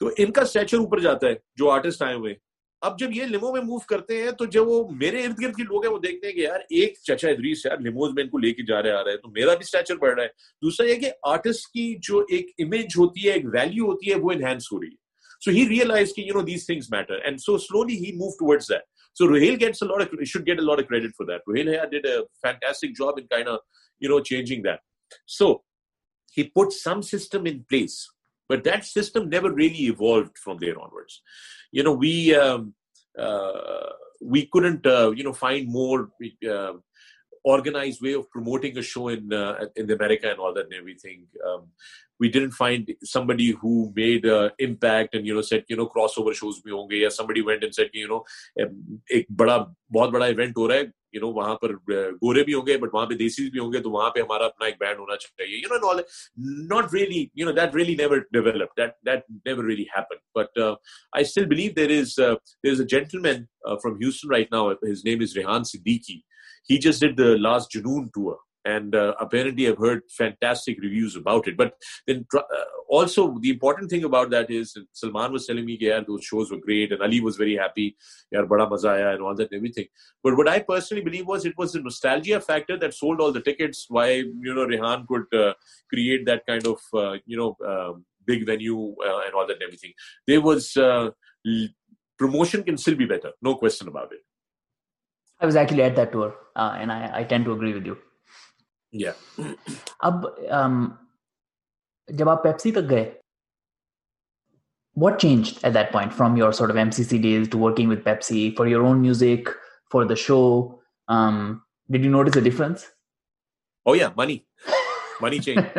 تو 0.00 0.10
ان 0.18 0.32
کا 0.32 0.42
اسٹچر 0.42 0.78
اوپر 0.78 0.98
جاتا 0.98 1.26
ہے 1.26 1.34
جو 1.56 1.70
آرٹسٹ 1.70 2.02
آئے 2.02 2.14
ہوئے 2.14 2.34
اب 2.82 2.98
جب 2.98 3.08
یہ 3.12 3.24
لیمو 3.26 3.52
میں 3.52 3.60
موو 3.60 3.78
کرتے 3.88 4.22
ہیں 4.22 4.30
تو 4.30 4.44
جب 4.46 4.68
وہ 4.68 4.82
میرے 4.90 5.24
ارد 5.24 5.40
گرد 5.40 5.56
کے 5.56 5.62
لوگ 5.62 5.84
ہیں 5.84 5.92
وہ 5.92 5.98
دیکھتے 5.98 6.26
ہیں 6.26 6.34
کہ 6.34 6.40
یار 6.40 6.60
ایک 6.70 6.94
چچا 6.98 7.28
ادریس 7.28 7.64
یار 7.66 7.78
لیموز 7.78 8.12
میں 8.14 8.22
ان 8.22 8.28
کو 8.28 8.38
لے 8.38 8.52
کے 8.52 8.62
جا 8.62 8.82
رہے 8.82 8.90
آ 8.90 9.02
رہے 9.04 9.10
ہیں 9.10 9.18
تو 9.18 9.30
میرا 9.30 9.54
بھی 9.54 9.64
اسٹیچر 9.64 9.96
بڑھ 9.96 10.14
رہا 10.14 10.22
ہے 10.22 10.28
دوسرا 10.62 10.86
یہ 10.86 11.00
کہ 11.00 11.10
آرٹسٹ 11.28 11.66
کی 11.68 11.94
جو 12.02 12.24
ایک 12.28 12.50
امیج 12.58 12.96
ہوتی 12.96 13.26
ہے 13.26 13.32
ایک 13.32 13.46
ویلیو 13.52 13.86
ہوتی 13.86 14.10
ہے 14.10 14.16
وہ 14.16 14.32
انہینس 14.32 14.72
ہو 14.72 14.80
رہی 14.80 14.88
ہے 14.88 14.98
سو 15.42 15.50
ہی 15.50 15.68
ریئلائز 15.68 16.14
کہ 16.14 16.20
you 16.20 16.34
know 16.34 16.42
these 16.42 16.66
things 16.66 16.90
matter 16.90 17.20
and 17.20 17.40
so 17.40 17.58
slowly 17.58 17.96
he 17.96 18.12
move 18.14 18.30
towards 18.38 18.68
that 18.70 18.82
so 19.16 19.28
Rohail 19.28 19.56
gets 19.60 19.82
should 20.26 20.46
get 20.46 20.60
a lot 20.60 20.88
credit 20.88 21.16
for 21.16 21.26
that 21.26 21.48
Rohail 21.48 21.74
did 21.90 22.06
a 22.06 22.16
fantastic 22.42 22.98
job 22.98 23.18
in 23.18 23.26
kind 23.26 23.48
you 24.02 24.10
know 24.10 24.20
changing 24.24 24.62
that 24.62 25.14
so 25.30 25.52
he 26.36 26.42
put 26.50 26.72
some 26.74 27.00
system 27.04 27.44
in 27.44 27.62
place 27.64 28.00
but 28.50 28.64
that 28.64 28.84
system 28.86 29.28
never 29.28 29.50
really 29.52 29.84
evolved 29.84 30.38
from 30.44 30.56
there 30.56 30.76
onwards 30.78 31.18
ائموٹنگ 31.78 32.68
show 38.80 39.08
America 39.08 39.88
میڈیکٹ 39.88 40.26
cross 45.84 46.10
over 46.16 46.32
shows 46.32 46.60
بھی 46.64 46.72
ہوں 46.72 46.90
گے 46.90 46.96
یا 46.96 47.08
um, 48.62 48.96
ایک 49.08 49.30
بڑا 49.30 49.64
بہت 49.94 50.10
بڑا 50.10 50.26
ایونٹ 50.26 50.56
ہو 50.56 50.68
رہا 50.68 50.74
ہے 50.74 50.99
یو 51.12 51.20
نو 51.20 51.32
وہاں 51.32 51.54
پر 51.54 51.72
گورے 51.96 52.44
بھی 52.44 52.54
ہوں 52.54 52.66
گے 52.66 52.76
بٹ 52.76 52.94
وہاں 52.94 53.06
پہ 53.06 53.14
دیسی 53.14 53.50
بھی 53.50 53.58
ہوں 53.58 53.72
گے 53.72 53.78
تو 53.78 53.90
وہاں 53.90 54.10
پہ 54.10 54.20
ہمارا 54.20 54.44
اپنا 54.44 54.66
ایک 54.66 54.74
بینڈ 54.80 54.98
ہونا 54.98 55.16
چاہیے 55.16 55.60
gentle 62.84 63.18
main 63.18 63.44
from 63.64 63.94
Houston 63.94 64.30
right 64.30 64.52
now 64.52 64.72
his 64.72 65.04
name 65.04 65.20
is 65.20 65.36
Rehan 65.36 65.62
he 66.70 66.76
just 66.78 67.00
did 67.00 67.20
last 67.20 67.72
Junoon 67.74 68.06
tour 68.06 68.49
And 68.64 68.94
uh, 68.94 69.14
apparently 69.18 69.68
I've 69.68 69.78
heard 69.78 70.02
fantastic 70.10 70.78
reviews 70.80 71.16
about 71.16 71.48
it. 71.48 71.56
But 71.56 71.74
then 72.06 72.26
uh, 72.36 72.40
also 72.88 73.38
the 73.40 73.50
important 73.50 73.90
thing 73.90 74.04
about 74.04 74.30
that 74.30 74.50
is 74.50 74.76
Salman 74.92 75.32
was 75.32 75.46
telling 75.46 75.64
me, 75.64 75.78
yeah, 75.80 76.00
those 76.06 76.24
shows 76.24 76.50
were 76.50 76.58
great 76.58 76.92
and 76.92 77.02
Ali 77.02 77.20
was 77.20 77.36
very 77.36 77.56
happy. 77.56 77.96
Yeah, 78.30 78.42
bada 78.42 78.68
mazaya 78.70 79.14
and 79.14 79.22
all 79.22 79.34
that 79.34 79.50
and 79.50 79.58
everything. 79.58 79.86
But 80.22 80.36
what 80.36 80.48
I 80.48 80.60
personally 80.60 81.02
believe 81.02 81.26
was 81.26 81.46
it 81.46 81.56
was 81.56 81.72
the 81.72 81.80
nostalgia 81.80 82.40
factor 82.40 82.76
that 82.78 82.94
sold 82.94 83.20
all 83.20 83.32
the 83.32 83.40
tickets. 83.40 83.86
Why, 83.88 84.10
you 84.12 84.54
know, 84.54 84.66
Rehan 84.66 85.06
could 85.06 85.32
uh, 85.32 85.54
create 85.88 86.26
that 86.26 86.46
kind 86.46 86.66
of, 86.66 86.80
uh, 86.92 87.16
you 87.24 87.36
know, 87.36 87.56
um, 87.66 88.04
big 88.26 88.44
venue 88.44 88.94
uh, 89.04 89.20
and 89.24 89.34
all 89.34 89.46
that 89.46 89.54
and 89.54 89.62
everything. 89.62 89.92
There 90.26 90.40
was, 90.40 90.76
uh, 90.76 91.10
l 91.46 91.68
promotion 92.18 92.62
can 92.62 92.76
still 92.76 92.96
be 92.96 93.06
better. 93.06 93.30
No 93.40 93.54
question 93.54 93.88
about 93.88 94.12
it. 94.12 94.20
I 95.40 95.46
was 95.46 95.56
actually 95.56 95.84
at 95.84 95.96
that 95.96 96.12
tour 96.12 96.34
uh, 96.54 96.76
and 96.78 96.92
I, 96.92 97.20
I 97.20 97.24
tend 97.24 97.46
to 97.46 97.52
agree 97.52 97.72
with 97.72 97.86
you. 97.86 97.96
اب 98.92 100.24
um, 100.52 100.86
جب 102.08 102.28
آپ 102.28 102.42
Pepsi 102.42 102.72
تک 102.72 102.90
گئے 102.90 103.10
what 104.96 105.20
change 105.20 105.52
at 105.62 105.74
that 105.74 105.92
point 105.92 106.12
from 106.12 106.36
your 106.36 106.52
sort 106.52 106.70
of 106.70 106.76
M 106.76 106.90
C 106.90 107.04
C 107.04 107.18
days 107.18 107.48
to 107.50 107.58
working 107.58 107.90
with 107.90 108.00
Pepsi 108.04 108.50
for 108.58 108.66
your 108.66 108.84
own 108.84 109.02
music 109.02 109.48
for 109.92 110.04
the 110.04 110.14
show 110.14 110.40
did 111.90 112.04
you 112.04 112.10
notice 112.10 112.34
the 112.34 112.40
difference 112.40 112.84
oh 113.86 113.96
یا 113.96 114.08
money 114.16 114.38
money 115.20 115.38
change 115.38 115.78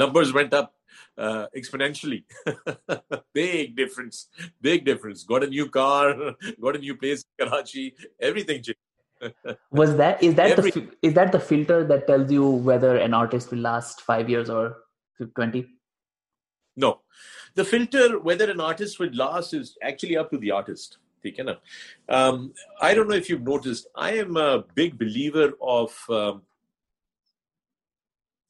numbers 0.00 0.34
went 0.34 0.54
up 0.54 0.70
exponentially 1.18 2.20
big 3.34 3.74
difference 3.76 4.26
big 4.60 4.84
difference 4.84 5.30
got 5.30 5.42
a 5.42 5.48
new 5.48 5.66
car 5.70 6.12
got 6.62 6.74
a 6.74 6.80
new 6.80 6.94
place 6.94 7.24
Karachi 7.38 7.90
every 8.18 8.42
thing 8.42 8.62
change 8.62 8.85
believer 9.20 10.00
of 14.48 15.22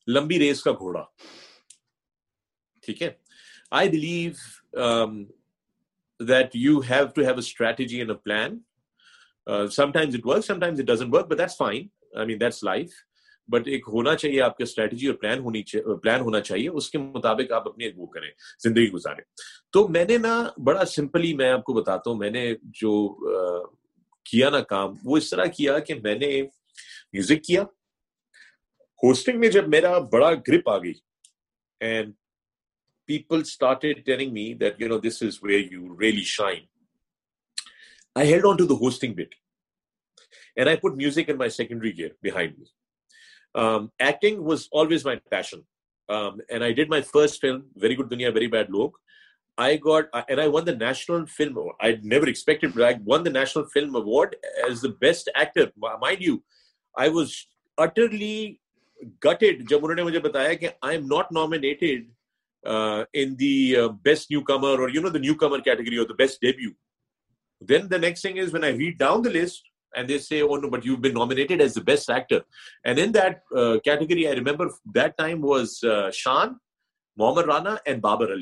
لمبی 0.09 0.39
ریس 0.39 0.63
کا 0.63 0.73
گھوڑا 0.73 1.05
ٹھیک 2.81 3.03
ہے 3.03 3.11
I 3.71 3.89
believe 3.89 4.33
the 6.21 6.33
strategy 7.39 7.99
N 7.99 8.11
a 8.11 8.15
plan 8.15 8.59
man 12.27 12.41
that's 12.41 12.63
life 12.65 12.91
but 13.49 13.69
ایک 13.69 13.85
ہونا 13.89 14.15
چاہیے 14.17 14.41
آپ 14.41 14.57
کا 14.59 14.65
اسٹریٹجی 14.65 15.07
اور 15.07 15.15
پلان 15.15 15.39
ہونی 15.39 15.63
پلان 16.03 16.15
uh, 16.15 16.23
ہونا 16.23 16.41
چاہیے 16.41 16.69
اس 16.69 16.91
کے 16.91 16.99
مطابق 16.99 17.53
آپ 17.53 17.69
اپنی 17.69 17.91
وہ 17.97 18.07
کریں 18.07 18.31
زندگی 18.59 18.91
گزارے 18.91 19.23
تو 19.71 19.89
میں 19.89 20.05
نے 20.05 20.19
نا 20.19 20.51
بڑا 20.65 20.85
سمپلی 20.85 21.35
میں 21.35 21.51
آپ 21.51 21.65
کو 21.65 21.73
بتاتا 21.73 22.11
ہوں 22.11 22.17
میں 22.17 22.31
نے 22.31 22.53
جو 22.65 22.93
uh, 23.33 23.65
کیا 24.25 24.51
نا 24.51 24.61
کام 24.61 24.95
وہ 25.05 25.17
اس 25.17 25.31
طرح 25.31 25.45
کیا 25.47 25.79
کہ 25.79 25.95
میں 25.95 26.15
نے 26.15 26.43
میوزک 26.43 27.45
کیا 27.45 27.63
ہوسٹنگ 29.03 29.41
میں 29.41 29.49
جب 29.49 29.69
میرا 29.69 29.99
بڑا 29.99 30.31
گرپ 30.49 30.69
آ 30.69 30.79
گئی 30.79 30.93
and 31.81 32.15
people 33.09 33.43
telling 33.81 34.33
me 34.33 34.53
that 34.55 34.81
you 34.81 34.89
know 34.89 34.99
this 34.99 35.23
is 35.23 35.39
where 35.43 35.73
you 35.73 36.01
really 36.01 36.25
shine 36.25 36.65
re 38.17 38.39
good 38.41 38.61
دنیا 48.11 48.31
ویری 48.35 48.47
بیڈ 48.47 48.71
لوکنل 48.71 49.05
فلم 53.75 53.97
اوارڈ 53.97 54.35
ایز 54.45 54.83
دا 54.83 54.89
بیسٹرڈ 55.01 55.71
جب 59.69 59.77
انہوں 59.77 59.95
نے 59.95 60.03
مجھے 60.03 60.19
بتایا 60.19 60.53
کہ 60.53 60.69
I 60.81 60.97
M 60.97 61.07
not 61.07 61.33
nominated 61.33 62.11
in 63.13 63.35
best 64.03 64.31
new 64.31 64.41
کمر 64.41 64.89
نیو 64.89 65.35
کمر 65.35 65.59
کی 65.59 66.15
بیسٹ 66.15 66.41
ڈیبیو 66.41 66.71
بیسٹرگریٹ 67.69 69.03
Shaan 76.15 76.53
Muhammad 77.17 77.45
Rana 77.45 77.75
Babar 78.01 78.37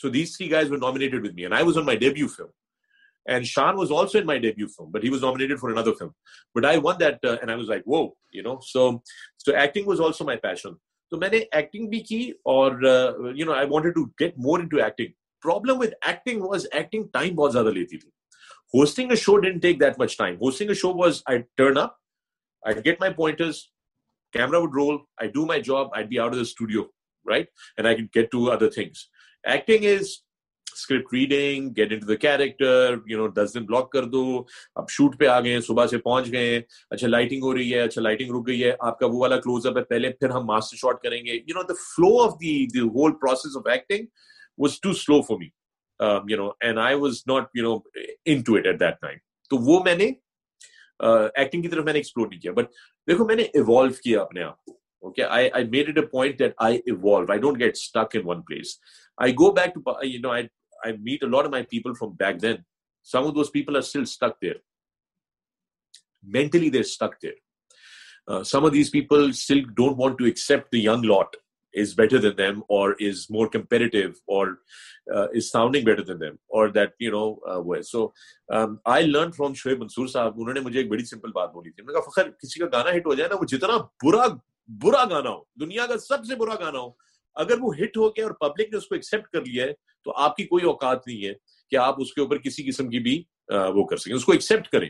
films 0.00 0.60
my 10.20 10.38
passion 10.38 10.74
تو 11.12 11.16
میں 11.16 11.28
نے 11.28 11.36
ایکٹنگ 11.36 11.88
بھی 11.88 12.00
کیونٹی 12.00 12.40
ٹائم 17.12 17.34
بہت 17.34 17.52
زیادہ 17.52 17.68
لیتی 17.68 17.98
تھی 17.98 18.10
hosting 18.74 19.58
take 19.58 19.80
that 19.80 19.98
much 19.98 20.16
time 20.18 20.34
hosting 20.36 20.70
اش 20.70 20.84
was 20.84 21.22
I 21.26 21.38
turn 21.56 21.78
اپٹ 21.78 23.00
my 23.00 23.12
point 23.14 23.42
کی 26.08 26.18
studio 26.40 26.82
right 27.26 27.48
get 28.16 28.30
to 28.30 28.50
other 28.50 28.68
کیریکٹرو 32.16 33.28
دس 33.28 33.54
دن 33.54 33.64
بلاک 33.66 33.90
کر 33.92 34.04
دو 34.04 34.22
اب 34.76 34.88
شوٹ 34.90 35.18
پہ 35.18 35.26
آ 35.26 35.40
گئے 35.40 35.60
صبح 35.60 35.86
سے 35.86 35.98
پہنچ 35.98 36.32
گئے 36.32 36.60
اچھا 36.90 37.08
لائٹنگ 37.08 37.42
ہو 37.42 37.54
رہی 37.54 37.74
ہے 37.74 37.80
اچھا 37.80 38.02
لائٹنگ 38.02 38.34
رک 38.36 38.46
گئی 38.46 38.64
ہے 38.64 38.72
آپ 38.80 38.98
کا 38.98 39.06
وہ 39.06 39.18
والا 39.20 39.36
کلوز 39.36 39.66
اپ 39.66 39.76
ہے 39.76 39.82
پہلے 39.84 40.10
پھر 40.10 40.30
ہم 40.30 40.46
ماسٹر 40.46 40.76
شارٹ 40.76 41.02
کریں 41.02 41.24
گے 41.24 41.32
you 41.32 41.54
know 41.54 41.62
the 41.62 41.74
flow 41.74 42.20
of 42.22 42.40
the 42.40 42.80
whole 42.80 43.12
process 43.12 43.56
of 43.56 43.66
acting 43.66 44.06
was 44.58 44.80
too 44.80 44.92
slow 44.94 45.20
for 45.22 45.38
me 45.38 45.48
you 46.02 46.30
you 46.30 46.36
know 46.36 46.44
know 46.44 46.50
and 46.60 46.78
I 46.78 46.94
was 46.94 47.22
not 47.26 47.58
in 48.26 48.42
to 48.42 48.54
at 48.54 48.80
that 48.80 49.00
time 49.00 49.18
تو 49.50 49.56
وہ 49.56 49.82
میں 49.84 49.94
میں 49.94 50.06
uh, 50.06 50.10
میں 51.04 51.14
نے 51.14 51.18
نے 51.18 51.26
نے 51.26 51.40
ایکٹنگ 51.40 51.62
کی 51.62 51.68
طرف 51.68 51.86
ایکسپلور 51.86 52.26
نہیں 52.26 52.40
کیا 52.40 52.52
کیا 52.52 52.62
بٹ 52.62 52.70
دیکھو 53.08 53.26
ایوالو 53.28 54.20
اپنے 54.20 54.42
آپ 70.04 70.60
کو 70.64 71.24
مجھے 71.76 72.88
ایک 80.80 80.88
بڑی 80.88 81.04
سمپل 81.04 81.32
بات 81.32 81.52
بولی 81.52 81.70
تھی 81.70 81.82
فخر 82.00 82.30
کسی 82.30 82.60
کا 82.60 82.66
گانا 82.72 82.96
ہٹ 82.96 83.06
ہو 83.06 83.14
جائے 83.14 83.28
نا 83.28 83.34
وہ 83.34 83.44
جتنا 83.44 83.76
برا 84.04 84.26
برا 84.68 85.04
گانا 85.10 85.30
ہو 85.30 85.42
دنیا 85.60 85.86
کا 85.86 85.98
سب 85.98 86.24
سے 86.24 86.36
برا 86.36 86.54
گانا 86.54 86.78
ہو 86.78 86.90
اگر 87.34 87.54
وہ 87.60 87.74
ہٹ 87.76 87.96
ہو 87.96 88.10
کے 88.10 88.22
اور 88.22 88.30
پبلک 88.30 88.70
نے 88.72 88.76
اس 88.76 88.86
کو 88.86 88.94
ایکسیپٹ 88.94 89.28
کر 89.28 89.44
لیا 89.44 89.64
ہے 89.64 89.72
تو 90.04 90.12
آپ 90.16 90.36
کی 90.36 90.44
کوئی 90.44 90.64
اوقات 90.64 91.06
نہیں 91.06 91.26
ہے 91.26 91.32
کہ 91.70 91.76
آپ 91.76 91.94
اس 91.98 92.12
کے 92.12 92.20
اوپر 92.20 92.38
کسی 92.38 92.62
قسم 92.62 92.88
کی 92.88 92.98
بھی 92.98 93.22
وہ 93.74 93.84
کر 93.84 93.96
سکیں 93.96 94.14
اس 94.14 94.24
کو 94.24 94.32
ایکسیپٹ 94.32 94.68
کریں 94.68 94.88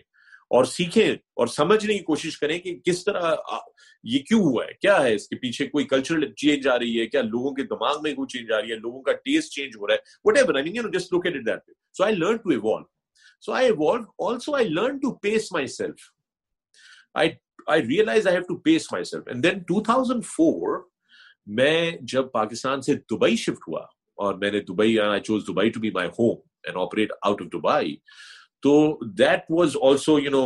اور 0.52 0.64
سیکھیں 0.64 1.10
اور 1.10 1.46
سمجھنے 1.46 1.92
کی 1.92 2.02
کوشش 2.04 2.38
کریں 2.38 2.58
کہ 2.58 2.74
کس 2.84 3.04
طرح 3.04 3.34
یہ 4.04 4.18
کیوں 4.18 4.40
ہوا 4.40 4.64
ہے 4.64 4.72
کیا 4.74 5.02
ہے 5.02 5.14
اس 5.14 5.26
کے 5.28 5.36
پیچھے 5.36 5.66
کوئی 5.66 5.84
کلچرل 5.84 6.32
چینج 6.32 6.66
آ 6.68 6.78
رہی 6.78 7.00
ہے 7.00 7.06
کیا 7.06 7.22
لوگوں 7.22 7.54
کے 7.54 7.62
دماغ 7.66 8.02
میں 8.02 8.14
کوئی 8.14 8.26
چینج 8.28 8.52
آ 8.52 8.60
رہی 8.60 8.70
ہے 8.70 8.76
لوگوں 8.78 9.02
کا 9.02 9.12
ٹیسٹ 9.24 9.52
چینج 9.52 9.76
ہو 9.76 9.86
رہا 9.86 9.94
ہے 9.94 10.18
what 10.24 10.38
ever 10.38 10.54
I 10.54 10.70
mean 10.70 10.90
just 10.90 11.12
locate 11.12 11.34
at 11.34 11.46
that 11.46 11.62
so 11.94 12.04
I 12.04 12.14
learn 12.14 12.36
to 12.36 12.50
evolve 12.50 12.84
so 13.44 13.52
I 13.52 13.66
evolve 13.66 14.28
also 14.28 14.54
I 14.54 14.68
learn 14.68 14.98
to 14.98 15.14
pace 15.22 15.52
my 15.52 15.66
self 15.68 16.10
I 17.14 17.30
I 17.66 17.82
realise 17.82 18.26
I 18.26 18.36
have 18.36 18.44
to 18.44 18.56
pace 18.60 18.92
my 18.92 19.04
self 19.04 19.28
and 19.28 19.44
then 19.44 19.62
two 19.62 19.82
thousand 19.82 20.24
four 20.26 20.78
میں 21.58 21.90
جب 22.12 22.30
پاکستان 22.32 22.82
سے 22.82 22.94
Dubai 23.10 23.36
shift 23.36 23.68
ہوا 23.68 23.80
اور 24.18 24.34
میں 24.34 24.50
نے 24.50 24.60
Dubai 24.64 24.98
I 25.00 25.20
choose 25.20 25.48
Dubai 25.48 25.70
to 25.70 25.80
be 25.80 25.90
my 25.90 26.08
home 26.18 26.36
and 26.64 26.76
operate 26.78 27.12
out 27.22 27.42
of 27.42 27.52
Dubai 27.52 27.96
تو 28.62 28.74
that 29.18 29.50
was 29.50 29.76
also 29.82 30.18
you 30.18 30.30
know 30.30 30.45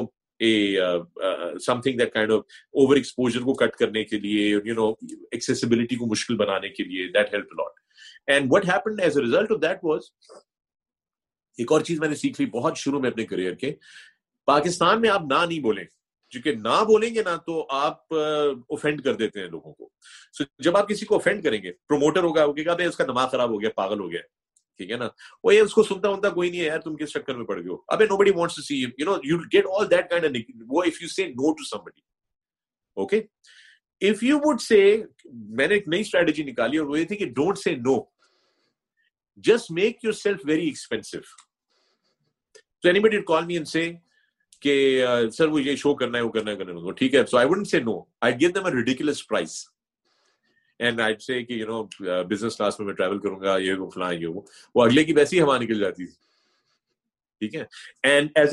some 1.61 1.81
thing 1.81 1.99
that 1.99 2.13
kind 2.13 2.33
of 2.33 2.41
over 2.75 2.97
exposure 2.97 3.41
کو 3.41 3.55
cut 3.55 3.77
کرنے 3.77 4.05
کے 4.05 4.19
لیے 4.19 4.49
یو 4.49 4.75
نو 4.75 4.89
ایکسیسبلٹی 5.31 5.97
کو 5.97 6.07
مشکل 6.07 6.37
بنانے 6.37 6.69
کے 6.69 6.85
لیے 6.85 7.09
that 7.09 7.35
help 7.35 7.53
lot 7.53 7.81
and 8.27 8.53
what 8.53 8.65
happen 8.65 9.01
as 9.03 9.19
a 9.19 9.25
result 9.25 9.53
of 9.53 9.63
that 9.63 9.85
was 9.85 10.11
ایک 11.59 11.73
اور 11.73 11.81
چیز 11.81 12.01
میں 12.01 12.09
نے 12.09 12.15
سیکھ 12.15 12.41
لی 12.41 12.47
بہت 12.51 12.77
شروع 12.77 13.01
میں 13.01 13.11
اپنے 13.11 13.25
کریئر 13.27 13.55
کے 13.55 13.73
پاکستان 14.49 15.01
میں 15.01 15.11
آپ 15.11 15.23
نہ 15.31 15.45
نہیں 15.49 15.61
بولیں 15.61 15.85
کیونکہ 16.33 16.55
نہ 16.55 16.83
بولیں 16.87 17.15
گے 17.15 17.23
نا 17.23 17.37
تو 17.37 17.67
آپ 17.71 18.15
اوفینڈ 18.15 18.99
uh, 18.99 19.05
کر 19.05 19.15
دیتے 19.15 19.41
ہیں 19.41 19.49
لوگوں 19.49 19.73
کو 19.73 19.89
سو 20.33 20.45
جب 20.59 20.77
آپ 20.77 20.89
کسی 20.89 21.07
کو 21.07 21.15
اوفینڈ 21.15 21.45
کریں 21.45 21.63
گے 21.63 21.73
پروموٹر 21.73 22.23
ہوگا 22.23 22.73
اس 22.87 22.97
کا 22.97 23.05
دماغ 23.05 23.29
خراب 23.29 23.51
ہو 23.51 23.61
گیا 23.61 23.71
پاگل 23.77 24.01
ہو 24.01 24.11
گیا 24.11 24.21
ٹھیک 24.81 24.91
ہے 24.91 24.97
نا 24.97 25.09
وہ 25.45 25.55
یہ 25.55 25.61
اس 25.61 25.75
کو 25.75 25.83
سنتا 25.83 26.09
ہوتا 26.09 26.29
کوئی 26.31 26.51
نہیں 26.51 26.61
ہے 26.61 26.67
یار 26.67 26.79
تم 26.79 26.97
کس 26.97 27.13
چکر 27.13 27.35
میں 27.35 27.45
پڑ 27.45 27.57
گئے 27.57 27.69
ہو 27.69 27.77
ابے 27.89 28.07
نو 28.07 28.17
بڑی 28.17 28.31
wants 28.31 28.57
to 28.57 28.63
see 28.63 28.81
you 28.81 29.05
know 29.05 29.17
you 29.25 29.39
get 29.53 29.67
all 29.71 29.91
that 29.91 30.11
kind 30.11 30.37
وہ 30.69 30.83
if 30.83 31.03
you 31.03 31.09
say 31.09 31.27
no 31.27 31.53
to 31.53 31.65
some 31.65 31.85
body 31.85 32.01
okay 32.97 33.21
if 34.03 34.23
you 34.23 34.39
would 34.45 34.61
say 34.61 34.81
میں 35.51 35.67
نے 35.69 35.75
ایک 35.75 35.89
نئی 35.89 36.01
اسٹریٹجی 36.01 36.43
نکالی 36.43 36.79
اور 36.79 36.87
وہ 36.87 36.99
یہ 36.99 37.05
تھی 37.05 37.17
کہ 37.17 37.27
don't 37.27 37.59
say 37.59 37.75
no 37.77 38.01
just 39.45 39.71
make 39.71 40.05
your 40.05 40.13
self 40.15 40.41
very 40.45 40.65
expensive 40.65 41.19
تو 42.83 42.89
any 42.89 43.01
body 43.01 43.23
call 43.23 43.45
me 43.45 43.55
and 43.55 43.69
say 43.69 43.91
کہ 44.63 45.05
سر 45.33 45.49
وہ 45.49 45.63
یہ 45.63 45.77
شو 45.77 45.95
کرنا 45.95 46.19
ہے 46.19 46.23
وہ 46.23 46.29
کرنا 46.29 46.51
ہے 46.51 46.57
کرنا 46.57 46.81
ہے 46.81 46.93
ٹھیک 46.93 47.15
ہے 47.15 47.25
سو 47.27 47.37
I 47.37 47.49
wouldn't 47.49 47.65
say 47.65 47.81
no 47.81 47.99
I 48.21 48.35
get 48.41 48.55
them 48.55 48.65
a 48.65 48.73
ridiculous 48.73 49.27
price 49.29 49.57
and 50.81 51.01
I 51.01 51.15
say 51.27 51.43
کہ 51.43 51.53
یو 51.53 51.67
نو 51.67 51.85
بزنس 52.25 52.57
کلاس 52.57 52.81
میں 52.81 52.87
میں 52.87 52.95
ٹریول 52.95 53.19
کروں 53.19 53.41
گا 53.41 53.59
یہ 53.59 53.67
یہ 53.67 53.73
وہ 53.75 53.85
وہ 53.85 53.91
فلاں 53.91 54.13
اگلے 54.85 55.05
کی 55.05 55.13
ویسی 55.13 55.41
ہوا 55.41 55.59
روار 55.59 55.93
بٹ 58.31 58.53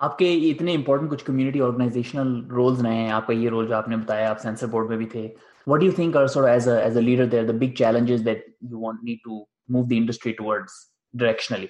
آپ 0.00 0.17
کے 0.17 0.33
اتنے 0.49 0.73
امپورٹنٹ 0.75 1.11
کچھ 1.11 1.23
کمیونٹی 1.25 1.61
آرگنائزیشنل 1.61 2.33
رولز 2.51 2.81
رہے 2.81 2.95
ہیں 2.95 3.11
آپ 3.11 3.27
کا 3.27 3.33
یہ 3.33 3.49
رول 3.49 3.67
جو 3.67 3.75
آپ 3.75 3.87
نے 3.87 3.95
بتایا 3.95 4.29
آپ 4.29 4.41
سینسر 4.41 4.67
بورڈ 4.67 4.89
میں 4.89 4.97
بھی 4.97 5.05
تھے 5.05 5.27
what 5.67 5.79
do 5.79 5.85
you 5.85 5.91
think 5.91 6.17
are 6.17 6.27
sure 6.27 6.47
as 6.49 6.67
as 6.69 6.97
a 6.97 7.03
leader 7.03 7.25
there 7.25 7.45
the 7.47 7.53
big 7.57 7.73
challenges 7.75 8.25
that 8.25 8.47
you 8.61 8.79
want 8.79 9.03
need 9.03 9.17
to 9.23 9.43
move 9.69 9.83
the 9.83 9.97
industry 9.97 10.31
towards 10.33 10.71
ڈائریکشنلی 11.13 11.67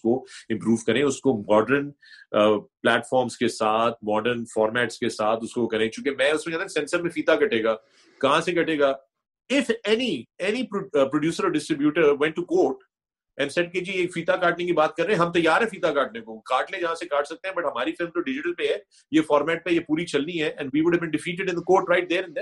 کو 0.00 0.24
امپروو 0.50 0.76
کریں 0.86 1.02
اس 1.02 1.20
کو 1.20 1.38
مارڈر 1.38 1.82
پلیٹفارمس 2.60 3.36
کے 3.36 3.48
ساتھ 3.48 4.04
ماڈرن 4.04 4.44
فارمیٹس 4.44 4.98
کے 4.98 5.08
ساتھ 5.08 5.44
کریں 5.66 5.88
چونکہ 5.88 6.10
میں 6.10 6.30
اس 6.30 6.46
میں 6.46 6.52
کہتا 6.52 6.62
ہوں 6.62 6.68
سینسر 6.68 7.02
میں 7.02 7.10
فیتا 7.10 7.36
کٹے 7.36 7.64
گا 7.64 7.76
کہاں 8.20 8.40
سے 8.40 8.52
کٹے 8.52 8.78
گا 8.78 8.92
ڈسٹریبیوٹر 11.48 12.02
وینٹ 12.20 12.38
اینڈ 13.38 13.52
سیٹ 13.52 13.72
کہ 13.72 13.80
جی 13.80 13.92
یہ 13.92 14.06
فیتا 14.14 14.36
کاٹنے 14.36 14.64
کی 14.64 14.72
بات 14.72 14.96
کر 14.96 15.06
رہے 15.06 15.14
ہیں 15.14 15.20
ہم 15.20 15.32
تیار 15.32 15.60
ہیں 15.60 15.68
فیتا 15.68 15.92
کاٹنے 15.92 16.20
کو 16.20 16.40
کاٹ 16.40 16.72
لیں 16.72 16.80
جہاں 16.80 16.94
سے 16.94 17.06
کاٹ 17.06 17.26
سکتے 17.26 17.48
ہیں 17.48 17.54
بٹ 17.56 17.64
ہماری 17.64 17.92
فلم 17.92 18.10
تو 18.10 18.20
ڈیجیٹل 18.20 18.54
پہ 18.54 18.68
ہے 18.68 18.78
یہ 19.10 19.22
فارمیٹ 19.28 19.64
پہ 19.64 19.70
یہ 19.70 19.80
پوری 19.80 20.06
چلنی 20.06 20.42
ہے 20.42 20.48
and 20.48 20.58
and 20.58 20.70
we 20.74 20.80
would 20.80 21.00
been 21.00 21.10
defeated 21.10 21.50
in 21.50 21.62
court 21.62 21.90
right 21.90 22.10
دین 22.10 22.24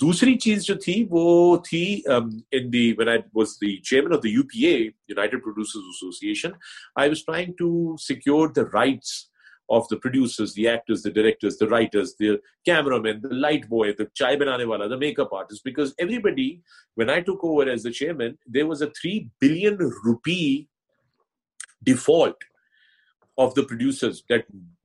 دوسری 0.00 0.36
چیز 0.38 0.64
جو 0.66 0.74
تھی 0.74 0.94
وہ 1.10 1.56
تھی 1.64 1.84
in 2.08 2.72
the 2.72 2.90
when 2.98 3.08
I 3.08 3.18
was 3.34 3.56
the 3.60 3.76
chairman 3.78 4.12
of 4.14 4.22
the 4.22 4.30
U 4.30 4.42
P 4.52 4.66
A 4.66 4.76
united 4.78 5.42
producers 5.42 5.84
association 5.84 6.50
I 6.96 7.08
was 7.08 7.24
trying 7.24 7.52
to 7.58 7.96
secure 8.00 8.48
the 8.48 8.62
rights 8.74 9.12
of 9.68 9.86
the 9.90 9.96
producers 9.96 10.54
the 10.56 10.68
actors 10.68 11.04
the 11.04 11.10
directors 11.10 11.60
the 11.60 11.66
writers 11.70 12.14
the 12.20 12.34
camera 12.64 12.98
man 12.98 13.22
the 13.22 13.34
light 13.36 13.66
boy 13.68 13.92
the 13.92 14.04
chai 14.14 14.36
بنانے 14.36 14.64
والا 14.64 14.86
the 14.86 14.96
make 14.96 15.20
up 15.20 15.34
artist 15.34 15.64
because 15.64 15.92
every 15.98 16.18
body 16.18 16.50
when 16.96 17.10
I 17.10 17.20
took 17.20 17.44
over 17.44 17.66
as 17.66 17.84
the 17.84 17.92
chairman 17.92 18.34
there 18.54 18.64
was 18.64 18.82
a 18.82 18.88
three 19.00 19.18
billion 19.42 19.76
rupee 20.06 20.40
default 21.82 22.44
of 23.38 23.56
the 23.56 23.62
producers 23.62 24.22
that 24.28 24.46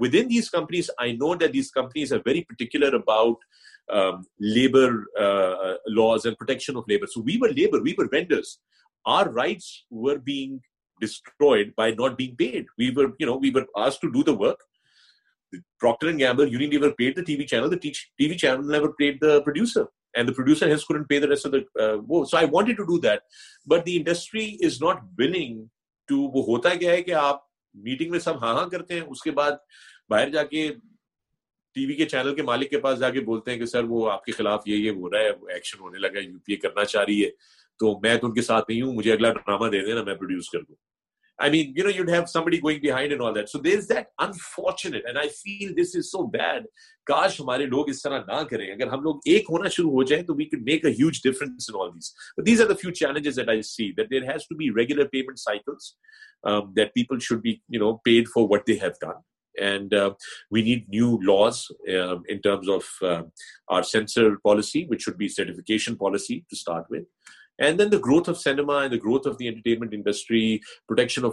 ہوتا 0.00 1.50
گیا 26.74 26.92
ہے 26.92 27.02
کہ 27.02 27.10
آپ 27.10 27.36
meeting 27.74 28.10
میں 28.10 28.18
سب 28.18 28.42
ہاں 28.42 28.54
ہاں 28.54 28.68
کرتے 28.68 28.94
ہیں 28.94 29.00
اس 29.00 29.22
کے 29.22 29.30
بعد 29.30 29.52
باہر 30.10 30.28
جا 30.28 30.42
کے 30.42 30.68
ٹی 31.76 31.86
وی 31.86 31.94
کے 31.94 32.06
چینل 32.06 32.34
کے 32.34 32.42
مالک 32.42 32.70
کے 32.70 32.78
پاس 32.78 32.98
جا 32.98 33.10
کے 33.10 33.20
بولتے 33.20 33.50
ہیں 33.50 33.58
کہ 33.58 33.66
سر 33.66 33.84
وہ 33.84 34.10
آپ 34.10 34.24
کے 34.24 34.32
خلاف 34.32 34.62
یہ 34.66 34.76
یہ 34.76 34.90
ہو 34.90 35.10
رہا 35.10 35.18
ہے 35.18 35.52
ایکشن 35.52 35.80
ہونے 35.80 35.98
لگا 35.98 36.18
یو 36.18 36.38
پی 36.44 36.52
اے 36.52 36.58
کرنا 36.58 36.84
چاہ 36.84 37.04
رہی 37.04 37.24
ہے 37.24 37.30
تو 37.80 37.98
میں 37.98 38.16
تو 38.16 38.26
ان 38.26 38.34
کے 38.34 38.42
ساتھ 38.42 38.70
نہیں 38.70 38.82
ہوں 38.82 38.92
مجھے 38.92 39.12
اگلا 39.12 39.32
ڈرامہ 39.32 39.68
دے 39.68 39.84
دینا 39.84 40.02
میں 40.02 40.14
پروڈیوس 40.14 40.50
کر 40.50 40.62
دوں 40.62 40.74
نہ 41.40 41.46
کریںنا 41.70 43.28
شروع 49.68 49.90
ہو 49.90 50.02
جائیں 50.02 50.24
تو 50.24 50.34
need 50.34 50.54
new 60.88 61.20
لاسر 61.26 62.04
policy 64.36 64.80
waiting 64.90 65.94
and 67.62 67.78
then 67.78 67.88
the 67.88 67.94
growth 67.94 68.28
of 68.30 68.38
cinema 68.38 68.80
and 68.82 68.94
growth 68.94 69.28
of 69.28 69.34
the entertainment 69.40 69.94
انڈسٹریشن 69.94 70.56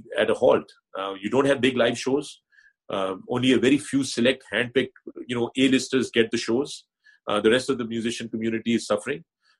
big 1.61 1.77
live 1.77 1.95
shows 1.95 2.27
few 3.89 4.03
select 4.03 4.43
hand 4.53 4.73
پکوس 4.73 6.15
get 6.15 6.29
of 7.69 7.77
the 7.79 7.81
musician 7.81 8.27
come 8.27 8.39
suffering 8.79 9.19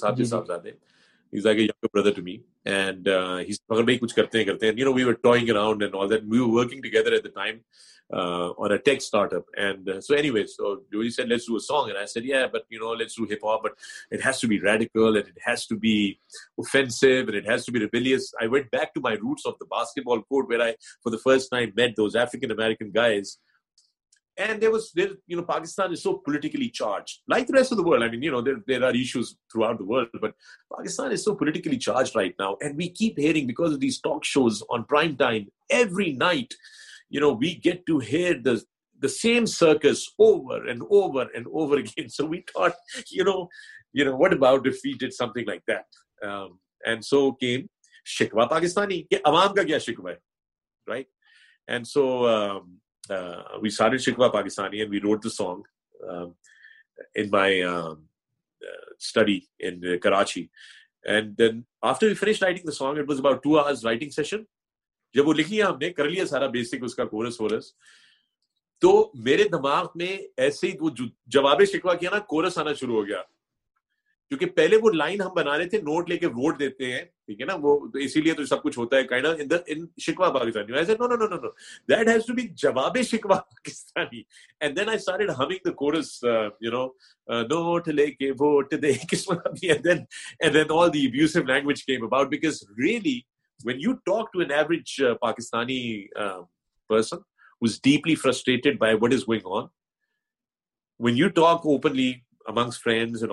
ٹوڈرس 13.07 13.19
بال 19.97 20.19
کوئی 20.19 20.51
پاکستانی 24.37 25.97
عوام 49.25 49.53
کا 49.53 49.63
کیا 49.63 49.77
شکوا 49.77 50.11
ہے 50.11 50.17
uh, 53.09 53.43
we 53.61 53.69
started 53.69 53.99
Shikwa 53.99 54.31
Pakistani 54.31 54.81
and 54.81 54.91
we 54.91 54.99
wrote 54.99 55.21
the 55.21 55.29
song 55.29 55.63
um, 56.09 56.35
in 57.15 57.29
my 57.29 57.61
um, 57.61 58.03
uh, 58.61 58.93
study 58.97 59.49
in 59.59 59.81
uh, 59.85 59.97
Karachi. 59.97 60.49
And 61.05 61.35
then 61.35 61.65
after 61.83 62.07
we 62.07 62.13
finished 62.13 62.41
writing 62.41 62.65
the 62.65 62.71
song, 62.71 62.97
it 62.97 63.07
was 63.07 63.19
about 63.19 63.41
two 63.41 63.59
hours 63.59 63.83
writing 63.83 64.11
session. 64.11 64.45
جب 65.15 65.27
وہ 65.27 65.33
لکھی 65.33 65.61
ہم 65.63 65.77
نے 65.77 65.89
کر 65.93 66.09
لیا 66.09 66.25
سارا 66.25 66.47
basic 66.47 66.83
اس 66.83 66.95
کا 66.95 67.05
کورس 67.05 67.39
وورس 67.41 67.65
تو 68.81 69.11
میرے 69.23 69.43
دماغ 69.51 69.85
میں 69.95 70.17
ایسے 70.37 70.67
ہی 70.67 70.77
وہ 70.79 70.89
جواب 71.35 71.63
شکوا 71.71 71.93
کیا 71.93 72.09
نا 72.11 72.19
کورس 72.29 72.57
آنا 72.57 72.73
شروع 72.73 72.95
ہو 72.95 73.05
گیا 73.07 73.21
کیونکہ 74.31 74.45
پہلے 74.47 74.77
وہ 74.77 74.89
لائن 74.91 75.21
ہم 75.21 75.33
بنا 75.35 75.57
رہے 75.57 75.67
تھے 75.69 75.77
نوٹ 75.77 76.09
لے 76.09 76.17
کے 76.17 76.27
ووٹ 76.27 76.59
دیتے 76.59 76.91
ہیں 76.91 77.01
ٹھیک 77.01 77.39
ہے 77.41 77.45
نا 77.45 77.53
وہ 77.61 77.75
تو 77.87 77.99
اسی 77.99 78.21
لیے 78.21 78.33
تو 78.33 78.45
سب 78.45 78.61
کچھ 78.63 78.77
ہوتا 78.79 78.97
ہے 78.97 79.03
کائنا 79.03 79.33
شکوا 79.99 80.29
Pakistani 80.29 80.93
no 80.93 81.07
no 81.07 81.15
no 81.15 81.27
no 81.27 81.37
no 81.37 81.49
that 81.89 82.07
has 82.07 82.25
to 82.25 82.33
be 82.33 82.47
جواب 82.57 82.97
شکوا 83.01 83.35
Pakistani 83.39 84.21
and 84.61 84.77
then 84.77 84.89
I 84.89 84.99
sort 84.99 85.29
humming 85.39 85.67
the 85.67 85.71
chorus 85.73 86.13
you 86.23 86.71
know 86.71 86.85
note 87.45 87.87
لے 87.89 88.05
کے 88.11 88.31
ووٹ 88.39 88.73
دے 88.81 88.93
کس 89.09 89.29
مطلب 89.29 89.57
and 89.63 89.83
then 89.83 90.03
and 90.39 90.53
then 90.53 90.71
all 90.77 90.93
the 90.93 91.05
abusive 91.07 91.43
language 91.43 91.83
came 91.85 92.05
about 92.05 92.29
because 92.29 92.63
really 92.79 93.19
when 93.59 93.81
you 93.81 93.93
talk 94.05 94.33
to 94.33 94.39
an 94.39 94.51
average 94.51 94.99
Pakistani 95.21 95.81
person 96.89 97.17
who 97.61 97.75
deeply 97.83 98.15
frustrated 98.15 98.79
by 98.79 98.95
what 99.01 99.13
is 99.13 99.27
going 99.27 99.53
on 99.53 99.67
when 100.99 101.17
you 101.17 101.29
talk 101.35 101.65
openly 101.65 102.11
people 102.45 102.59
list 102.59 103.27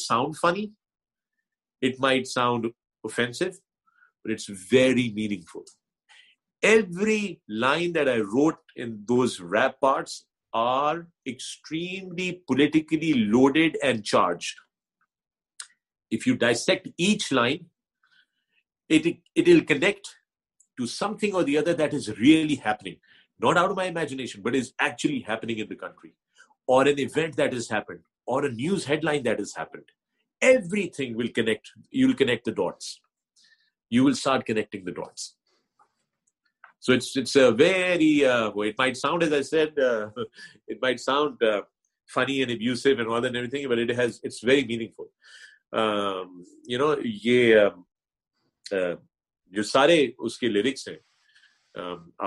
sound 0.00 0.34
funny 0.42 0.66
it 1.82 1.92
mind 1.98 2.26
very 4.72 5.12
مینگ 5.12 5.42
فلری 5.52 7.34
line 7.48 7.96
really 7.96 9.06
not 23.40 23.56
out 23.56 23.76
my 23.76 23.88
imagination 23.88 24.42
but 24.42 24.54
is 24.54 24.72
ایکچوئلیٹنڈ 24.78 25.68
every 30.40 30.88
thing 30.88 31.16
will 31.16 31.26
connect 31.26 32.48
you 33.92 34.04
will 34.04 34.14
start 34.14 34.44
connecting 34.44 34.84
the 34.84 34.92
dots. 34.92 35.34
So 36.80 36.92
it's 36.92 37.16
it's 37.16 37.34
a 37.36 37.50
very 37.52 38.24
uh, 38.24 38.50
it 38.62 38.76
might 38.78 38.96
sound 38.96 39.22
as 39.22 39.32
I 39.32 39.42
said 39.42 39.78
uh, 39.78 40.10
it 40.68 40.80
might 40.80 41.00
sound 41.00 41.42
uh, 41.42 41.62
funny 42.10 42.42
and 42.42 42.50
abusive 42.50 42.98
and 42.98 43.08
all 43.08 43.20
that 43.20 43.28
and 43.28 43.36
everything, 43.36 43.68
but 43.68 43.78
it 43.78 43.90
has 43.90 44.20
it's 44.22 44.40
very 44.40 44.64
meaningful. 44.64 45.08
Um, 45.72 46.44
you 46.64 46.78
know 46.78 46.94
یہ 47.24 47.68
جو 49.52 49.62
سارے 49.62 50.06
اس 50.18 50.38
کے 50.38 50.48
lyrics 50.48 50.88
ہیں 50.88 50.96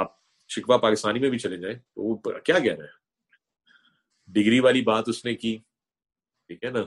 آپ 0.00 0.15
شکوا 0.49 0.77
پاکستانی 0.77 1.19
میں 1.19 1.29
بھی 1.29 1.37
چلے 1.39 1.57
جائیں 1.57 1.75
تو 1.75 2.03
وہ 2.03 2.15
کیا 2.45 2.59
کہہ 2.59 2.73
رہے 2.73 2.83
ہیں 2.83 2.99
ڈگری 4.29 4.59
والی 4.59 4.81
بات 4.81 5.09
اس 5.09 5.23
نے 5.25 5.35
کی 5.35 5.57
ٹھیک 6.49 6.63
ہے 6.63 6.69
نا 6.69 6.83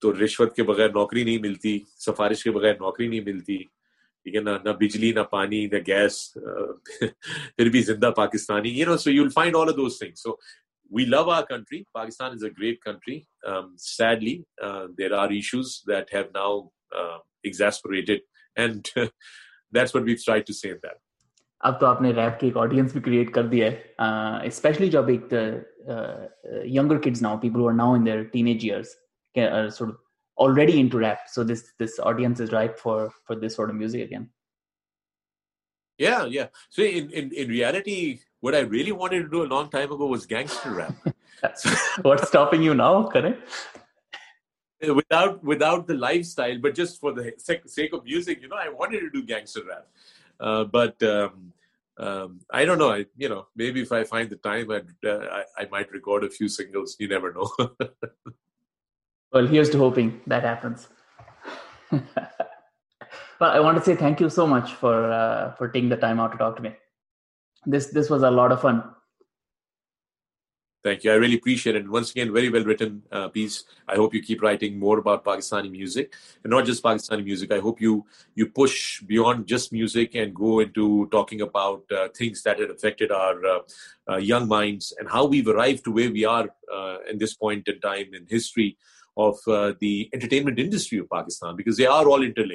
تو 0.02 0.12
رشوت 0.24 0.54
کے 0.56 0.62
بغیر 0.62 0.88
نوکری 0.94 1.24
نہیں 1.24 1.38
ملتی 1.42 1.78
سفارش 1.98 2.44
کے 2.44 2.50
بغیر 2.50 2.74
نوکری 2.80 3.06
نہیں 3.08 3.20
ملتی 3.26 3.62
ٹھیک 4.26 4.34
ہے 4.36 4.40
نہ 4.40 4.70
بجلی 4.70 5.12
نہ 5.12 5.20
پانی 5.30 5.64
نہ 5.66 5.78
گیس 5.86 6.16
پھر 6.32 7.10
بھی 7.58 7.70
بھی 7.70 7.80
زندہ 7.82 8.10
Pakistani 8.16 8.70
you 8.70 8.76
you 8.76 8.86
know 8.86 8.96
so 8.96 9.10
so 9.12 9.28
find 9.30 9.56
all 9.56 9.76
those 9.76 10.02
we 10.02 10.10
we 10.92 11.04
love 11.06 11.22
our 11.22 11.36
our 11.36 11.42
country 11.42 11.78
country 11.78 11.82
Pakistan 11.94 12.32
is 12.32 12.44
a 12.44 12.50
great 12.52 12.88
sadly 13.80 14.36
there 14.98 15.12
issues 15.12 15.74
that 15.88 16.10
that 16.10 16.14
have 16.14 16.24
now 16.34 16.60
exasperated 17.44 18.20
and 18.56 18.88
that's 19.74 19.94
what 19.96 20.06
try 20.16 20.42
to 20.42 20.52
save 20.54 20.76
اب 21.60 21.80
تو 21.80 21.86
آپ 21.86 22.02
نے 22.02 22.12
rap 22.12 22.38
کی 22.40 22.46
ایک 22.46 22.56
audience 22.58 22.96
create 23.04 23.32
کر 23.34 23.46
دیا 23.48 23.70
ہے 23.70 24.46
especially 24.46 24.88
جب 24.90 25.08
ایک 25.08 25.32
younger 25.32 26.98
now 26.98 27.20
now 27.22 27.38
people 27.40 27.60
are 27.62 27.84
in 27.88 28.06
their 28.06 28.22
teen 28.24 28.46
age 28.46 28.64
years 28.64 28.96
already 30.38 30.80
into 30.80 30.98
rap 30.98 31.20
so 31.28 31.44
this 31.44 31.72
this 31.78 31.98
audience 31.98 32.40
is 32.40 32.52
ripe 32.52 32.78
for 32.78 33.12
for 33.26 33.36
this 33.36 33.54
sort 33.54 33.70
of 33.70 33.76
music 33.76 34.02
again 34.02 34.28
yeah 35.98 36.24
yeah 36.24 36.46
so 36.70 36.82
in 36.82 37.10
in, 37.10 37.32
in 37.32 37.48
reality 37.48 38.18
what 38.40 38.54
i 38.54 38.60
really 38.60 38.92
wanted 38.92 39.22
to 39.22 39.28
do 39.28 39.42
a 39.42 39.50
long 39.54 39.68
time 39.68 39.92
ago 39.92 40.06
was 40.06 40.26
gangster 40.26 40.72
rap 40.72 40.94
what's 42.02 42.28
stopping 42.28 42.62
you 42.62 42.74
now 42.74 43.04
correct 43.04 43.42
without 44.94 45.44
without 45.44 45.86
the 45.86 45.94
lifestyle 45.94 46.58
but 46.58 46.74
just 46.74 46.98
for 46.98 47.12
the 47.12 47.32
sake 47.66 47.92
of 47.92 48.04
music 48.04 48.40
you 48.40 48.48
know 48.48 48.56
i 48.56 48.68
wanted 48.68 49.00
to 49.00 49.10
do 49.10 49.22
gangster 49.22 49.60
rap 49.68 49.86
uh, 50.40 50.64
but 50.64 51.00
um 51.02 51.52
um, 51.98 52.40
I 52.50 52.64
don't 52.64 52.78
know. 52.78 52.90
I, 52.90 53.04
you 53.16 53.28
know, 53.28 53.48
maybe 53.54 53.82
if 53.82 53.92
I 53.92 54.04
find 54.04 54.30
the 54.30 54.36
time, 54.36 54.70
I'd, 54.70 54.88
uh, 55.06 55.26
I 55.30 55.44
I 55.58 55.68
might 55.70 55.92
record 55.92 56.24
a 56.24 56.30
few 56.30 56.48
singles. 56.48 56.96
You 56.98 57.08
never 57.08 57.32
know. 57.32 57.50
Well, 59.32 59.46
here's 59.46 59.70
to 59.70 59.78
hoping 59.78 60.20
that 60.26 60.42
happens. 60.42 60.88
well, 61.90 62.02
I 63.40 63.60
want 63.60 63.78
to 63.78 63.84
say 63.84 63.96
thank 63.96 64.20
you 64.20 64.28
so 64.28 64.46
much 64.46 64.74
for 64.74 65.10
uh, 65.10 65.54
for 65.54 65.68
taking 65.68 65.88
the 65.88 65.96
time 65.96 66.20
out 66.20 66.32
to 66.32 66.38
talk 66.38 66.56
to 66.56 66.62
me. 66.62 66.74
This 67.64 67.86
this 67.86 68.10
was 68.10 68.22
a 68.22 68.30
lot 68.30 68.52
of 68.52 68.60
fun. 68.60 68.84
Thank 70.84 71.04
you. 71.04 71.12
I 71.12 71.14
really 71.14 71.36
appreciate 71.36 71.76
it. 71.76 71.88
Once 71.88 72.10
again, 72.10 72.32
very 72.32 72.50
well 72.50 72.64
written 72.64 73.02
uh, 73.12 73.28
piece. 73.28 73.64
I 73.86 73.94
hope 73.94 74.12
you 74.12 74.20
keep 74.20 74.42
writing 74.42 74.80
more 74.80 74.98
about 74.98 75.24
Pakistani 75.24 75.70
music, 75.70 76.12
and 76.42 76.50
not 76.50 76.64
just 76.66 76.82
Pakistani 76.82 77.24
music. 77.24 77.52
I 77.52 77.60
hope 77.60 77.80
you 77.80 78.04
you 78.34 78.48
push 78.48 79.00
beyond 79.00 79.46
just 79.46 79.72
music 79.72 80.16
and 80.16 80.34
go 80.34 80.58
into 80.60 81.08
talking 81.10 81.40
about 81.40 81.84
uh, 81.90 82.08
things 82.08 82.42
that 82.42 82.58
had 82.58 82.70
affected 82.70 83.12
our 83.12 83.46
uh, 83.46 83.58
uh, 84.10 84.16
young 84.16 84.48
minds 84.48 84.92
and 84.98 85.08
how 85.08 85.24
we've 85.24 85.48
arrived 85.48 85.84
to 85.84 85.92
where 85.92 86.10
we 86.10 86.24
are 86.24 86.48
uh, 86.70 86.98
in 87.08 87.16
this 87.16 87.32
point 87.32 87.68
in 87.68 87.80
time 87.80 88.12
in 88.12 88.26
history. 88.28 88.76
Pakistan 91.08 91.56
because 91.56 91.80
the 92.32 92.54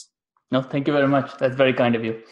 No, 0.51 0.61
thank 0.61 0.87
you 0.87 0.93
very 0.93 1.07
much. 1.07 1.37
That's 1.37 1.55
very 1.55 1.73
kind 1.73 1.95
of 1.95 2.03
you. 2.05 2.21